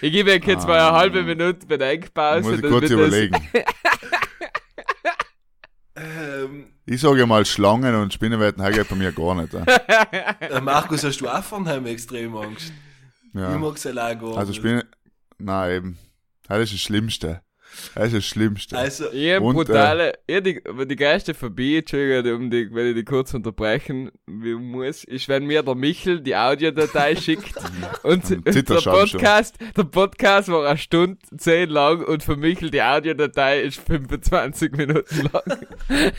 Ich 0.00 0.12
gebe 0.12 0.30
euch 0.30 0.46
jetzt 0.46 0.66
mal 0.66 0.78
eine 0.78 0.96
halbe 0.96 1.22
Minute 1.22 1.66
Bedenkpause. 1.66 2.40
Muss 2.48 2.58
ich 2.60 2.62
kurz 2.62 2.88
überlegen. 2.88 3.36
Ähm, 5.96 6.72
Ich 6.86 7.00
sage 7.00 7.26
mal 7.26 7.44
Schlangen 7.44 7.94
und 7.94 8.12
Spinnenwetten 8.12 8.64
geht 8.72 8.88
bei 8.88 8.94
mir 8.96 9.12
gar 9.12 9.34
nicht. 9.34 9.52
äh. 10.40 10.60
Markus, 10.62 11.04
hast 11.04 11.20
du 11.20 11.28
auch 11.28 11.42
von 11.42 11.66
ihm 11.66 11.86
extrem 11.86 12.34
Angst? 12.36 12.72
Ich 13.34 13.40
Ja. 13.40 13.58
mag 13.58 13.76
es 13.76 13.86
allein 13.86 14.18
gar 14.18 14.38
Also 14.38 14.52
nicht. 14.52 14.58
Spinnen. 14.58 14.84
Nein, 15.40 15.76
eben. 15.76 15.98
Das 16.48 16.60
ist 16.60 16.72
das 16.74 16.80
Schlimmste. 16.80 17.42
Das 17.94 18.06
ist 18.06 18.14
das 18.14 18.26
Schlimmste. 18.26 18.76
Also, 18.76 19.04
hab 19.06 19.42
Und, 19.42 19.54
brutale, 19.54 20.14
ich 20.26 20.42
die, 20.42 20.60
aber 20.66 20.86
die 20.86 20.96
geilste 20.96 21.34
Phobie, 21.34 21.78
Entschuldigung, 21.78 22.34
um 22.34 22.50
die, 22.50 22.68
wenn 22.74 22.88
ich 22.88 22.94
die 22.94 23.04
kurz 23.04 23.32
unterbrechen 23.32 24.10
muss, 24.26 25.04
ist, 25.04 25.28
wenn 25.28 25.46
mir 25.46 25.62
der 25.62 25.74
Michel 25.74 26.20
die 26.20 26.34
Audiodatei 26.34 27.16
schickt 27.20 27.54
und, 28.02 28.28
und 28.30 28.44
der 28.46 28.62
du 28.62 28.80
schon. 28.80 28.92
Podcast, 28.92 29.56
der 29.76 29.84
Podcast 29.84 30.48
war 30.48 30.66
eine 30.66 30.78
Stunde 30.78 31.18
zehn 31.36 31.70
lang 31.70 32.04
und 32.04 32.22
für 32.22 32.36
Michel 32.36 32.70
die 32.70 32.82
Audiodatei 32.82 33.62
ist 33.62 33.80
25 33.80 34.72
Minuten 34.72 35.30
lang. 35.32 35.66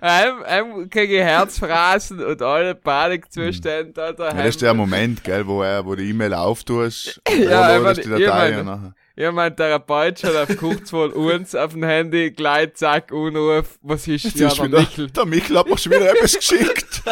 einem, 0.00 0.42
einem 0.42 0.90
kriege 0.90 1.16
ich 1.18 1.22
Herzrasen 1.22 2.22
und 2.24 2.42
alle 2.42 2.74
Panikzustände, 2.74 4.02
Alter. 4.02 4.28
ja, 4.28 4.34
das 4.34 4.46
ist 4.48 4.62
der 4.62 4.74
Moment, 4.74 5.22
gell, 5.24 5.46
wo, 5.46 5.62
er, 5.62 5.84
wo 5.84 5.94
die 5.94 6.10
E-Mail 6.10 6.34
auftust, 6.34 7.20
Ja, 7.28 7.90
ich 7.90 7.98
die 8.00 8.00
ich 8.12 8.24
Datei 8.26 8.62
nachher. 8.62 8.94
Ja, 9.16 9.32
mein 9.32 9.54
Therapeut 9.54 10.18
schon 10.18 10.34
auf 10.36 10.56
Kurzwohl 10.56 11.10
uns 11.10 11.54
auf 11.54 11.72
dem 11.72 11.82
Handy, 11.84 12.30
gleich 12.30 12.72
zack, 12.74 13.12
Unruf, 13.12 13.78
was 13.82 14.08
ist 14.08 14.24
Jetzt 14.24 14.38
ja 14.38 14.48
ist 14.48 14.58
der 14.58 14.66
wieder, 14.66 14.80
Michel? 14.80 15.10
der 15.10 15.26
Michel 15.26 15.58
hat 15.58 15.68
mir 15.68 15.76
schon 15.78 15.92
wieder 15.92 16.10
etwas 16.10 16.34
geschickt. 16.36 17.02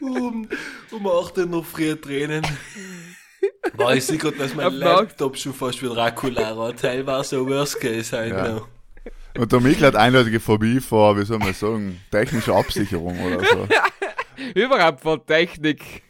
um, 0.00 0.48
um 0.90 1.06
8 1.06 1.38
Uhr 1.38 1.46
noch 1.46 1.64
früh 1.64 1.94
Tränen. 1.96 2.44
Weiß 3.74 4.10
ich 4.10 4.18
gerade, 4.20 4.36
dass 4.36 4.54
mein 4.54 4.72
Laptop 4.74 5.36
schon 5.36 5.54
fast 5.54 5.82
wieder 5.82 5.94
Dracula 5.94 6.56
hat. 6.56 6.80
Teil 6.80 7.06
war 7.06 7.22
so 7.24 7.46
Worst 7.46 7.80
Case 7.80 8.16
halt 8.16 8.30
Ja. 8.32 8.48
noch. 8.48 8.68
Und 9.36 9.50
der 9.52 9.60
Michel 9.60 9.86
hat 9.86 9.96
eindeutige 9.96 10.38
Phobie 10.40 10.80
vor, 10.80 11.18
wie 11.18 11.24
soll 11.24 11.38
man 11.38 11.54
sagen, 11.54 12.00
technischer 12.10 12.54
Absicherung 12.54 13.18
oder 13.20 13.40
so. 13.44 13.68
Überhaupt 14.54 15.00
von 15.00 15.24
Technik. 15.26 16.02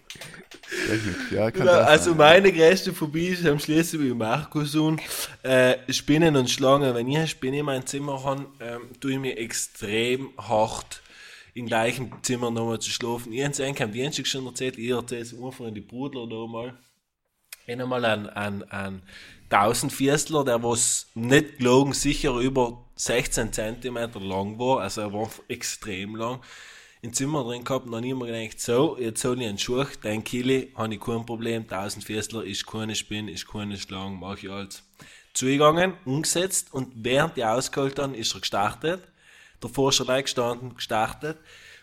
Technik, 0.86 1.16
ja, 1.30 1.50
kann 1.50 1.66
Ja, 1.66 1.72
also 1.82 2.10
sein. 2.10 2.18
meine 2.18 2.52
größte 2.52 2.92
Phobie 2.92 3.28
ist 3.28 3.46
am 3.46 3.58
Schließen 3.58 4.02
wie 4.02 4.12
Markus 4.12 4.74
und 4.74 5.00
äh, 5.42 5.76
Spinnen 5.92 6.36
und 6.36 6.50
Schlangen. 6.50 6.94
Wenn 6.94 7.08
ich 7.08 7.16
eine 7.16 7.28
Spinne 7.28 7.60
in 7.60 7.64
meinem 7.66 7.86
Zimmer 7.86 8.22
habe, 8.24 8.46
ähm, 8.60 8.82
tue 9.00 9.12
ich 9.12 9.18
mir 9.18 9.38
extrem 9.38 10.30
hart 10.36 11.02
im 11.54 11.66
gleichen 11.66 12.12
Zimmer 12.22 12.50
nochmal 12.50 12.80
zu 12.80 12.90
schlafen. 12.90 13.32
Ich 13.32 13.42
habe 13.42 13.52
es 13.52 13.60
eigentlich 13.60 13.82
am 13.82 13.92
Dienstag 13.92 14.26
schon 14.26 14.44
erzählt, 14.46 14.76
ich 14.76 14.90
erzähle 14.90 15.22
es 15.22 15.32
einfach 15.32 15.66
in 15.66 15.74
die 15.74 15.80
Brudler 15.80 16.26
da 16.28 16.46
mal. 16.46 16.74
Ich 17.66 17.72
habe 17.78 17.86
mal 17.86 18.04
einen, 18.04 18.28
einen, 18.28 18.62
einen 18.64 19.02
Tausendvierstler, 19.54 20.44
der 20.44 20.64
was 20.64 21.06
nicht 21.14 21.58
gelogen 21.58 21.92
sicher 21.92 22.34
über 22.38 22.86
16 22.96 23.52
Zentimeter 23.52 24.18
lang 24.18 24.58
war, 24.58 24.80
also 24.80 25.02
er 25.02 25.12
war 25.12 25.30
extrem 25.46 26.16
lang 26.16 26.40
im 27.02 27.12
Zimmer 27.12 27.44
drin 27.44 27.62
gehabt 27.62 27.86
und 27.86 27.92
dann 27.92 28.02
immer 28.02 28.26
gedacht, 28.26 28.60
so, 28.60 28.98
jetzt 28.98 29.24
hol 29.24 29.40
ich 29.40 29.46
einen 29.46 29.56
Schuh, 29.56 29.84
dein 30.02 30.24
Kili, 30.24 30.72
habe 30.74 30.94
ich 30.94 31.00
kein 31.00 31.24
Problem, 31.24 31.62
1000 31.62 32.04
Viertler 32.04 32.42
ist 32.42 32.66
keine 32.66 32.96
Spinne, 32.96 33.30
ist 33.30 33.46
keine 33.46 33.76
Schlange, 33.76 34.16
mach 34.16 34.42
ich 34.42 34.50
alles. 34.50 34.82
Zugegangen, 35.34 35.94
umgesetzt 36.04 36.74
und 36.74 36.90
während 36.96 37.36
die 37.36 37.44
ausgeholt 37.44 38.00
haben, 38.00 38.14
ist 38.14 38.34
er 38.34 38.40
gestartet. 38.40 39.06
Der 39.62 39.70
Forscher 39.70 40.04
gleich 40.04 40.24
gestanden, 40.24 40.74
gestartet. 40.74 41.38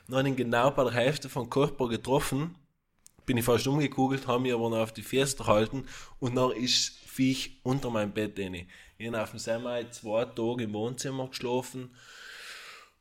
Und 0.10 0.16
dann 0.16 0.26
ihn 0.26 0.36
genau 0.36 0.72
bei 0.72 0.84
der 0.84 0.94
Hälfte 0.94 1.30
vom 1.30 1.50
Körper 1.50 1.88
getroffen, 1.88 2.54
bin 3.26 3.38
ich 3.38 3.46
fast 3.46 3.66
umgekugelt, 3.66 4.28
habe 4.28 4.42
mich 4.42 4.54
aber 4.54 4.70
noch 4.70 4.80
auf 4.80 4.92
die 4.92 5.04
Füße 5.04 5.38
gehalten 5.38 5.86
und 6.20 6.36
dann 6.36 6.52
ist 6.52 7.01
Viech 7.12 7.60
unter 7.64 7.90
meinem 7.90 8.14
Bett 8.14 8.40
rein. 8.40 8.68
Ich 8.98 9.08
habe 9.08 9.22
auf 9.22 9.32
dem 9.32 9.40
Semi 9.40 9.90
zwei 9.92 10.24
Tage 10.26 10.64
im 10.64 10.74
Wohnzimmer 10.74 11.28
geschlafen 11.28 11.94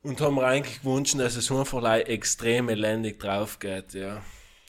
und 0.01 0.19
haben 0.19 0.35
mir 0.35 0.45
eigentlich 0.45 0.81
gewünscht, 0.81 1.17
dass 1.17 1.37
es 1.37 1.51
einfach 1.51 1.83
extrem 1.83 2.67
elendig 2.67 3.19
drauf 3.19 3.59
geht, 3.59 3.93
ja. 3.93 4.21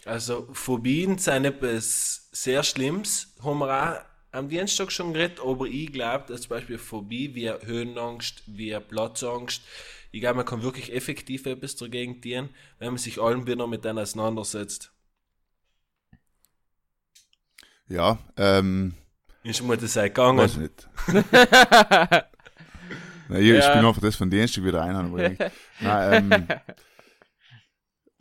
Also, 0.04 0.48
Phobien 0.52 1.18
sind 1.18 1.44
etwas 1.44 2.28
sehr 2.32 2.62
Schlimmes, 2.62 3.34
haben 3.42 3.58
wir 3.58 3.70
auch 3.70 4.00
am 4.32 4.48
Dienstag 4.48 4.92
schon 4.92 5.12
geredet, 5.12 5.40
aber 5.44 5.66
ich 5.66 5.92
glaube, 5.92 6.24
dass 6.28 6.42
zum 6.42 6.50
Beispiel 6.50 6.78
Phobie 6.78 7.34
wie 7.34 7.50
Höhenangst, 7.50 8.42
wie 8.46 8.78
Platzangst, 8.78 9.62
ich 10.10 10.20
glaube, 10.20 10.36
man 10.36 10.46
kann 10.46 10.62
wirklich 10.62 10.92
effektiv 10.92 11.46
etwas 11.46 11.76
dagegen 11.76 12.20
tun, 12.20 12.50
wenn 12.78 12.88
man 12.88 12.98
sich 12.98 13.20
allem 13.20 13.46
wieder 13.46 13.66
mit 13.66 13.84
denen 13.84 13.98
auseinandersetzt. 13.98 14.92
Ja, 17.88 18.18
ähm, 18.36 18.94
Ist 19.44 19.62
mir 19.62 19.76
das 19.76 19.94
gegangen? 19.94 20.38
weiß 20.38 20.56
nicht. 20.58 20.88
Nein, 23.28 23.42
ich, 23.42 23.48
ich 23.50 23.64
Ja. 23.64 23.74
bin 23.76 23.84
einfach 23.86 24.00
das 24.00 24.16
von 24.16 24.30
Dienstag 24.30 24.64
wieder 24.64 24.82
ein. 24.82 24.94
aber 24.96 25.30
ich- 25.32 25.38
Nein, 25.80 26.32
ähm, 26.32 26.46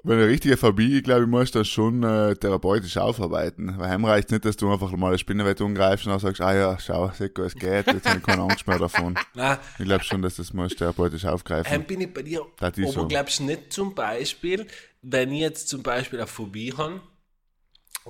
wenn 0.03 0.17
eine 0.17 0.27
richtige 0.27 0.57
Phobie, 0.57 1.01
glaube 1.03 1.23
ich, 1.23 1.27
musst 1.27 1.53
du 1.53 1.59
das 1.59 1.67
schon 1.67 2.01
äh, 2.03 2.33
therapeutisch 2.35 2.97
aufarbeiten. 2.97 3.77
Weil 3.77 3.89
heim 3.89 4.03
reicht 4.05 4.31
nicht, 4.31 4.45
dass 4.45 4.57
du 4.57 4.71
einfach 4.71 4.91
mal 4.93 5.09
eine 5.09 5.19
Spinnenwette 5.19 5.63
umgreifst 5.63 6.07
und 6.07 6.11
dann 6.11 6.19
sagst, 6.19 6.41
ah 6.41 6.55
ja, 6.55 6.79
schau, 6.79 7.09
Seko, 7.11 7.43
es 7.43 7.53
geht, 7.53 7.85
jetzt 7.85 8.07
habe 8.07 8.17
ich 8.17 8.23
keine 8.23 8.41
Angst 8.41 8.65
mehr 8.65 8.79
davon. 8.79 9.13
Nein, 9.35 9.57
Ich 9.77 9.85
glaube 9.85 10.03
schon, 10.03 10.23
dass 10.23 10.37
das 10.37 10.53
musst 10.53 10.73
du 10.75 10.77
therapeutisch 10.79 11.23
Heim 11.25 11.33
aufgreifen. 11.33 11.83
bin 11.85 12.01
ich 12.01 12.11
bei 12.13 12.23
dir. 12.23 12.41
Das 12.57 12.73
aber 12.79 12.87
so. 12.87 13.07
glaubst 13.07 13.39
du 13.39 13.43
nicht 13.43 13.71
zum 13.71 13.93
Beispiel, 13.93 14.65
wenn 15.03 15.31
ich 15.33 15.41
jetzt 15.41 15.67
zum 15.69 15.83
Beispiel 15.83 16.17
eine 16.19 16.27
Phobie 16.27 16.73
habe, 16.75 17.01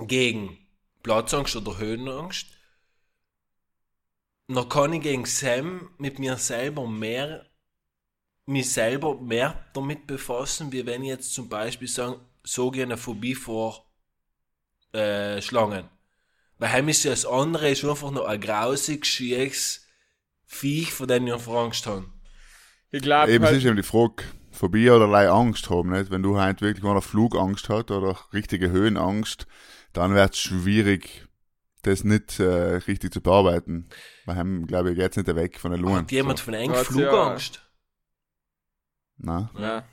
gegen 0.06 0.56
Platzangst 1.02 1.56
oder 1.56 1.76
Höhenangst, 1.78 2.46
dann 4.48 4.68
kann 4.68 4.92
ich 4.92 5.02
gegen 5.02 5.24
Sam 5.24 5.90
mit 5.98 6.18
mir 6.18 6.36
selber 6.36 6.86
mehr, 6.86 7.46
mich 8.46 8.72
selber 8.72 9.20
mehr 9.20 9.64
damit 9.72 10.06
befassen, 10.06 10.72
wie 10.72 10.84
wenn 10.86 11.02
ich 11.02 11.08
jetzt 11.08 11.34
zum 11.34 11.48
Beispiel 11.48 11.88
sagen, 11.88 12.20
so 12.44 12.70
eine 12.72 12.96
Phobie 12.96 13.34
vor 13.34 13.86
äh, 14.92 15.40
Schlangen. 15.40 15.88
Weil 16.58 16.72
heim 16.72 16.88
ist 16.88 17.04
ja 17.04 17.10
das 17.10 17.26
andere, 17.26 17.70
ist 17.70 17.84
einfach 17.84 18.10
nur 18.10 18.28
ein 18.28 18.40
grausig, 18.40 19.06
schieres 19.06 19.86
Viech, 20.44 20.92
von 20.92 21.08
dem 21.08 21.26
ich 21.26 21.32
einfach 21.32 21.54
Angst 21.54 21.86
habe. 21.86 22.06
Ich 22.90 23.02
glaube 23.02 23.32
Eben, 23.32 23.44
es 23.44 23.50
ist 23.50 23.56
halt, 23.56 23.66
eben 23.66 23.76
die 23.76 23.82
Frage, 23.82 24.24
Phobie 24.50 24.90
oder 24.90 25.06
allein 25.06 25.28
Angst 25.28 25.70
haben, 25.70 25.90
nicht? 25.90 26.10
Wenn 26.10 26.22
du 26.22 26.38
halt 26.38 26.60
wirklich 26.60 26.82
mal 26.82 26.92
eine 26.92 27.00
Flugangst 27.00 27.68
hat 27.68 27.90
oder 27.90 28.18
richtige 28.32 28.70
Höhenangst, 28.70 29.46
dann 29.92 30.14
wird 30.14 30.34
es 30.34 30.40
schwierig, 30.40 31.26
das 31.82 32.04
nicht 32.04 32.40
äh, 32.40 32.76
richtig 32.76 33.12
zu 33.12 33.20
bearbeiten. 33.20 33.88
Weil 34.26 34.36
heim, 34.36 34.66
glaube 34.66 34.90
ich, 34.90 34.96
geht's 34.96 35.16
nicht 35.16 35.34
weg 35.34 35.58
von 35.58 35.72
der 35.72 35.80
Lunge. 35.80 35.98
Hat 35.98 36.12
jemand 36.12 36.38
so. 36.38 36.44
von 36.44 36.54
Hat's 36.54 36.86
Flugangst? 36.88 37.68
Nein. 39.18 39.48
ja. 39.58 39.84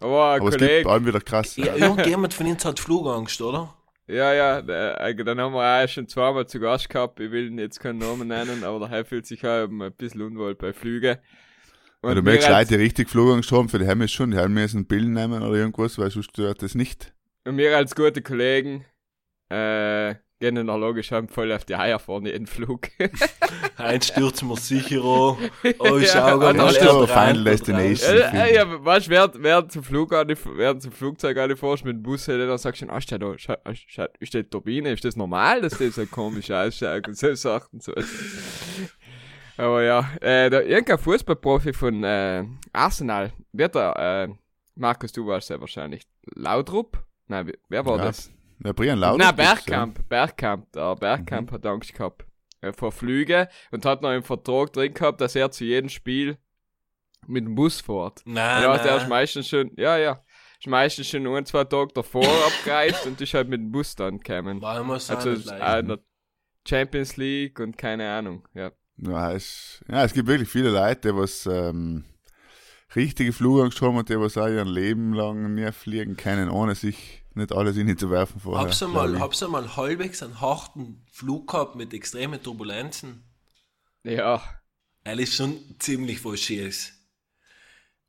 Aber 0.00 0.30
ein 0.30 0.40
Aber 0.40 0.48
es 0.50 0.56
gibt 0.56 0.70
Kollege, 0.70 0.90
allem 0.90 1.06
wieder 1.06 1.20
krass. 1.20 1.56
Ja, 1.56 1.74
irgendjemand 1.74 2.34
von 2.34 2.46
uns 2.46 2.64
hat 2.64 2.78
Flugangst, 2.78 3.40
oder? 3.40 3.74
ja, 4.08 4.32
ja, 4.32 4.62
der, 4.62 5.00
äh, 5.00 5.14
dann 5.14 5.38
haben 5.38 5.52
wir 5.52 5.84
auch 5.84 5.88
schon 5.88 6.08
zweimal 6.08 6.46
zu 6.46 6.58
Gast 6.60 6.88
gehabt, 6.88 7.20
ich 7.20 7.30
will 7.30 7.58
jetzt 7.58 7.78
keinen 7.78 7.98
Namen 7.98 8.28
nennen, 8.28 8.64
aber 8.64 8.80
der 8.80 8.88
Herr 8.88 9.04
fühlt 9.04 9.26
sich 9.26 9.46
auch 9.46 9.68
ein 9.68 9.92
bisschen 9.96 10.22
unwohl 10.22 10.54
bei 10.54 10.72
Flügen. 10.72 11.18
Weil 12.00 12.14
du 12.14 12.22
mir 12.22 12.30
merkst, 12.30 12.48
Leute, 12.48 12.68
die 12.68 12.82
richtig 12.84 13.10
Flugangst 13.10 13.52
haben, 13.52 13.68
für 13.68 13.78
die 13.78 13.86
haben 13.86 14.00
es 14.00 14.12
schon, 14.12 14.30
die 14.30 14.38
haben 14.38 14.54
müssen 14.54 14.86
Pillen 14.86 15.12
nehmen 15.12 15.42
oder 15.42 15.56
irgendwas, 15.56 15.98
weil 15.98 16.10
sonst 16.10 16.30
stört 16.30 16.62
das 16.62 16.74
nicht. 16.74 17.12
Und 17.44 17.58
wir 17.58 17.76
als 17.76 17.94
gute 17.94 18.22
Kollegen 18.22 18.84
äh, 19.50 20.14
gehen 20.40 20.54
dann 20.54 20.70
auch 20.70 20.78
logisch 20.78 21.10
haben 21.10 21.28
voll 21.28 21.50
auf 21.52 21.64
die 21.64 21.74
Eier 21.74 21.98
vor 21.98 22.22
jeden 22.24 22.46
Flug. 22.46 22.88
Eins 23.76 24.06
stürzen 24.08 24.48
wir 24.48 24.56
sicher 24.56 25.02
an. 25.02 25.36
Oh, 25.80 25.98
Ja, 25.98 26.06
schau 26.06 26.34
und 26.34 26.40
mal, 26.40 26.52
dann 26.54 26.66
der 26.66 26.68
steht 26.74 26.88
so 26.88 26.98
lernt 27.06 27.10
Final 27.10 27.44
da 27.44 27.50
Destination. 27.50 28.16
äh, 28.34 28.54
ja, 28.54 28.84
weißt 28.84 29.06
du, 29.06 29.10
während, 29.10 29.42
während 29.42 29.72
zum 29.72 29.82
Flug 29.82 30.12
an 30.12 30.28
während 30.56 30.82
zum 30.82 30.92
Flugzeug 30.92 31.36
an 31.38 31.48
die 31.50 31.56
fährst 31.56 31.84
mit 31.84 31.96
dem 31.96 32.02
Bus, 32.02 32.26
dann 32.26 32.58
sagst 32.58 32.82
du, 32.82 32.88
ah, 32.88 33.00
steht 33.00 33.22
da, 33.22 33.34
schau, 33.36 33.56
ist 34.20 34.34
die 34.34 34.44
Turbine, 34.44 34.92
ist 34.92 35.04
das 35.04 35.16
normal, 35.16 35.60
dass 35.60 35.78
das 35.78 35.96
so 35.96 36.06
komisch 36.06 36.50
ausschaut 36.50 37.08
und 37.08 37.16
so 37.16 37.34
Sachen 37.34 37.80
so. 37.80 37.92
Aber 39.56 39.82
ja, 39.82 40.08
äh, 40.20 40.50
der, 40.50 40.66
irgendein 40.66 40.98
Fußballprofi 40.98 41.72
von 41.72 42.04
äh, 42.04 42.44
Arsenal, 42.72 43.32
wird 43.52 43.74
er, 43.74 44.24
äh, 44.24 44.28
Markus, 44.76 45.10
du 45.12 45.26
warst 45.26 45.50
ja 45.50 45.60
wahrscheinlich 45.60 46.02
Laudrup? 46.36 47.02
Nein, 47.26 47.48
wer- 47.48 47.54
wer 47.68 47.84
war 47.84 47.98
Ja, 47.98 48.04
das? 48.04 48.30
Der 48.60 48.72
Brian 48.72 48.98
Lauter. 48.98 49.24
Nein, 49.24 49.36
Bergkamp, 49.36 50.08
Bergkamp, 50.08 50.72
der 50.72 50.96
Bergkamp 50.96 51.52
hat 51.52 51.64
Angst 51.66 51.94
gehabt 51.94 52.24
äh, 52.60 52.72
vor 52.72 52.92
Flüge 52.92 53.48
und 53.70 53.84
hat 53.84 54.02
noch 54.02 54.12
im 54.12 54.22
Vertrag 54.22 54.72
drin 54.72 54.94
gehabt, 54.94 55.20
dass 55.20 55.34
er 55.36 55.50
zu 55.50 55.64
jedem 55.64 55.88
Spiel 55.88 56.38
mit 57.26 57.44
dem 57.44 57.54
Bus 57.54 57.80
fährt. 57.80 58.22
Nein, 58.24 58.62
ja, 58.62 58.78
der 58.78 58.96
ist 58.96 59.02
nein. 59.02 59.08
meistens 59.10 59.48
schon, 59.48 59.70
ja, 59.76 59.96
ja, 59.96 60.24
ist 60.58 60.66
meistens 60.66 61.08
schon 61.08 61.26
ein, 61.26 61.46
zwei 61.46 61.64
Tage 61.64 61.92
davor 61.94 62.24
abgereist 62.46 63.06
und 63.06 63.20
ist 63.20 63.34
halt 63.34 63.48
mit 63.48 63.60
dem 63.60 63.70
Bus 63.70 63.94
dann 63.94 64.18
gekommen. 64.18 64.60
War 64.60 64.80
immer 64.80 64.98
so 64.98 65.14
Also, 65.14 65.30
äh, 65.30 65.34
leicht. 65.58 65.80
in 65.82 65.88
der 65.88 65.98
Champions 66.66 67.16
League 67.16 67.60
und 67.60 67.76
keine 67.78 68.10
Ahnung, 68.10 68.46
ja. 68.54 68.72
Ja, 68.96 69.32
es, 69.32 69.84
ja, 69.88 70.02
es 70.04 70.12
gibt 70.12 70.26
wirklich 70.26 70.48
viele 70.48 70.70
Leute, 70.70 71.12
die 71.12 71.16
was 71.16 71.46
ähm, 71.46 72.04
richtige 72.96 73.32
Flugangst 73.32 73.80
haben 73.80 73.96
und 73.96 74.08
die 74.08 74.18
was 74.18 74.36
auch 74.36 74.48
ihr 74.48 74.64
Leben 74.64 75.12
lang 75.12 75.54
nie 75.54 75.70
fliegen 75.70 76.16
können, 76.16 76.50
ohne 76.50 76.74
sich 76.74 77.22
nicht 77.38 77.52
alles 77.52 77.76
hinzuwerfen 77.76 78.40
vorher. 78.40 78.66
Hab's 78.66 78.82
einmal, 78.82 79.14
ich. 79.14 79.20
hab's 79.20 79.42
einmal 79.42 79.76
halbwegs 79.76 80.22
einen 80.22 80.40
harten 80.40 81.02
Flug 81.10 81.50
gehabt 81.50 81.74
mit 81.76 81.94
extremen 81.94 82.42
Turbulenzen. 82.42 83.22
Ja. 84.04 84.42
Er 85.04 85.18
ist 85.18 85.34
schon 85.34 85.58
ziemlich 85.78 86.22
was 86.24 86.40
Schieres. 86.40 86.92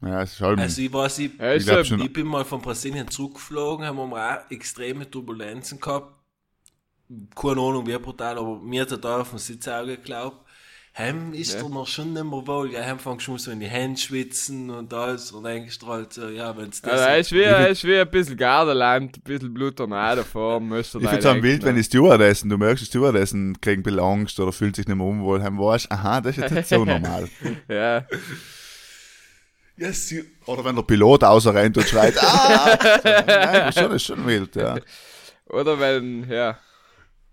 Ja, 0.01 0.21
es 0.21 0.33
ist 0.33 0.41
halt, 0.41 0.59
Also 0.59 0.81
ich 0.81 0.91
weiß, 0.93 1.19
ich, 1.19 1.37
Ja, 1.37 1.59
so- 1.59 1.83
schon- 1.83 2.01
ich 2.01 2.11
bin 2.13 2.25
mal 2.27 2.45
von 2.45 2.61
Brasilien 2.61 3.07
zurückgeflogen, 3.09 3.85
haben 3.85 3.97
wir 3.97 4.03
auch 4.45 4.51
extreme 4.51 5.09
Turbulenzen 5.09 5.79
gehabt. 5.79 6.13
Keine 7.35 7.59
Ahnung, 7.61 7.85
wie 7.87 7.97
brutal, 7.97 8.37
aber 8.37 8.59
mir 8.59 8.81
hat 8.83 8.91
er 8.91 8.97
da 8.97 9.21
auf 9.21 9.29
dem 9.31 9.39
Sitz 9.39 9.67
auch 9.67 9.85
geglaubt. 9.85 10.45
Heim 10.99 11.31
ist 11.33 11.53
Ja. 11.53 11.61
er 11.61 11.69
noch 11.69 11.87
schon 11.87 12.11
nicht 12.11 12.25
mehr 12.25 12.45
wohl. 12.45 12.73
Ja, 12.73 12.83
heim 12.83 12.99
fängst 12.99 13.21
du 13.21 13.31
schon 13.31 13.37
so 13.37 13.51
in 13.51 13.61
die 13.61 13.67
Hände 13.67 13.97
schwitzen 13.97 14.69
und 14.69 14.93
alles 14.93 15.31
und 15.31 15.45
eingestrahlt 15.45 16.11
so, 16.11 16.27
ja, 16.27 16.55
wenn's 16.57 16.81
das 16.81 16.91
Also, 16.91 17.03
er 17.05 17.17
ist 17.19 17.31
wie, 17.31 17.41
er 17.41 17.69
ist 17.69 17.83
wie 17.85 17.97
ein 17.97 18.09
bisschen 18.11 18.35
Gardeland, 18.35 19.15
ein 19.17 19.21
bisschen 19.21 19.53
Bluttornado 19.53 20.23
vor, 20.25 20.59
müsste 20.59 20.97
ich 20.97 21.05
finde 21.05 21.19
es 21.19 21.25
am 21.25 21.41
wild, 21.41 21.63
wenn 21.63 21.75
die 21.77 21.85
Stewardessen, 21.85 22.49
du 22.49 22.57
merkst, 22.57 22.81
die 22.83 22.87
Stewardessen 22.87 23.61
kriegen 23.61 23.79
ein 23.79 23.83
bisschen 23.83 23.99
Angst 24.01 24.37
oder 24.41 24.51
fühlen 24.51 24.73
sich 24.73 24.87
nicht 24.87 24.97
mehr 24.97 25.07
unwohl, 25.07 25.41
haben 25.41 25.57
weißt, 25.57 25.89
aha, 25.89 26.19
das 26.19 26.35
ist 26.35 26.41
jetzt 26.43 26.51
nicht 26.53 26.67
so 26.67 26.83
normal. 26.85 27.29
Ja. 27.69 28.05
sie, 29.93 30.25
Oder 30.47 30.65
wenn 30.65 30.75
der 30.75 30.83
Pilot 30.83 31.23
rausrennt 31.23 31.77
und 31.77 31.87
schreit, 31.87 32.21
ah! 32.21 32.77
Nein, 33.05 33.25
das 33.25 33.69
ist 33.69 33.79
schon, 33.79 33.83
das 33.91 33.95
ist 33.95 34.05
schon 34.05 34.27
wild, 34.27 34.53
ja. 34.57 34.75
Oder 35.47 35.79
wenn, 35.79 36.29
ja. 36.29 36.57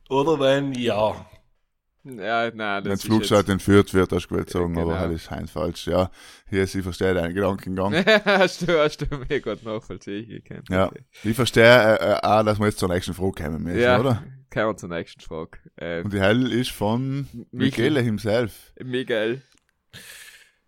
Oder 0.09 0.39
wenn, 0.39 0.73
ja. 0.73 1.27
Ja, 2.09 2.51
nein, 2.55 2.85
Wenn 2.85 2.91
das 2.93 3.03
Flugzeug 3.03 3.49
entführt 3.49 3.93
wird, 3.93 4.13
hast 4.13 4.25
du 4.27 4.29
gewollt 4.29 4.51
sagen, 4.51 4.77
Ja, 4.77 4.83
aber 4.83 4.95
genau. 4.95 5.13
das 5.13 5.23
ist 5.23 5.33
ein 5.33 5.47
falsch. 5.49 5.87
Ja, 5.89 6.11
hier, 6.49 6.67
sie 6.67 6.83
versteht 6.83 7.17
deinen 7.17 7.35
Gedankengang. 7.35 7.95
hast 8.25 8.63
du, 8.69 8.79
hast 8.79 8.99
du 9.03 9.07
mir 9.29 9.41
gut 9.41 9.63
nachvollziehen 9.65 10.29
gekannt. 10.29 10.69
Ja, 10.71 10.91
ich 11.25 11.35
verstehe 11.35 11.65
äh, 11.65 12.13
äh, 12.13 12.19
auch, 12.23 12.45
dass 12.45 12.59
wir 12.59 12.67
jetzt 12.67 12.79
zur 12.79 12.89
nächsten 12.89 13.13
Frage 13.15 13.43
kommen 13.43 13.63
müssen, 13.65 13.81
Ja, 13.81 13.99
oder? 13.99 14.23
kommen 14.53 14.67
wir 14.69 14.77
zur 14.77 14.89
nächsten 14.89 15.21
Frage. 15.21 15.59
Äh, 15.77 16.03
Und 16.03 16.13
die 16.13 16.21
Hell 16.21 16.53
ist 16.53 16.71
von. 16.71 17.27
Michele 17.51 18.01
himself. 18.01 18.73
Miguel. 18.83 19.43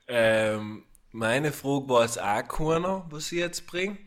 Ähm, 0.09 0.85
meine 1.13 1.53
Frage 1.53 1.89
war 1.89 2.05
es 2.05 2.19
auch 2.19 2.47
keiner, 2.49 3.07
was 3.11 3.31
ich 3.33 3.39
jetzt 3.39 3.67
bringe. 3.67 3.99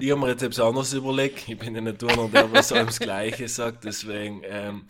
ich 0.00 0.10
habe 0.10 0.20
mir 0.20 0.28
jetzt 0.30 0.42
etwas 0.42 0.60
anderes 0.66 0.92
überlegt. 0.94 1.48
Ich 1.48 1.58
bin 1.58 1.74
ja 1.74 1.80
nicht 1.82 2.02
einer, 2.02 2.28
der 2.28 2.50
was 2.52 2.72
allem 2.72 2.86
das 2.86 2.98
Gleiche 2.98 3.46
sagt. 3.48 3.84
Deswegen 3.84 4.40
ähm, 4.44 4.84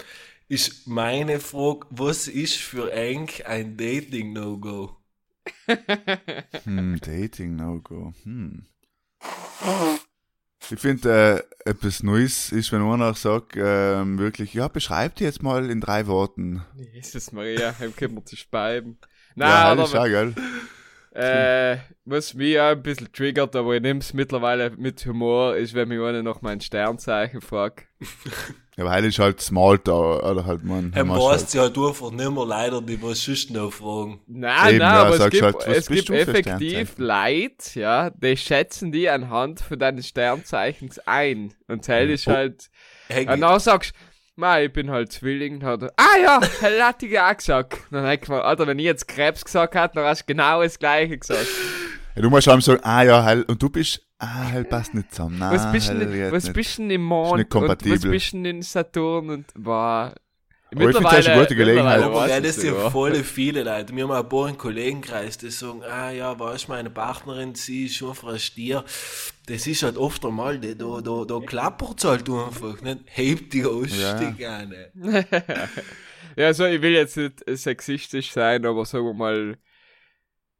ist 0.48 0.86
meine 0.86 1.40
Frage, 1.40 1.86
was 1.90 2.26
ist 2.26 2.56
für 2.56 2.92
eng 2.92 3.28
ein 3.44 3.76
Dating-No-Go? 3.76 4.96
Hm, 6.64 7.00
Dating 7.00 7.56
No-Go. 7.56 8.12
Hm. 8.24 8.66
Ich 10.70 10.78
finde, 10.80 11.46
äh, 11.64 11.70
etwas 11.70 12.02
Neues 12.02 12.52
ist, 12.52 12.72
wenn 12.72 12.82
einer 12.82 13.14
sagt, 13.14 13.54
ähm, 13.56 14.18
wirklich, 14.18 14.52
ja, 14.52 14.68
beschreib 14.68 15.16
die 15.16 15.24
jetzt 15.24 15.42
mal 15.42 15.70
in 15.70 15.80
drei 15.80 16.06
Worten. 16.06 16.62
Jesus 16.92 17.32
Maria, 17.32 17.74
ihm 17.80 17.96
können 17.96 18.16
wir 18.16 18.24
zu 18.24 18.36
speiben. 18.36 18.98
ja, 19.36 19.74
Nein, 19.74 19.78
ist 19.78 19.94
aber, 19.94 20.04
auch 20.04 20.10
geil. 20.10 20.34
Äh, 21.18 21.78
was 22.04 22.34
mich 22.34 22.58
auch 22.60 22.70
ein 22.70 22.82
bisschen 22.82 23.12
triggert, 23.12 23.54
aber 23.56 23.74
ich 23.74 23.82
nehme 23.82 24.00
es 24.00 24.12
mittlerweile 24.14 24.70
mit 24.70 25.04
Humor, 25.06 25.56
ist, 25.56 25.74
wenn 25.74 25.88
mich 25.88 26.00
einer 26.00 26.22
nach 26.22 26.40
meinem 26.42 26.60
Sternzeichen 26.60 27.40
fragt. 27.40 27.84
Ja, 28.76 28.84
aber 28.84 28.94
heute 28.94 29.08
ist 29.08 29.18
halt 29.18 29.40
Smalltalk, 29.40 30.22
oder 30.22 30.46
halt, 30.46 30.62
man. 30.64 30.92
Er 30.94 31.04
man 31.04 31.18
weiß 31.18 31.52
ja 31.54 31.64
einfach 31.64 32.12
nicht 32.12 32.30
mehr 32.30 32.46
leider, 32.46 32.80
die 32.80 33.02
was 33.02 33.24
sonst 33.24 33.50
noch 33.50 33.72
fragen. 33.72 34.20
Nein, 34.28 34.68
Eben, 34.74 34.78
nein, 34.78 34.94
ja, 34.94 35.00
aber 35.02 35.10
es 35.10 35.16
sagst 35.18 35.32
gibt, 35.32 35.44
halt, 35.44 35.66
es 35.66 35.86
gibt 35.88 36.10
effektiv? 36.10 36.94
Leute, 36.96 37.80
ja, 37.80 38.10
die 38.10 38.36
schätzen 38.36 38.92
die 38.92 39.08
anhand 39.08 39.60
von 39.60 39.78
deinen 39.80 40.02
Sternzeichens 40.02 41.00
ein. 41.06 41.52
Und 41.66 41.84
Teil 41.84 42.08
ist 42.10 42.28
Oh. 42.28 42.32
halt, 42.32 42.70
Hey, 43.08 43.26
und 43.26 43.40
dann 43.40 43.58
sagst 43.58 43.92
du, 43.92 43.98
Mei, 44.38 44.66
ich 44.66 44.72
bin 44.72 44.88
halt 44.88 45.10
Zwilling, 45.10 45.64
hat 45.64 45.82
er, 45.82 45.92
ah 45.96 46.16
ja, 46.22 46.40
er 46.62 46.86
hat 46.86 47.02
die 47.02 47.18
auch 47.18 47.36
gesagt. 47.36 47.76
Dann 47.90 48.04
denk 48.04 48.22
ich 48.22 48.28
mir, 48.28 48.44
Alter, 48.44 48.68
wenn 48.68 48.78
ich 48.78 48.84
jetzt 48.84 49.08
Krebs 49.08 49.44
gesagt 49.44 49.74
hätte, 49.74 49.96
dann 49.96 50.04
hast 50.04 50.20
du 50.20 50.26
genau 50.26 50.62
das 50.62 50.78
Gleiche 50.78 51.18
gesagt. 51.18 51.48
Ja, 52.14 52.22
du 52.22 52.30
musst 52.30 52.44
schon 52.44 52.60
sagen, 52.60 52.80
ah 52.84 53.02
ja, 53.02 53.24
heil, 53.24 53.42
und 53.42 53.60
du 53.60 53.68
bist, 53.68 54.06
ah, 54.20 54.52
heil, 54.52 54.62
passt 54.62 54.94
nicht 54.94 55.12
zusammen. 55.12 55.40
Nein, 55.40 55.56
was 55.56 55.72
bist 55.72 55.88
heil, 55.88 55.98
denn, 55.98 56.16
jetzt 56.16 56.32
was 56.32 56.44
nicht. 56.44 56.52
bist 56.52 56.78
denn 56.78 56.88
im 56.88 57.02
Mond? 57.02 57.38
nicht 57.38 57.50
kompatibel. 57.50 57.94
Und 57.94 58.04
was 58.04 58.10
bist 58.12 58.32
denn 58.32 58.44
in 58.44 58.62
Saturn 58.62 59.30
und, 59.30 59.46
Aber 59.56 60.14
ich 60.70 60.78
find's 60.78 61.12
echt 61.12 61.28
eine 61.28 61.40
gute 61.40 61.56
Gelegenheit. 61.56 62.02
Aber 62.02 62.26
ich 62.26 62.42
das 62.42 62.62
ja 62.62 62.70
sogar. 62.70 62.90
voll 62.90 63.14
viele 63.24 63.62
Leute. 63.62 63.94
Wir 63.94 64.04
haben 64.04 64.10
auch 64.10 64.22
ein 64.22 64.28
paar 64.28 64.48
im 64.48 64.58
Kollegenkreis, 64.58 65.38
die 65.38 65.50
sagen, 65.50 65.82
ah 65.84 66.10
ja, 66.10 66.38
weißt 66.38 66.68
du, 66.68 66.72
meine 66.72 66.90
Partnerin, 66.90 67.54
sie 67.54 67.86
ist 67.86 67.96
schon 67.96 68.14
ein 68.26 68.38
Stier. 68.38 68.84
Das 69.46 69.66
ist 69.66 69.82
halt 69.82 69.96
oft 69.96 70.24
einmal, 70.26 70.58
da, 70.58 70.74
da, 70.74 71.00
da, 71.00 71.24
da 71.24 71.40
klappert 71.40 71.98
es 71.98 72.04
halt 72.04 72.28
einfach, 72.28 72.82
nicht? 72.82 72.98
Hebt 73.06 73.54
die 73.54 73.64
Ausstieg 73.64 74.46
an. 74.46 74.74
Ja, 76.36 76.46
also 76.46 76.64
ich 76.66 76.82
will 76.82 76.92
jetzt 76.92 77.16
nicht 77.16 77.42
sexistisch 77.46 78.32
sein, 78.32 78.66
aber 78.66 78.84
sagen 78.84 79.06
wir 79.06 79.14
mal, 79.14 79.56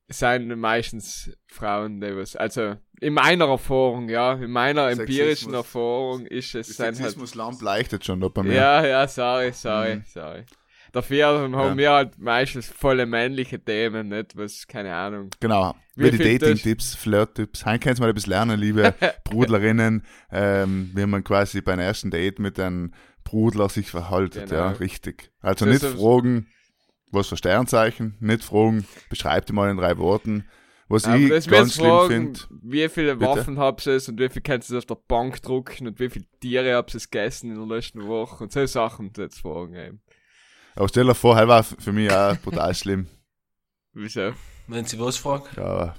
sind 0.09 0.49
meistens 0.59 1.31
Frauen, 1.49 2.01
die 2.01 2.17
was, 2.17 2.35
also 2.37 2.77
in 3.01 3.15
meiner 3.15 3.47
Erfahrung, 3.49 4.09
ja, 4.09 4.33
in 4.35 4.51
meiner 4.51 4.89
empirischen 4.91 5.17
Sexismus. 5.53 5.55
Erfahrung 5.55 6.27
ist 6.27 6.55
es 6.55 6.69
Das 6.69 6.77
sind 6.77 6.87
halt, 6.87 6.97
Sexismus-Lamp 6.97 7.61
leuchtet 7.63 8.05
schon 8.05 8.21
da 8.21 8.29
bei 8.29 8.43
mir. 8.43 8.55
ja, 8.55 8.85
ja, 8.87 9.07
sorry, 9.09 9.53
sorry, 9.53 9.97
Mhm. 9.97 10.03
sorry. 10.07 10.45
Dafür 10.91 11.27
haben 11.53 11.77
wir 11.77 11.91
halt 11.93 12.19
meistens 12.19 12.67
volle 12.71 13.05
männliche 13.05 13.63
Themen, 13.63 14.09
nicht 14.09 14.35
was, 14.39 14.67
keine 14.67 14.95
Ahnung. 14.95 15.29
Genau. 15.39 15.75
Wie 15.95 16.05
Wie 16.05 16.11
die 16.17 16.39
Dating-Tipps, 16.39 16.95
Flirt-Tipps. 16.95 17.67
Heute 17.67 17.79
kannst 17.81 18.01
mal 18.01 18.09
etwas 18.09 18.25
lernen, 18.27 18.59
liebe 18.59 18.95
Brudlerinnen, 19.25 20.03
ähm, 20.33 20.91
wie 20.95 21.05
man 21.05 21.23
quasi 21.23 21.61
beim 21.61 21.79
ersten 21.79 22.11
Date 22.11 22.39
mit 22.39 22.59
einem 22.59 22.95
Brudler 23.23 23.69
sich 23.69 23.91
verhaltet. 23.91 24.49
Genau. 24.49 24.61
Ja, 24.63 24.71
richtig. 24.71 25.31
Also 25.43 25.67
Das 25.67 25.83
nicht 25.83 25.95
fragen, 26.01 26.47
was 27.11 27.29
für 27.29 27.37
Sternzeichen, 27.37 28.17
nicht 28.21 28.45
fragen, 28.45 28.87
beschreib 29.09 29.47
dir 29.47 29.53
mal 29.55 29.71
in 29.71 29.77
drei 29.77 29.97
Worten. 29.99 30.45
Was 30.91 31.05
Aber 31.05 31.17
ich 31.17 31.49
ganz 31.49 31.75
schlimm 31.75 31.87
fragen, 31.87 32.09
finde, 32.09 32.41
wie 32.63 32.89
viele 32.89 33.17
Bitte? 33.17 33.31
Waffen 33.31 33.59
habt 33.59 33.87
ihr 33.87 34.01
und 34.09 34.19
wie 34.19 34.29
viel 34.31 34.41
kannst 34.41 34.71
du 34.71 34.79
auf 34.79 34.87
der 34.87 34.95
Bank 34.95 35.43
drucken 35.43 35.87
und 35.87 36.01
wie 36.01 36.09
viele 36.09 36.25
Tiere 36.41 36.75
habt 36.77 36.95
ihr 36.95 37.01
gegessen 37.01 37.51
in 37.51 37.57
der 37.69 37.77
letzten 37.77 38.07
Woche 38.07 38.45
und 38.45 38.53
so 38.53 38.65
Sachen 38.65 39.13
jetzt 39.17 39.41
fragen 39.41 39.75
eben. 39.75 40.01
aber 40.77 40.89
stell 40.89 41.05
dir 41.05 41.15
vor, 41.15 41.37
halt 41.37 41.49
war 41.49 41.63
für 41.63 41.93
mich 41.93 42.11
auch 42.11 42.37
brutal 42.39 42.75
schlimm. 42.75 43.07
Wieso? 43.93 44.33
Wenn 44.67 44.85
sie 44.87 44.99
was 44.99 45.17
fragen, 45.19 45.45
Ja, 45.57 45.95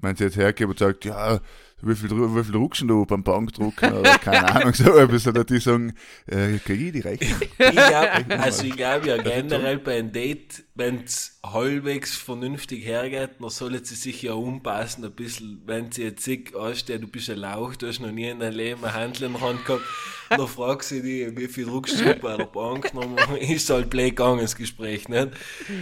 wenn 0.00 0.16
sie 0.16 0.24
jetzt 0.24 0.36
hergeht 0.36 0.66
und 0.66 0.78
sagt, 0.78 1.04
ja, 1.04 1.40
wie 1.82 1.94
viel, 1.94 2.10
wie 2.10 2.44
viel 2.44 2.52
druckst 2.52 2.82
du 2.82 3.06
beim 3.06 3.22
Bankdrucken? 3.22 3.92
Oder 3.92 4.18
keine 4.18 4.48
Ahnung, 4.54 4.74
so 4.74 4.96
etwas, 4.96 5.26
oder 5.26 5.44
die 5.44 5.58
sagen, 5.58 5.94
äh, 6.26 6.58
krieg 6.58 6.80
ich 6.80 6.92
die 6.92 7.00
Rechnung? 7.00 7.40
ich 7.40 7.70
glaub, 7.70 8.40
also 8.40 8.64
ich 8.64 8.76
glaube 8.76 9.08
ja 9.08 9.16
generell 9.22 9.78
bei 9.78 9.98
einem 9.98 10.12
Date, 10.12 10.64
wenn 10.78 11.02
es 11.02 11.40
halbwegs 11.44 12.16
vernünftig 12.16 12.84
hergeht, 12.84 13.30
dann 13.40 13.50
sollen 13.50 13.84
sie 13.84 13.96
sich 13.96 14.22
ja 14.22 14.34
umpassen 14.34 15.04
ein 15.04 15.10
bisschen, 15.10 15.60
wenn 15.66 15.90
sie 15.90 16.04
jetzt 16.04 16.22
sick 16.22 16.54
ansteht, 16.54 17.02
du 17.02 17.08
bist 17.08 17.28
ein 17.30 17.38
Lauch, 17.38 17.74
du 17.74 17.88
hast 17.88 17.98
noch 17.98 18.12
nie 18.12 18.28
in 18.28 18.38
deinem 18.38 18.56
Leben 18.56 18.84
ein 18.84 18.94
Handel 18.94 19.24
in 19.24 19.32
der 19.32 19.40
Hand 19.40 19.64
gehabt, 19.64 19.82
dann 20.30 20.46
fragst 20.46 20.92
du 20.92 21.02
dich, 21.02 21.36
wie 21.36 21.48
viel 21.48 21.66
druckst 21.66 22.00
du 22.00 22.14
bei 22.14 22.36
der 22.36 22.44
Bank, 22.44 22.92
dann 22.94 23.36
ist 23.40 23.68
halt 23.70 23.90
blöd 23.90 24.10
gegangen, 24.10 24.40
das 24.40 24.54
Gespräch, 24.54 25.08
nicht? 25.08 25.30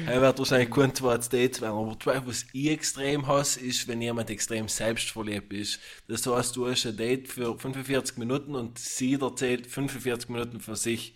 Er 0.06 0.22
wird 0.22 0.38
wahrscheinlich 0.38 0.70
kein 0.70 0.94
zweites 0.94 1.28
Date 1.28 1.60
werden, 1.60 1.76
aber 1.76 2.26
was 2.26 2.46
ich 2.54 2.70
extrem 2.70 3.26
hasse, 3.26 3.60
ist, 3.60 3.86
wenn 3.88 4.00
jemand 4.00 4.30
extrem 4.30 4.66
selbstverliebt 4.66 5.52
ist. 5.52 5.78
Das 6.08 6.26
heißt, 6.26 6.56
du 6.56 6.68
hast 6.68 6.86
ein 6.86 6.96
Date 6.96 7.28
für 7.28 7.58
45 7.58 8.16
Minuten 8.16 8.54
und 8.54 8.78
sie 8.78 9.12
erzählt 9.20 9.66
45 9.66 10.30
Minuten 10.30 10.60
für 10.60 10.74
sich. 10.74 11.14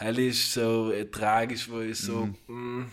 Hell 0.00 0.18
ist 0.18 0.54
so 0.54 0.90
äh, 0.92 1.10
tragisch, 1.10 1.68
wo 1.70 1.80
ich 1.80 1.98
so, 1.98 2.30
mm, 2.46 2.86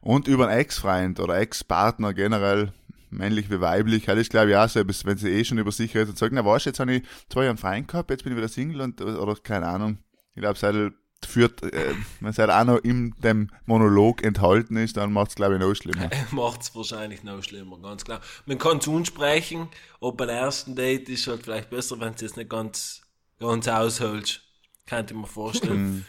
Und 0.00 0.28
über 0.28 0.46
einen 0.46 0.60
Ex-Freund 0.60 1.18
oder 1.18 1.36
Ex-Partner 1.36 2.14
generell, 2.14 2.72
männlich 3.10 3.50
wie 3.50 3.60
weiblich, 3.60 4.06
halt 4.06 4.20
ist 4.20 4.30
glaube 4.30 4.50
ich 4.50 4.56
auch 4.56 4.68
so, 4.68 4.80
wenn 4.86 5.18
sie 5.18 5.30
eh 5.30 5.44
schon 5.44 5.58
über 5.58 5.72
sich 5.72 5.92
redet 5.96 6.10
und 6.10 6.18
sagt, 6.18 6.32
na 6.32 6.44
weißt 6.44 6.66
du, 6.66 6.70
jetzt 6.70 6.78
habe 6.78 6.94
ich 6.94 7.02
zwei 7.28 7.40
Jahre 7.40 7.50
einen 7.50 7.58
Freund 7.58 7.88
gehabt, 7.88 8.10
jetzt 8.10 8.22
bin 8.22 8.32
ich 8.32 8.38
wieder 8.38 8.46
Single 8.46 8.82
und, 8.82 9.00
oder 9.00 9.34
keine 9.34 9.66
Ahnung. 9.66 9.98
Ich 10.36 10.42
glaube, 10.42 10.56
seit 10.56 10.92
führt, 11.26 11.64
äh, 11.64 11.94
wenn 12.20 12.30
es 12.30 12.38
halt 12.38 12.50
auch 12.50 12.64
noch 12.64 12.78
in 12.84 13.12
dem 13.24 13.50
Monolog 13.64 14.22
enthalten 14.22 14.76
ist, 14.76 14.96
dann 14.96 15.12
macht 15.12 15.30
es 15.30 15.34
glaube 15.34 15.54
ich 15.54 15.60
noch 15.60 15.74
schlimmer. 15.74 16.08
macht 16.30 16.62
es 16.62 16.74
wahrscheinlich 16.76 17.24
noch 17.24 17.42
schlimmer, 17.42 17.80
ganz 17.80 18.04
klar. 18.04 18.20
Man 18.44 18.58
kann 18.58 18.78
es 18.78 18.86
unsprechen, 18.86 19.68
ob 19.98 20.18
beim 20.18 20.28
ersten 20.28 20.76
Date 20.76 21.08
ist 21.08 21.26
halt 21.26 21.42
vielleicht 21.42 21.70
besser, 21.70 21.98
wenn 21.98 22.14
es 22.14 22.36
nicht 22.36 22.48
ganz, 22.48 23.02
ganz 23.40 23.66
aushältst. 23.66 24.45
Könnte 24.86 25.14
ich 25.14 25.20
mir 25.20 25.26
vorstellen. 25.26 26.06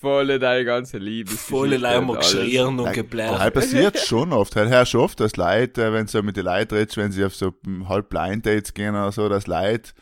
Volle 0.00 0.38
deine 0.38 0.64
ganze 0.64 0.98
Liebe. 0.98 1.30
Volle 1.30 1.78
Leimer 1.78 2.16
geschrien 2.18 2.66
und 2.66 2.80
Aber 2.80 2.92
geblärt. 2.92 3.38
halt 3.38 3.54
passiert 3.54 3.98
schon 3.98 4.32
oft. 4.34 4.54
Halt 4.54 4.92
du 4.92 5.00
oft, 5.00 5.18
dass 5.18 5.36
Leute, 5.36 5.82
äh, 5.82 5.92
wenn 5.92 6.06
du 6.06 6.22
mit 6.22 6.36
den 6.36 6.44
Leuten 6.44 6.74
redest, 6.74 6.98
wenn 6.98 7.10
sie 7.10 7.24
auf 7.24 7.34
so 7.34 7.54
hm, 7.64 7.88
halb 7.88 8.10
Blind 8.10 8.44
Dates 8.44 8.74
gehen 8.74 8.94
oder 8.94 9.12
so, 9.12 9.30
dass 9.30 9.46
Leute, 9.46 9.92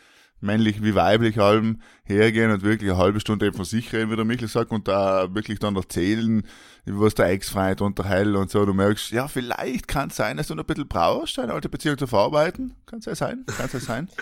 männlich 0.41 0.83
wie 0.83 0.93
weiblich 0.93 1.37
halben, 1.37 1.81
hergehen 2.03 2.51
und 2.51 2.63
wirklich 2.63 2.91
eine 2.91 2.99
halbe 2.99 3.21
Stunde 3.21 3.45
eben 3.45 3.55
von 3.55 3.63
sich 3.65 3.93
reden, 3.93 4.11
wie 4.11 4.17
der 4.17 4.25
Michel 4.25 4.49
sagt, 4.49 4.71
und 4.71 4.89
da 4.89 5.33
wirklich 5.33 5.59
dann 5.59 5.77
erzählen, 5.77 6.43
was 6.85 7.15
der 7.15 7.27
Ex-Freund 7.27 7.79
unterhält 7.79 8.35
und 8.35 8.51
so. 8.51 8.65
Du 8.65 8.73
merkst, 8.73 9.11
ja, 9.11 9.29
vielleicht 9.29 9.87
kann 9.87 10.09
es 10.09 10.17
sein, 10.17 10.35
dass 10.35 10.47
du 10.47 10.55
noch 10.55 10.63
ein 10.63 10.67
bisschen 10.67 10.87
brauchst, 10.89 11.37
deine 11.37 11.53
alte 11.53 11.69
Beziehung 11.69 11.97
zu 11.97 12.07
verarbeiten. 12.07 12.75
Kann 12.85 12.99
es 12.99 13.05
ja 13.05 13.15
sein, 13.15 13.45
kann 13.45 13.67
es 13.67 13.73
ja 13.73 13.79
sein. 13.79 14.09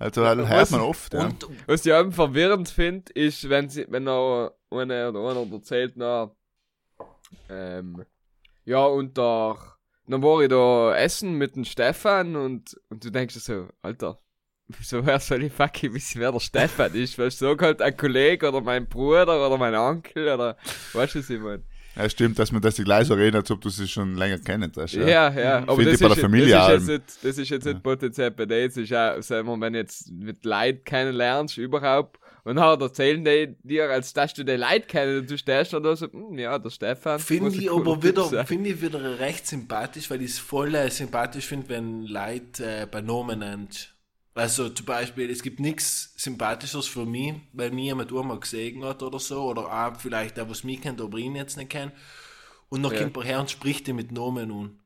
Also 0.00 0.24
halt, 0.24 0.48
hört 0.48 0.70
man 0.70 0.80
oft, 0.80 1.12
ja. 1.12 1.26
Und 1.26 1.46
Was 1.66 1.84
ich 1.84 1.92
eben 1.92 2.10
verwirrend 2.10 2.70
finde, 2.70 3.12
ist, 3.12 3.50
wenn 3.50 3.68
sie, 3.68 3.86
wenn 3.90 4.08
er 4.08 4.54
eine 4.70 5.10
oder 5.10 5.30
einer 5.30 5.52
erzählt, 5.52 5.92
na, 5.96 6.34
ähm, 7.50 8.06
ja, 8.64 8.82
und 8.86 9.18
da, 9.18 9.58
dann 10.06 10.22
war 10.22 10.40
ich 10.40 10.48
da 10.48 10.96
essen 10.96 11.34
mit 11.34 11.54
dem 11.54 11.66
Stefan 11.66 12.34
und, 12.34 12.80
und 12.88 13.04
du 13.04 13.10
denkst 13.10 13.34
so, 13.34 13.68
Alter, 13.82 14.18
wieso 14.68 15.04
wer 15.04 15.20
soll 15.20 15.44
ich 15.44 15.52
fucking 15.52 15.92
wissen, 15.92 16.22
wer 16.22 16.32
der 16.32 16.40
Stefan 16.40 16.94
ist? 16.94 17.18
Weißt 17.18 17.42
du, 17.42 17.48
sag 17.48 17.60
halt 17.60 17.82
ein 17.82 17.94
Kollege 17.94 18.48
oder 18.48 18.62
mein 18.62 18.88
Bruder 18.88 19.46
oder 19.46 19.58
mein 19.58 19.74
Onkel 19.74 20.32
oder, 20.32 20.56
weißt 20.94 21.14
du, 21.14 21.18
was 21.18 21.28
ich 21.28 21.40
meine? 21.40 21.64
Ja, 21.96 22.08
stimmt, 22.08 22.38
dass 22.38 22.52
man 22.52 22.62
das 22.62 22.76
gleich 22.76 23.08
so 23.08 23.14
reden, 23.14 23.36
als 23.36 23.50
ob 23.50 23.60
du 23.60 23.68
sie 23.68 23.88
schon 23.88 24.14
länger 24.14 24.38
kennen 24.38 24.70
hast. 24.76 24.94
Ja, 24.94 25.06
Ja. 25.06 25.32
ja, 25.32 25.56
aber 25.58 25.76
Finde 25.76 25.90
das 25.92 26.00
ich 26.00 26.06
bei 26.06 26.12
ist, 26.12 26.16
der 26.16 26.22
Familie 26.24 26.54
das, 26.54 26.82
ist 26.82 26.88
jetzt 26.88 26.88
nicht, 26.88 27.24
das 27.24 27.38
ist 27.38 27.48
jetzt 27.50 27.66
nicht 27.66 27.82
potenziell 27.82 28.30
bei 28.30 28.46
dir, 28.46 28.66
das 28.68 28.76
ist 28.76 28.92
auch, 28.92 29.22
sagen 29.22 29.48
wir, 29.48 29.60
wenn 29.60 29.72
du 29.72 29.78
jetzt 29.80 30.10
mit 30.12 30.44
Leid 30.44 30.84
kennenlernst, 30.84 31.58
überhaupt, 31.58 32.20
und 32.44 32.56
dann 32.56 32.80
erzählen 32.80 33.24
die 33.24 33.56
dir, 33.62 33.90
als 33.90 34.12
dass 34.12 34.32
du 34.34 34.44
die 34.44 34.52
Leid 34.52 34.88
kennen, 34.88 35.20
und 35.20 35.30
du 35.30 35.36
stehst 35.36 35.72
dann 35.72 35.82
da 35.82 35.94
so, 35.94 36.10
hm, 36.10 36.38
ja, 36.38 36.58
der 36.58 36.70
Stefan. 36.70 37.18
Finde 37.18 37.50
ich 37.50 37.70
aber 37.70 38.02
wieder, 38.02 38.46
finde 38.46 38.70
ich 38.70 38.80
wieder 38.80 39.18
recht 39.18 39.46
sympathisch, 39.46 40.10
weil 40.10 40.22
ich 40.22 40.30
es 40.30 40.38
voll 40.38 40.74
äh, 40.74 40.90
sympathisch 40.90 41.46
finde, 41.46 41.68
wenn 41.68 42.06
Leute 42.06 42.64
äh, 42.64 42.86
bei 42.90 43.00
Namen 43.00 43.40
nennt. 43.40 43.94
Also 44.34 44.68
zum 44.68 44.86
Beispiel, 44.86 45.28
es 45.30 45.42
gibt 45.42 45.60
nichts 45.60 46.14
Sympathischeres 46.16 46.86
für 46.86 47.04
mich, 47.04 47.34
weil 47.52 47.72
mir 47.72 47.84
jemand 47.84 48.12
einmal 48.12 48.38
gesehen 48.38 48.84
hat 48.84 49.02
oder 49.02 49.18
so, 49.18 49.42
oder 49.44 49.66
auch 49.72 50.00
vielleicht 50.00 50.36
der, 50.36 50.48
was 50.48 50.64
mich 50.64 50.80
kennt, 50.80 51.00
aber 51.00 51.18
ihn 51.18 51.34
jetzt 51.34 51.56
nicht 51.56 51.70
kennt. 51.70 51.92
Und 52.68 52.82
dann 52.84 52.92
Ja. 52.92 52.98
kommt 53.00 53.16
er 53.16 53.24
her 53.24 53.40
und 53.40 53.50
spricht 53.50 53.86
dir 53.86 53.94
mit 53.94 54.12
Namen 54.12 54.50
an. 54.52 54.78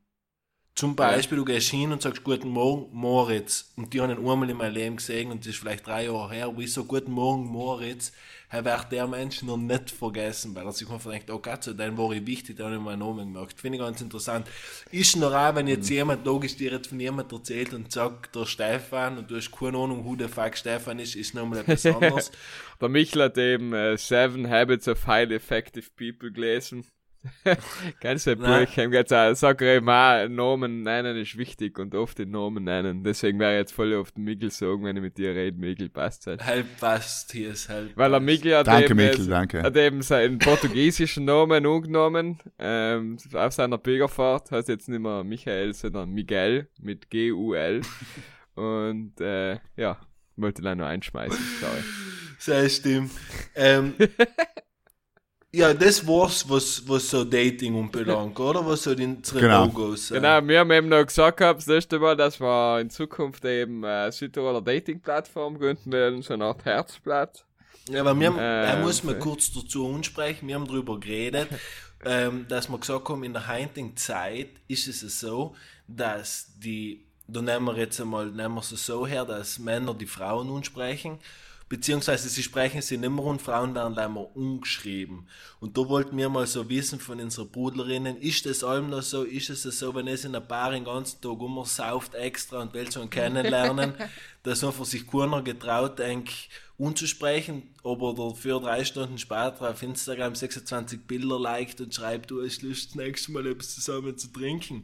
Zum 0.73 0.95
Beispiel, 0.95 1.37
du 1.37 1.45
gehst 1.45 1.69
hin 1.69 1.91
und 1.93 2.01
sagst 2.01 2.23
Guten 2.23 2.49
Morgen, 2.49 2.89
Moritz. 2.93 3.71
Und 3.77 3.93
die 3.93 4.01
haben 4.01 4.11
ihn 4.11 4.17
einmal 4.17 4.49
in 4.49 4.57
meinem 4.57 4.73
Leben 4.73 4.97
gesehen 4.97 5.31
und 5.31 5.41
das 5.41 5.53
ist 5.53 5.59
vielleicht 5.59 5.87
drei 5.87 6.05
Jahre 6.05 6.33
her. 6.33 6.55
Wo 6.55 6.59
ich 6.59 6.73
so 6.73 6.83
Guten 6.83 7.11
Morgen, 7.11 7.45
Moritz, 7.45 8.11
er 8.49 8.63
wird 8.63 8.91
der 8.91 9.07
Mensch 9.07 9.41
noch 9.43 9.57
nicht 9.57 9.91
vergessen, 9.91 10.55
weil 10.55 10.65
er 10.65 10.71
sich 10.71 10.89
einfach 10.89 11.11
denkt, 11.11 11.29
oh 11.29 11.39
Gott, 11.39 11.63
so, 11.63 11.73
dann 11.73 11.97
war 11.97 12.11
ich 12.11 12.25
wichtig, 12.25 12.57
dann 12.57 12.67
habe 12.67 12.75
ich 12.75 12.81
meinen 12.81 12.99
Namen 12.99 13.33
gemerkt. 13.33 13.59
Finde 13.59 13.77
ich 13.77 13.83
ganz 13.83 14.01
interessant. 14.01 14.47
Ist 14.91 15.15
noch 15.17 15.33
auch, 15.33 15.55
wenn 15.55 15.67
jetzt 15.67 15.89
jemand, 15.89 16.25
logisch 16.25 16.55
dir 16.55 16.71
jetzt 16.71 16.87
von 16.87 16.99
jemand 16.99 17.31
erzählt 17.31 17.73
und 17.73 17.91
sagt, 17.91 18.35
der 18.35 18.45
Stefan, 18.45 19.17
und 19.17 19.29
du 19.29 19.35
hast 19.35 19.51
keine 19.51 19.77
Ahnung, 19.77 20.05
who 20.05 20.15
the 20.17 20.27
fuck 20.27 20.55
Stefan 20.57 20.99
ist, 20.99 21.15
ist 21.15 21.33
nochmal 21.33 21.59
etwas 21.59 21.85
anderes. 21.85 22.31
Der 22.79 22.89
Michel 22.89 23.23
hat 23.23 23.37
eben 23.37 23.73
äh, 23.73 23.97
Seven 23.97 24.49
Habits 24.49 24.87
of 24.87 25.07
Highly 25.07 25.35
Effective 25.35 25.89
People 25.95 26.31
gelesen. 26.31 26.85
Kennst 27.99 28.27
du 28.27 28.35
gesagt, 28.89 29.37
sag 29.37 29.61
er 29.61 29.81
auch, 29.81 30.29
Namen 30.29 30.83
nennen 30.83 31.17
ist 31.17 31.37
wichtig 31.37 31.77
und 31.79 31.95
oft 31.95 32.17
den 32.17 32.31
Namen 32.31 32.63
nennen. 32.63 33.03
Deswegen 33.03 33.39
wäre 33.39 33.53
ich 33.53 33.59
jetzt 33.59 33.73
voll 33.73 33.93
auf 33.95 34.11
den 34.11 34.23
Michel 34.23 34.51
sagen, 34.51 34.83
wenn 34.83 34.95
ich 34.95 35.01
mit 35.01 35.17
dir 35.17 35.35
rede, 35.35 35.57
Michel 35.57 35.89
passt 35.89 36.27
halt. 36.27 36.45
halb 36.45 36.65
passt 36.79 37.31
hier 37.31 37.51
ist 37.51 37.69
halb. 37.69 37.95
Weil 37.95 38.11
der 38.11 38.17
passt. 38.17 38.25
Miguel 38.25 38.55
hat 38.57 38.67
Danke, 38.67 38.85
eben, 38.85 38.95
Michel, 38.95 39.25
äh, 39.25 39.29
danke. 39.29 39.63
hat 39.63 39.77
eben 39.77 40.01
seinen 40.01 40.39
portugiesischen 40.39 41.25
Namen 41.25 41.65
angenommen, 41.65 42.39
ähm, 42.59 43.17
auf 43.33 43.53
seiner 43.53 43.77
Pilgerfahrt, 43.77 44.51
heißt 44.51 44.69
jetzt 44.69 44.89
nicht 44.89 44.99
mehr 44.99 45.23
Michael, 45.23 45.73
sondern 45.73 46.11
Miguel, 46.11 46.67
mit 46.79 47.09
G-U-L. 47.09 47.81
Und, 48.55 49.19
äh, 49.19 49.59
ja, 49.75 49.97
wollte 50.35 50.61
ihn 50.61 50.67
auch 50.67 50.75
noch 50.75 50.85
einschmeißen, 50.85 51.39
sorry. 51.59 51.83
Sehr 52.39 52.69
stimmt. 52.69 53.11
Ähm, 53.55 53.93
ja, 55.55 55.73
das 55.73 56.05
war's, 56.05 56.47
was, 56.49 56.83
was 56.87 57.09
so 57.09 57.23
Dating 57.23 57.77
anbelangt, 57.77 58.39
oder? 58.49 58.65
Was 58.65 58.83
so 58.83 58.93
die 58.93 59.05
unsere 59.05 59.39
Genau. 59.39 59.65
No-Gos 59.65 60.07
sind. 60.07 60.17
Genau, 60.17 60.45
wir 60.45 60.59
haben 60.59 60.71
eben 60.71 60.89
noch 60.89 61.05
gesagt 61.05 61.37
gehabt, 61.37 61.59
das 61.59 61.67
letzte 61.67 61.99
Mal, 61.99 62.15
dass 62.17 62.39
wir 62.39 62.79
in 62.81 62.89
Zukunft 62.89 63.45
eben 63.45 63.83
äh, 63.83 64.11
Südtiroler 64.11 64.61
Dating-Plattform 64.61 65.57
gründen 65.57 65.91
werden, 65.91 66.21
so 66.21 66.33
eine 66.33 66.45
Art 66.45 66.65
Herzblatt. 66.65 67.45
Ja, 67.89 68.01
aber 68.01 68.19
wir 68.19 68.27
haben, 68.27 68.39
Äh, 68.39 68.65
er 68.65 68.79
muss 68.79 69.03
mal 69.03 69.13
okay. 69.13 69.21
kurz 69.21 69.53
dazu 69.53 69.87
ansprechen, 69.87 70.47
wir 70.47 70.55
haben 70.55 70.67
darüber 70.67 70.99
geredet, 70.99 71.47
ähm, 72.05 72.45
dass 72.49 72.67
wir 72.69 72.77
gesagt 72.77 73.07
haben, 73.07 73.23
in 73.23 73.33
der 73.33 73.47
heutigen 73.47 73.95
Zeit 73.95 74.49
ist 74.67 74.87
es 74.87 75.19
so, 75.19 75.55
dass 75.87 76.47
die, 76.59 77.05
da 77.27 77.41
nehmen 77.41 77.65
wir 77.65 77.77
jetzt 77.77 78.01
einmal, 78.01 78.27
nehmen 78.27 78.55
wir 78.55 78.61
es 78.61 78.69
so 78.69 79.07
her, 79.07 79.23
dass 79.23 79.59
Männer 79.59 79.93
die 79.93 80.07
Frauen 80.07 80.49
ansprechen, 80.49 81.19
beziehungsweise 81.67 82.29
sie 82.29 82.43
sprechen 82.43 82.81
sie 82.81 82.97
nicht 82.97 83.09
mehr 83.09 83.23
und 83.23 83.41
Frauen 83.41 83.73
werden 83.73 83.95
mal 83.95 84.27
umgeschrieben. 84.33 85.27
Und 85.59 85.77
da 85.77 85.87
wollten 85.87 86.15
wir 86.15 86.29
mal 86.29 86.45
so 86.45 86.69
wissen 86.69 86.99
von 86.99 87.19
unseren 87.19 87.49
Brudlerinnen, 87.49 88.17
ist 88.17 88.45
das 88.45 88.63
allem 88.63 88.89
noch 88.91 89.01
so, 89.01 89.23
ist 89.23 89.49
es 89.49 89.63
so, 89.63 89.95
wenn 89.95 90.07
es 90.07 90.25
in 90.25 90.35
ein 90.35 90.47
Paar 90.47 90.71
den 90.71 90.85
ganzen 90.85 91.21
Tag 91.21 91.39
immer 91.39 91.65
sauft 91.65 92.13
extra 92.13 92.61
und 92.61 92.73
will 92.73 92.91
schon 92.91 93.09
kennenlernen, 93.09 93.95
dass 94.43 94.63
einfach 94.63 94.85
sich 94.85 95.07
keiner 95.07 95.41
getraut, 95.41 95.97
denk 95.97 96.29
unzusprechen, 96.77 97.63
aber 97.83 98.13
dafür 98.13 98.59
drei 98.59 98.83
Stunden 98.83 99.17
später 99.17 99.71
auf 99.71 99.81
Instagram 99.81 100.35
26 100.35 101.07
Bilder 101.07 101.39
liked 101.39 101.79
und 101.81 101.95
schreibt, 101.95 102.29
du 102.29 102.43
hast 102.43 102.61
Lust, 102.61 102.89
das 102.89 102.95
nächste 102.95 103.31
Mal 103.31 103.47
etwas 103.47 103.73
zusammen 103.73 104.17
zu 104.17 104.27
trinken. 104.27 104.83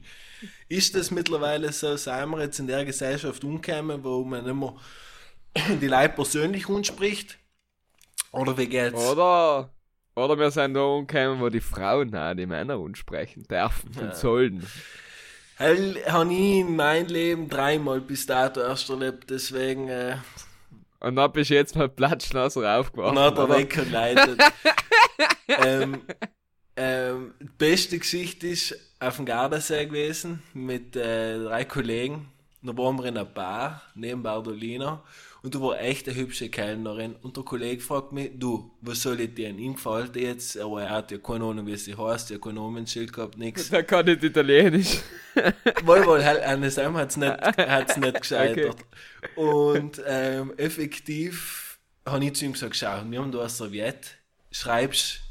Ist 0.70 0.96
das 0.96 1.12
mittlerweile 1.12 1.72
so, 1.74 1.96
sind 1.98 2.30
wir 2.30 2.42
jetzt 2.42 2.60
in 2.60 2.68
der 2.68 2.86
Gesellschaft 2.86 3.44
umgekommen, 3.44 4.04
wo 4.04 4.24
man 4.24 4.48
immer 4.48 4.80
die 5.82 5.88
Leute 5.88 6.14
persönlich 6.14 6.70
anspricht? 6.70 7.38
Oder 8.32 8.58
wie 8.58 8.68
geht's? 8.68 8.98
Oder, 8.98 9.70
oder 10.16 10.40
wir 10.40 10.52
sind 10.52 10.74
da 10.74 10.82
umgekommen, 10.82 11.40
wo 11.42 11.50
die 11.50 11.60
Frauen 11.62 12.16
auch 12.16 12.34
die 12.34 12.46
Männer 12.46 12.76
ansprechen 12.76 13.44
dürfen 13.44 13.92
und 14.00 14.16
sollen. 14.16 14.66
Hell, 15.58 16.02
habe 16.08 16.34
ich 16.34 16.60
in 16.60 16.76
meinem 16.76 17.08
Leben 17.08 17.50
dreimal 17.50 18.02
bis 18.02 18.26
dato 18.26 18.62
erst 18.62 18.90
erlebt, 18.90 19.30
deswegen 19.30 19.90
äh, 19.90 20.18
Und 21.02 21.18
dann 21.18 21.32
bist 21.32 21.50
du 21.50 21.56
jetzt 21.56 21.76
mal 21.76 21.90
platschnasser 21.90 22.80
aufgewacht. 22.80 23.12
und 23.12 23.20
hat 23.20 23.38
er 23.38 23.44
oder? 23.44 23.58
weggeleitet. 23.58 24.42
ähm, 25.48 26.02
ähm, 26.76 27.34
die 27.40 27.50
beste 27.58 28.00
Geschichte 28.00 28.48
ist 28.48 28.76
auf 29.00 29.18
dem 29.18 29.26
Gardasee 29.26 29.86
gewesen 29.86 30.42
mit 30.54 30.96
äh, 30.96 31.38
drei 31.44 31.66
Kollegen. 31.66 32.32
Da 32.64 32.76
waren 32.78 32.98
wir 32.98 33.06
in 33.06 33.18
einer 33.18 33.26
Bar 33.26 33.82
neben 33.94 34.24
Bardolina 34.24 35.04
und 35.44 35.56
da 35.56 35.62
war 35.62 35.80
echt 35.80 36.08
eine 36.08 36.18
hübsche 36.18 36.50
Kellnerin 36.50 37.16
und 37.22 37.36
der 37.36 37.44
Kollege 37.44 37.82
fragt 37.82 38.12
mich, 38.12 38.32
du, 38.36 38.72
was 38.82 39.02
soll 39.02 39.20
ich 39.22 39.34
dir? 39.34 39.50
Ihm 39.50 39.74
gefällt 39.74 40.16
jetzt, 40.16 40.58
aber 40.58 40.84
er 40.84 40.90
hat 40.92 41.12
ja 41.12 41.18
keine 41.18 41.46
Ahnung, 41.46 41.66
wie 41.66 41.76
sie 41.78 41.98
heißt, 41.98 42.30
ja 42.30 42.38
kein 42.38 42.56
Namensschild 42.56 43.12
gehabt, 43.12 43.38
nix. 43.38 43.70
Der 43.70 43.84
kann 43.84 44.06
nicht 44.06 44.24
Italienisch. 44.24 45.00
Wohl, 45.86 46.06
wohl, 46.06 46.22
hell, 46.22 46.44
an 46.44 46.62
dem 46.62 46.98
hat's 46.98 47.18
nicht, 47.18 47.32
hat's 47.32 47.98
nicht 47.98 48.14
gescheitert. 48.22 48.76
Und 49.36 50.02
ähm, 50.06 50.54
effektiv 50.58 51.80
habe 52.06 52.26
ich 52.26 52.36
zu 52.36 52.46
ihm 52.46 52.54
gesagt, 52.54 52.76
schau, 52.76 53.02
wir 53.08 53.20
haben 53.20 53.32
da 53.32 53.40
eine 53.40 53.50
Serviette, 53.50 54.10
schreibst 54.52 55.22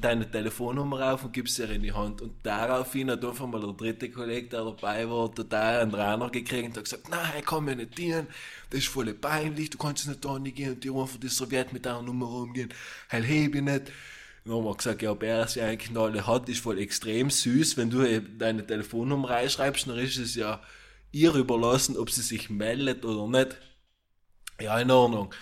deine 0.00 0.30
Telefonnummer 0.30 1.12
auf 1.12 1.24
und 1.24 1.32
gibst 1.32 1.58
ihr 1.58 1.70
in 1.70 1.82
die 1.82 1.92
Hand. 1.92 2.22
Und 2.22 2.34
daraufhin 2.42 3.10
hat 3.10 3.24
einfach 3.24 3.46
mal 3.46 3.60
der 3.60 3.72
dritte 3.72 4.10
Kollege, 4.10 4.48
der 4.48 4.64
dabei 4.64 5.08
war, 5.08 5.34
total 5.34 5.80
einen 5.80 5.94
Rainer 5.94 6.30
gekriegt 6.30 6.68
und 6.68 6.76
hat 6.76 6.84
gesagt, 6.84 7.08
nein, 7.08 7.32
ich 7.38 7.44
kann 7.44 7.64
mir 7.64 7.76
nicht 7.76 7.98
dienen, 7.98 8.28
das 8.70 8.80
ist 8.80 8.88
voll 8.88 9.12
peinlich, 9.14 9.70
du 9.70 9.78
kannst 9.78 10.06
nicht 10.06 10.24
da 10.24 10.38
gehen 10.38 10.72
und 10.74 10.84
die 10.84 10.90
einfach 10.90 11.18
die 11.18 11.28
Serviette 11.28 11.72
mit 11.72 11.84
deiner 11.84 12.02
Nummer 12.02 12.28
umgehen. 12.28 12.72
Heil, 13.10 13.24
heb 13.24 13.54
ich 13.54 13.62
nicht. 13.62 13.92
Dann 14.44 14.54
haben 14.54 14.64
wir 14.64 14.76
gesagt, 14.76 15.02
ja, 15.02 15.10
ob 15.10 15.22
er 15.22 15.46
ja 15.46 15.66
eigentlich 15.66 15.96
alle 15.98 16.26
hat, 16.26 16.48
ist 16.48 16.60
voll 16.60 16.78
extrem 16.78 17.28
süß. 17.28 17.76
Wenn 17.76 17.90
du 17.90 18.20
deine 18.20 18.66
Telefonnummer 18.66 19.30
reinschreibst, 19.30 19.88
dann 19.88 19.98
ist 19.98 20.16
es 20.16 20.36
ja 20.36 20.62
ihr 21.12 21.34
überlassen, 21.34 21.96
ob 21.96 22.10
sie 22.10 22.22
sich 22.22 22.48
meldet 22.48 23.04
oder 23.04 23.26
nicht. 23.26 23.58
Ja, 24.60 24.78
in 24.78 24.90
Ordnung. 24.90 25.34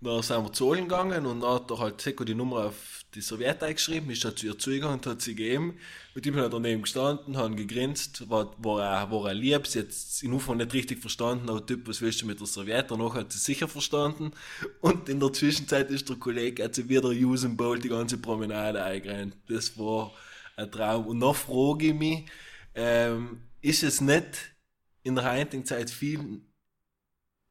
Dann 0.00 0.22
sind 0.22 0.44
wir 0.44 0.52
zu 0.52 0.66
Ollen 0.66 0.88
gegangen 0.88 1.26
und 1.26 1.40
dann 1.40 1.54
hat 1.54 1.70
er 1.70 1.78
halt 1.78 2.00
Seko 2.00 2.24
die 2.24 2.34
Nummer 2.34 2.66
auf 2.66 3.01
die 3.14 3.20
Serviette 3.20 3.66
eingeschrieben, 3.66 4.10
ist 4.10 4.24
dann 4.24 4.36
zu 4.36 4.46
ihr 4.46 4.58
zugegangen 4.58 4.98
und 4.98 5.06
hat 5.06 5.20
sie 5.20 5.34
gegeben. 5.34 5.78
Mit 6.14 6.24
ihm 6.24 6.36
hat 6.36 6.44
er 6.44 6.50
daneben 6.50 6.82
gestanden, 6.82 7.36
haben 7.36 7.56
gegrinst, 7.56 8.28
war, 8.30 8.54
war, 8.62 8.82
er, 8.82 9.10
war 9.10 9.28
er 9.28 9.34
lieb, 9.34 9.66
sie 9.66 9.80
hat 9.80 9.88
in 10.22 10.32
Anfang 10.32 10.56
nicht 10.56 10.72
richtig 10.72 11.00
verstanden, 11.00 11.50
aber 11.50 11.64
Typ, 11.64 11.86
was 11.86 12.00
willst 12.00 12.22
du 12.22 12.26
mit 12.26 12.40
der 12.40 12.46
Serviette? 12.46 12.88
Danach 12.90 13.14
hat 13.14 13.32
sie 13.32 13.38
sicher 13.38 13.68
verstanden. 13.68 14.32
Und 14.80 15.08
in 15.08 15.20
der 15.20 15.32
Zwischenzeit 15.32 15.90
ist 15.90 16.08
der 16.08 16.16
Kollege, 16.16 16.64
hat 16.64 16.74
sie 16.74 16.88
wieder 16.88 17.10
Usain 17.10 17.56
Bolt 17.56 17.84
die 17.84 17.88
ganze 17.88 18.18
Promenade 18.18 18.82
eingerannt. 18.82 19.36
Das 19.48 19.76
war 19.78 20.12
ein 20.56 20.70
Traum. 20.70 21.06
Und 21.06 21.18
noch 21.18 21.36
frage 21.36 21.88
ich 21.88 21.94
mich, 21.94 22.26
ähm, 22.74 23.42
ist 23.60 23.82
es 23.82 24.00
nicht 24.00 24.54
in 25.02 25.14
der 25.16 25.30
heutigen 25.30 25.64
Zeit 25.66 25.90
viel 25.90 26.42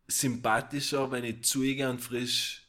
sympathischer, 0.07 1.11
wenn 1.11 1.23
ich 1.23 1.43
zugehe 1.43 1.89
und 1.89 2.01
frisch 2.01 2.60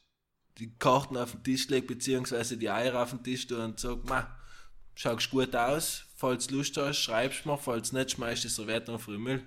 die 0.62 0.74
Karten 0.78 1.16
auf 1.18 1.32
den 1.32 1.42
Tisch 1.44 1.68
lege, 1.68 1.86
beziehungsweise 1.88 2.56
die 2.58 2.70
Eier 2.70 3.02
auf 3.02 3.10
den 3.10 3.22
Tisch 3.24 3.46
tue 3.48 3.62
und 3.64 3.80
sage, 3.80 4.00
ma, 4.04 4.28
schaust 4.94 5.30
gut 5.30 5.56
aus, 5.56 6.04
falls 6.16 6.48
du 6.48 6.56
Lust 6.56 6.76
hast, 6.78 6.98
schreibst 6.98 7.46
mir, 7.46 7.58
falls 7.58 7.92
nicht, 7.92 8.12
schmeißt 8.12 8.44
die 8.44 8.48
Serviette 8.48 8.92
auf 8.92 9.06
den 9.06 9.20
Müll. 9.22 9.42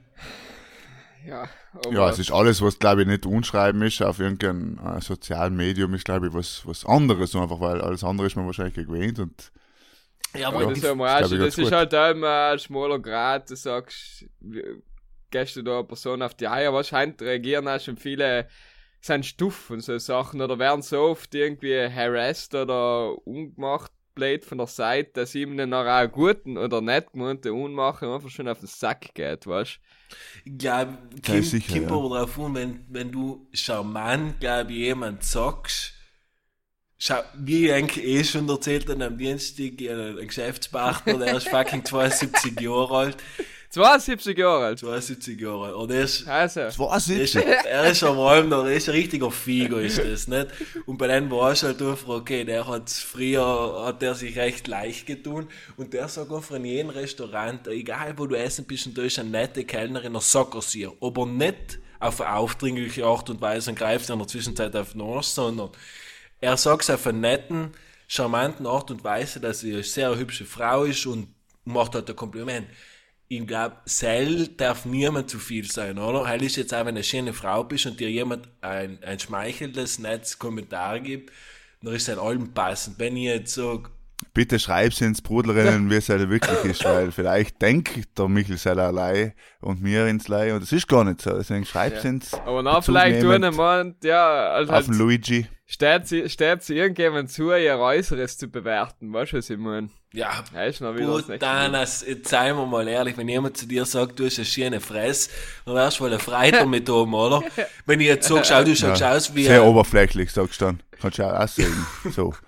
Ja, 1.25 1.49
aber 1.73 1.91
Ja, 1.91 2.09
es 2.09 2.19
ist 2.19 2.31
alles, 2.31 2.61
was, 2.61 2.79
glaube 2.79 3.01
ich, 3.01 3.07
nicht 3.07 3.25
unschreiben 3.25 3.81
ist 3.83 4.01
auf 4.01 4.19
irgendeinem 4.19 4.79
äh, 4.79 5.01
sozialen 5.01 5.55
Medium, 5.55 5.93
ist, 5.93 6.05
glaube 6.05 6.27
ich, 6.27 6.33
was, 6.33 6.65
was 6.65 6.85
anderes, 6.85 7.35
einfach, 7.35 7.59
weil 7.59 7.81
alles 7.81 8.03
andere 8.03 8.27
ist 8.27 8.35
man 8.35 8.45
wahrscheinlich 8.47 8.73
gewöhnt 8.75 9.19
und 9.19 9.51
Ja, 10.33 10.41
Ja, 10.41 10.47
aber 10.49 10.65
das, 10.65 10.83
ist, 10.83 10.83
immer 10.83 11.07
das 11.17 11.29
das 11.37 11.37
ganz 11.37 11.57
ist 11.57 11.71
gut. 11.71 11.71
halt 11.71 11.93
auch 11.95 12.11
immer 12.11 12.49
ein 12.51 12.59
schmaler 12.59 12.99
Grad, 12.99 13.49
du 13.49 13.55
sagst, 13.55 14.25
gehst 15.31 15.55
du 15.55 15.61
da 15.63 15.79
eine 15.79 15.83
Person 15.87 16.21
auf 16.21 16.35
die 16.35 16.47
Eier, 16.47 16.73
wahrscheinlich 16.73 17.19
reagieren 17.21 17.67
auch 17.67 17.79
schon 17.79 17.97
viele 17.97 18.47
sind 19.05 19.25
Stuff 19.25 19.69
und 19.69 19.81
so 19.81 19.97
Sachen 19.97 20.41
oder 20.41 20.59
werden 20.59 20.81
so 20.81 20.99
oft 21.01 21.33
irgendwie 21.35 21.89
harassed 21.89 22.55
oder 22.55 23.15
ungemacht 23.27 23.91
blöd 24.15 24.45
von 24.45 24.57
der 24.57 24.67
Seite, 24.67 25.11
dass 25.13 25.35
ihm 25.35 25.57
dann 25.57 25.73
auch 25.73 25.85
einen 25.85 26.11
guten 26.11 26.57
oder 26.57 26.81
nicht 26.81 27.11
gemeinte 27.11 27.53
Unmachen 27.53 28.09
einfach 28.09 28.29
schon 28.29 28.47
auf 28.47 28.59
den 28.59 28.67
Sack 28.67 29.13
geht, 29.13 29.45
weißt 29.45 29.79
Ich 30.45 30.57
glaube, 30.57 30.97
Ja, 31.25 31.41
kommt, 31.41 31.45
sicher, 31.45 31.73
kommt 31.73 31.91
ja. 31.91 31.91
aber 31.91 32.09
drauf 32.19 32.39
an, 32.39 32.55
wenn, 32.55 32.85
wenn 32.89 33.11
du 33.11 33.47
charmant, 33.53 34.39
glaube 34.39 34.71
ich, 34.71 34.79
jemand 34.79 35.23
sagst, 35.23 35.93
schau, 36.97 37.21
wie 37.35 37.67
ich 37.67 37.73
eigentlich 37.73 38.05
eh 38.05 38.23
schon 38.23 38.49
erzählt 38.49 38.89
habe, 38.89 39.05
am 39.05 39.17
Dienstag, 39.17 39.73
habe 39.81 39.91
einen 40.19 40.27
Geschäftspartner, 40.27 41.17
der 41.19 41.37
ist 41.37 41.49
fucking 41.49 41.83
72 41.85 42.59
Jahre 42.59 42.97
alt, 42.97 43.17
72 43.75 44.37
Jahre 44.37 44.65
alt. 44.67 44.79
72 44.79 45.41
Jahre 45.41 45.65
alt, 45.65 45.75
und 45.75 45.91
er 45.91 46.03
ist, 46.03 46.25
Also, 46.79 47.13
er 47.13 47.21
ist, 47.21 47.35
er 47.35 47.91
ist 47.91 48.03
am 48.03 48.15
Räumen, 48.15 48.49
er 48.53 48.71
ist 48.71 48.87
ein 48.87 48.95
richtiger 48.95 49.29
Figo, 49.29 49.75
ist 49.75 49.97
das, 49.97 50.29
nicht? 50.29 50.47
Und 50.85 50.97
bei 50.97 51.07
denen 51.07 51.29
war 51.29 51.51
es 51.51 51.61
halt 51.61 51.81
einfach, 51.81 52.07
okay, 52.07 52.45
der 52.45 52.65
hat 52.65 52.89
früher, 52.89 53.83
hat 53.85 54.01
der 54.01 54.15
sich 54.15 54.37
recht 54.37 54.67
leicht 54.67 55.05
getun, 55.05 55.49
und 55.75 55.93
der 55.93 56.07
sagt 56.07 56.31
einfach 56.31 56.55
in 56.55 56.63
jedem 56.63 56.89
Restaurant, 56.91 57.67
egal 57.67 58.17
wo 58.17 58.27
du 58.27 58.35
essen 58.35 58.63
bist, 58.63 58.87
und 58.87 58.97
da 58.97 59.01
ist 59.01 59.19
eine 59.19 59.29
nette 59.29 59.65
Kellnerin, 59.65 60.15
er 60.15 60.21
es 60.21 60.75
ihr, 60.75 60.93
aber 61.01 61.25
nicht 61.25 61.79
auf 61.99 62.21
eine 62.21 62.33
aufdringliche 62.33 63.05
Art 63.05 63.29
und 63.29 63.41
Weise 63.41 63.71
und 63.71 63.77
greift 63.77 64.09
in 64.09 64.19
der 64.19 64.27
Zwischenzeit 64.29 64.73
auf 64.77 64.93
den 64.93 65.01
Arsch, 65.01 65.27
sondern 65.27 65.69
er 66.39 66.55
sagt 66.55 66.83
es 66.83 66.89
auf 66.89 67.05
eine 67.07 67.17
netten, 67.17 67.71
charmanten 68.07 68.67
Art 68.67 68.89
und 68.89 69.03
Weise, 69.03 69.41
dass 69.41 69.59
sie 69.59 69.73
eine 69.73 69.83
sehr 69.83 70.17
hübsche 70.17 70.45
Frau 70.45 70.85
ist 70.85 71.05
und 71.05 71.27
macht 71.65 71.95
halt 71.95 72.09
ein 72.09 72.15
Kompliment. 72.15 72.67
Ich 73.27 73.45
glaube, 73.47 73.77
Sell 73.85 74.47
darf 74.49 74.85
niemand 74.85 75.29
zu 75.29 75.39
viel 75.39 75.69
sein, 75.69 75.97
oder? 75.97 76.27
Heil 76.27 76.43
ist 76.43 76.57
jetzt 76.57 76.73
auch, 76.73 76.79
wenn 76.85 76.95
du 76.95 76.99
eine 76.99 77.03
schöne 77.03 77.33
Frau 77.33 77.63
bist 77.63 77.85
und 77.87 77.99
dir 77.99 78.09
jemand 78.09 78.47
ein, 78.61 78.99
ein 79.03 79.19
schmeichelndes, 79.19 79.97
nettes 79.99 80.37
Kommentar 80.37 80.99
gibt, 80.99 81.31
dann 81.81 81.95
ist 81.95 82.03
es 82.07 82.13
in 82.13 82.19
allem 82.19 82.53
passend. 82.53 82.99
Wenn 82.99 83.17
ich 83.17 83.23
jetzt 83.25 83.55
sage, 83.55 83.89
Bitte 84.33 84.59
schreib's 84.59 85.01
ins 85.01 85.21
Brudlerinnen, 85.21 85.89
wie 85.89 85.95
es 85.95 86.09
halt 86.09 86.29
wirklich 86.29 86.63
ist, 86.65 86.83
weil 86.83 87.11
vielleicht 87.11 87.61
denkt 87.61 88.17
der 88.17 88.27
Michel 88.27 88.57
Seller 88.57 88.87
allein 88.87 89.33
und 89.61 89.81
mir 89.81 90.07
ins 90.07 90.27
Lei 90.27 90.53
und 90.53 90.61
das 90.61 90.71
ist 90.71 90.87
gar 90.87 91.03
nicht 91.03 91.21
so. 91.21 91.31
Deswegen 91.31 91.65
schreib's 91.65 92.03
Ja. 92.03 92.09
ins 92.09 92.33
aber 92.33 92.63
Bezug 92.63 92.83
vielleicht 92.85 93.21
tun 93.21 93.29
nehmend 93.29 93.53
jemand, 93.53 94.03
ja, 94.03 94.49
also 94.49 94.73
auf 94.73 94.85
den 94.85 94.93
halt, 94.93 94.99
Luigi. 94.99 95.47
Steht 95.65 96.07
sie, 96.07 96.29
steht 96.29 96.63
sie 96.63 96.75
irgendjemand 96.77 97.31
zu, 97.31 97.51
ihr 97.53 97.77
Äußeres 97.77 98.37
zu 98.37 98.47
bewerten, 98.47 99.11
weißt 99.13 99.33
du, 99.33 99.37
was 99.37 99.49
ich 99.49 99.57
meine? 99.57 99.89
ja, 100.13 100.43
Ja, 100.53 100.63
ist 100.63 100.79
noch 100.81 100.93
wieder 100.95 101.07
das 101.07 101.15
Gut, 101.21 101.29
nächste 101.29 101.39
dann, 101.45 101.71
Mal. 101.71 101.79
als- 101.79 102.05
jetzt 102.07 102.29
seien 102.29 102.55
wir 102.55 102.65
mal 102.65 102.87
ehrlich, 102.87 103.17
wenn 103.17 103.27
jemand 103.27 103.57
zu 103.57 103.65
dir 103.67 103.83
sagt, 103.85 104.17
du 104.19 104.25
hast 104.25 104.37
eine 104.37 104.45
schöne 104.45 104.79
Fresse, 104.79 105.29
dann 105.65 105.75
wärst 105.75 105.99
du 105.99 106.03
wohl 106.05 106.13
ein 106.13 106.19
Freiter 106.19 106.65
mit 106.67 106.89
oben, 106.89 107.13
oder? 107.13 107.43
Wenn 107.85 107.99
ich 107.99 108.07
jetzt 108.07 108.27
sage, 108.27 108.43
schau, 108.47 108.63
du 108.63 108.75
schaust 108.75 109.01
Ja. 109.01 109.11
aus 109.13 109.35
wie 109.35 109.45
Sehr 109.45 109.61
ein, 109.61 109.67
oberflächlich, 109.67 110.31
sagst 110.31 110.61
du 110.61 110.65
dann. 110.65 110.83
Kannst 111.01 111.17
du 111.19 111.23
auch 111.23 111.47
sagen. 111.47 111.85
So. 112.11 112.33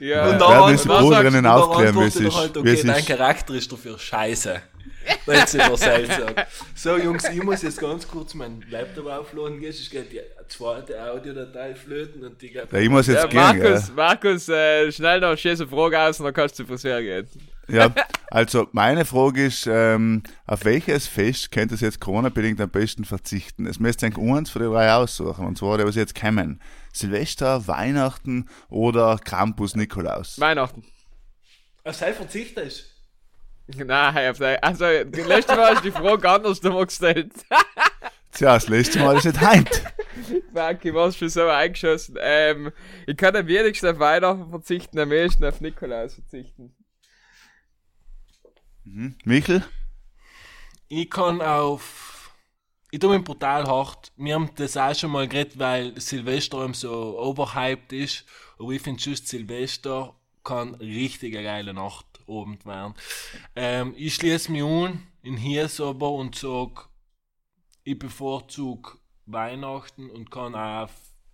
Ja, 0.00 0.26
Und 0.26 0.32
Ja, 0.32 0.38
dann, 0.38 0.50
werden 0.50 0.78
und 0.78 0.84
du, 0.84 0.92
aufklären, 0.92 1.34
wie 1.34 1.38
es 1.38 2.16
antwortet 2.16 2.20
er 2.20 2.26
ist. 2.28 2.36
Halt, 2.36 2.54
Wie 2.54 2.58
okay, 2.60 2.72
es 2.74 2.82
dein 2.82 2.98
ist. 2.98 3.06
Charakter 3.08 3.54
ist 3.54 3.72
dafür 3.72 3.98
scheiße. 3.98 4.50
Wenn 4.50 4.75
es 5.26 5.54
über 5.54 5.76
selbst 5.76 6.18
sagt. 6.18 6.46
So, 6.74 6.96
Jungs, 6.96 7.28
ich 7.28 7.42
muss 7.42 7.62
jetzt 7.62 7.80
ganz 7.80 8.06
kurz 8.06 8.34
meinen 8.34 8.64
Laptop 8.70 9.06
aufladen 9.06 9.60
gehen, 9.60 9.72
sonst 9.72 9.90
geht 9.90 10.12
die 10.12 10.20
zweite 10.48 11.02
Audiodatei 11.10 11.74
flöten 11.74 12.24
und 12.24 12.40
die 12.40 12.50
geht. 12.50 12.70
Ja, 12.72 12.78
ich 12.78 12.88
muss 12.88 13.06
jetzt 13.06 13.22
ja, 13.22 13.26
gehen, 13.26 13.60
Markus, 13.60 13.86
gell? 13.86 13.94
Markus, 13.94 14.48
äh, 14.48 14.92
schnell 14.92 15.20
noch 15.20 15.28
eine 15.28 15.36
schöne 15.36 15.66
Frage 15.66 16.00
aus 16.00 16.20
und 16.20 16.26
dann 16.26 16.34
kannst 16.34 16.58
du 16.58 16.64
zur 16.64 16.66
Friseur 16.66 17.00
gehen. 17.00 17.28
Ja, 17.68 17.92
also 18.30 18.68
meine 18.72 19.04
Frage 19.04 19.46
ist, 19.46 19.66
ähm, 19.66 20.22
auf 20.46 20.64
welches 20.64 21.06
Fest 21.06 21.50
könnt 21.50 21.72
ihr 21.72 21.78
jetzt 21.78 22.00
Corona-bedingt 22.00 22.60
am 22.60 22.70
besten 22.70 23.04
verzichten? 23.04 23.66
Es 23.66 23.80
müsst 23.80 24.02
ihr 24.02 24.06
eigentlich 24.06 24.30
eins 24.30 24.50
von 24.50 24.62
den 24.62 24.70
drei 24.70 24.92
aussuchen, 24.92 25.46
und 25.46 25.58
zwar, 25.58 25.76
der, 25.78 25.86
was 25.86 25.96
jetzt 25.96 26.18
kommen. 26.18 26.60
Silvester, 26.92 27.66
Weihnachten 27.66 28.48
oder 28.68 29.18
Krampus 29.22 29.74
Nikolaus? 29.74 30.38
Weihnachten. 30.40 30.84
Auf 31.84 31.94
sein 31.94 32.14
Verzicht 32.14 32.56
ist. 32.58 32.95
Nein, 33.68 34.30
auf 34.30 34.38
der, 34.38 34.62
also, 34.62 34.84
das 34.84 35.26
letzte 35.26 35.56
Mal 35.56 35.74
hast 35.74 35.84
du 35.84 35.90
die 35.90 35.96
Frage 35.96 36.30
anders 36.30 36.62
nochmal 36.62 36.86
gestellt. 36.86 37.32
Tja, 38.32 38.54
das 38.54 38.68
letzte 38.68 39.00
Mal 39.00 39.16
ist 39.16 39.24
nicht 39.24 39.40
heint. 39.40 39.82
Danke, 40.54 40.94
warst 40.94 41.18
schon 41.18 41.28
so 41.28 41.48
eingeschossen. 41.48 42.16
Ähm, 42.20 42.72
ich 43.06 43.16
kann 43.16 43.34
am 43.34 43.46
wenigsten 43.46 43.86
auf 43.88 43.98
Weihnachten 43.98 44.50
verzichten, 44.50 44.98
am 44.98 45.08
meisten 45.08 45.44
auf 45.44 45.60
Nikolaus 45.60 46.14
verzichten. 46.14 46.74
Michel? 49.24 49.64
Ich 50.88 51.10
kann 51.10 51.40
auf. 51.40 52.34
Ich 52.92 53.00
tue 53.00 53.16
mich 53.16 53.24
brutal 53.24 53.66
hart. 53.66 54.12
Wir 54.16 54.34
haben 54.34 54.50
das 54.54 54.76
auch 54.76 54.94
schon 54.94 55.10
mal 55.10 55.26
geredet, 55.26 55.58
weil 55.58 56.00
Silvester 56.00 56.62
eben 56.62 56.74
so 56.74 57.18
overhyped 57.18 57.92
ist. 57.92 58.24
Aber 58.58 58.70
ich 58.70 58.80
finde 58.80 59.02
just 59.02 59.26
Silvester 59.26 60.14
kann 60.44 60.76
richtig 60.76 61.34
eine 61.34 61.44
geile 61.44 61.74
Nacht 61.74 62.06
oben 62.26 62.58
werden. 62.64 62.94
Ähm, 63.54 63.94
ich 63.96 64.14
schließe 64.14 64.50
mich 64.52 64.62
an 64.62 65.02
in 65.22 65.36
hier 65.36 65.68
aber 65.80 66.12
und 66.12 66.34
sag, 66.36 66.88
ich 67.84 67.98
bevorzuge 67.98 68.92
Weihnachten 69.26 70.10
und 70.10 70.30
kann 70.30 70.54
auch 70.54 70.84
auf 70.84 70.92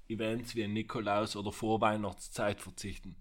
Events 0.08 0.54
wie 0.54 0.66
Nikolaus 0.66 1.36
oder 1.36 1.52
Vorweihnachtszeit 1.52 2.60
verzichten. 2.60 3.16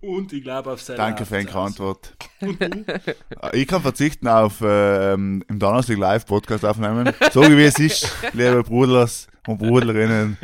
Und 0.00 0.32
ich 0.32 0.42
glaube 0.42 0.72
auf 0.72 0.80
seine 0.80 0.96
Danke 0.96 1.26
für 1.26 1.36
Hochzeit. 1.36 1.54
eine 1.54 1.64
Antwort. 1.66 2.16
ich 3.52 3.68
kann 3.68 3.82
verzichten 3.82 4.28
auf 4.28 4.62
ähm, 4.62 5.44
im 5.46 5.58
Donnerstag 5.58 5.98
Live 5.98 6.24
Podcast 6.24 6.64
aufnehmen. 6.64 7.12
So 7.32 7.42
wie 7.42 7.64
es 7.64 7.78
ist, 7.78 8.10
liebe 8.32 8.62
Brudlers 8.62 9.28
und 9.46 9.58
Brudlerinnen. 9.58 10.38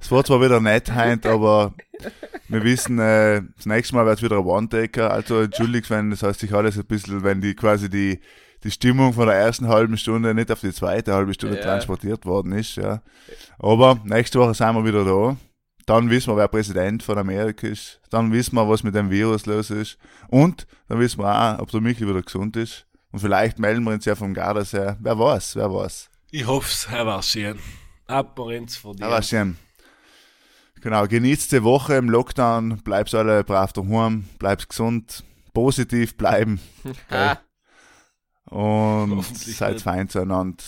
Es 0.00 0.10
war 0.10 0.24
zwar 0.24 0.40
wieder 0.40 0.60
nett 0.60 0.90
heint, 0.92 1.26
aber 1.26 1.74
wir 2.48 2.64
wissen, 2.64 2.98
äh, 2.98 3.42
das 3.56 3.66
nächste 3.66 3.94
Mal 3.94 4.06
wird 4.06 4.18
es 4.18 4.22
wieder 4.22 4.38
ein 4.38 4.44
One-Taker. 4.46 5.10
Also 5.12 5.40
entschuldigt, 5.42 5.90
wenn 5.90 6.10
das 6.10 6.22
heißt 6.22 6.40
sich 6.40 6.54
alles 6.54 6.78
ein 6.78 6.86
bisschen, 6.86 7.22
wenn 7.22 7.40
die 7.40 7.54
quasi 7.54 7.90
die, 7.90 8.20
die 8.64 8.70
Stimmung 8.70 9.12
von 9.12 9.26
der 9.26 9.36
ersten 9.36 9.68
halben 9.68 9.96
Stunde 9.98 10.34
nicht 10.34 10.50
auf 10.50 10.60
die 10.60 10.72
zweite 10.72 11.12
halbe 11.14 11.34
Stunde 11.34 11.56
Ja. 11.56 11.62
transportiert 11.62 12.24
worden 12.26 12.52
ist. 12.52 12.76
Ja. 12.76 13.02
Aber 13.58 14.00
nächste 14.04 14.38
Woche 14.40 14.54
sind 14.54 14.74
wir 14.74 14.84
wieder 14.84 15.04
da. 15.04 15.36
Dann 15.86 16.08
wissen 16.08 16.30
wir, 16.32 16.36
wer 16.36 16.48
Präsident 16.48 17.02
von 17.02 17.18
Amerika 17.18 17.66
ist. 17.66 18.00
Dann 18.10 18.32
wissen 18.32 18.54
wir, 18.54 18.68
was 18.68 18.82
mit 18.82 18.94
dem 18.94 19.10
Virus 19.10 19.46
los 19.46 19.70
ist. 19.70 19.98
Und 20.28 20.66
dann 20.88 20.98
wissen 20.98 21.20
wir 21.20 21.34
auch, 21.56 21.58
ob 21.60 21.70
der 21.70 21.80
Michel 21.80 22.08
wieder 22.08 22.22
gesund 22.22 22.56
ist. 22.56 22.86
Und 23.12 23.18
vielleicht 23.20 23.58
melden 23.58 23.82
wir 23.84 23.92
uns 23.92 24.04
ja 24.04 24.14
vom 24.14 24.32
Gardasee. 24.32 24.94
Wer 25.00 25.18
weiß, 25.18 25.56
wer 25.56 25.72
weiß. 25.72 26.08
Ich 26.30 26.46
hoffe, 26.46 26.94
er 26.94 27.06
war 27.06 27.22
schön. 27.22 27.58
Ab 28.06 28.38
ins 28.50 28.76
verdient. 28.76 29.02
Aber 29.02 29.20
schön. 29.22 29.56
Genau, 30.80 31.06
genießt 31.06 31.52
die 31.52 31.62
Woche 31.62 31.94
im 31.94 32.08
Lockdown. 32.08 32.78
Bleibt 32.78 33.14
alle 33.14 33.44
brav 33.44 33.72
daheim. 33.72 34.24
Bleibt 34.38 34.68
gesund. 34.68 35.24
Positiv 35.52 36.16
bleiben. 36.16 36.60
Und 38.46 39.22
seid 39.24 39.74
nicht. 39.74 39.82
fein 39.82 40.08
zueinander. 40.08 40.62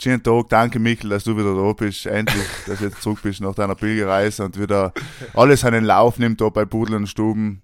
Schönen 0.00 0.22
Tag. 0.22 0.48
Danke, 0.48 0.78
Michel, 0.78 1.10
dass 1.10 1.24
du 1.24 1.36
wieder 1.36 1.54
da 1.54 1.72
bist. 1.72 2.06
Endlich, 2.06 2.44
dass 2.66 2.80
du 2.80 2.86
jetzt 2.86 3.00
zurück 3.02 3.20
bist 3.22 3.40
nach 3.40 3.54
deiner 3.54 3.76
Pilgerreise 3.76 4.44
und 4.44 4.58
wieder 4.58 4.92
alles 5.34 5.64
einen 5.64 5.84
Lauf 5.84 6.18
nimmt 6.18 6.40
da 6.40 6.48
bei 6.48 6.64
Pudel 6.64 6.96
und 6.96 7.06
Stuben. 7.06 7.62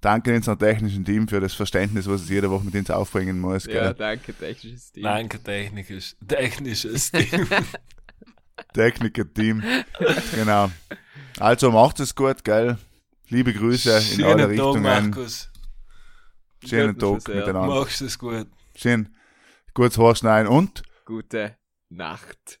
Danke 0.00 0.34
unserem 0.34 0.58
technischen 0.58 1.04
Team 1.04 1.28
für 1.28 1.40
das 1.40 1.52
Verständnis, 1.52 2.08
was 2.08 2.22
es 2.22 2.30
jede 2.30 2.50
Woche 2.50 2.64
mit 2.64 2.74
uns 2.74 2.90
aufbringen 2.90 3.38
muss. 3.38 3.66
ja, 3.66 3.72
Gell? 3.72 3.94
danke, 3.94 4.34
technisches 4.34 4.92
Team. 4.92 5.02
Danke, 5.04 5.42
technisches, 5.42 6.16
technisches 6.26 7.10
Team. 7.10 7.46
Techniker-Team. 8.72 9.62
genau. 10.34 10.70
Also 11.38 11.70
macht 11.70 12.00
es 12.00 12.14
gut, 12.14 12.44
gell? 12.44 12.78
Liebe 13.28 13.52
Grüße 13.52 13.90
in 14.14 14.24
alle 14.24 14.32
Schönen 14.32 14.38
Tag, 14.38 14.48
Richtungen. 14.48 14.82
Markus. 14.82 15.50
Schönen 16.64 16.98
Tag 16.98 17.22
sehr. 17.22 17.34
miteinander. 17.36 17.74
Machst 17.74 18.00
es 18.02 18.18
gut. 18.18 18.46
Schön. 18.74 19.14
Kurz 19.72 19.96
Haarschneiden 19.98 20.48
und 20.48 20.82
Gute 21.04 21.56
Nacht. 21.88 22.60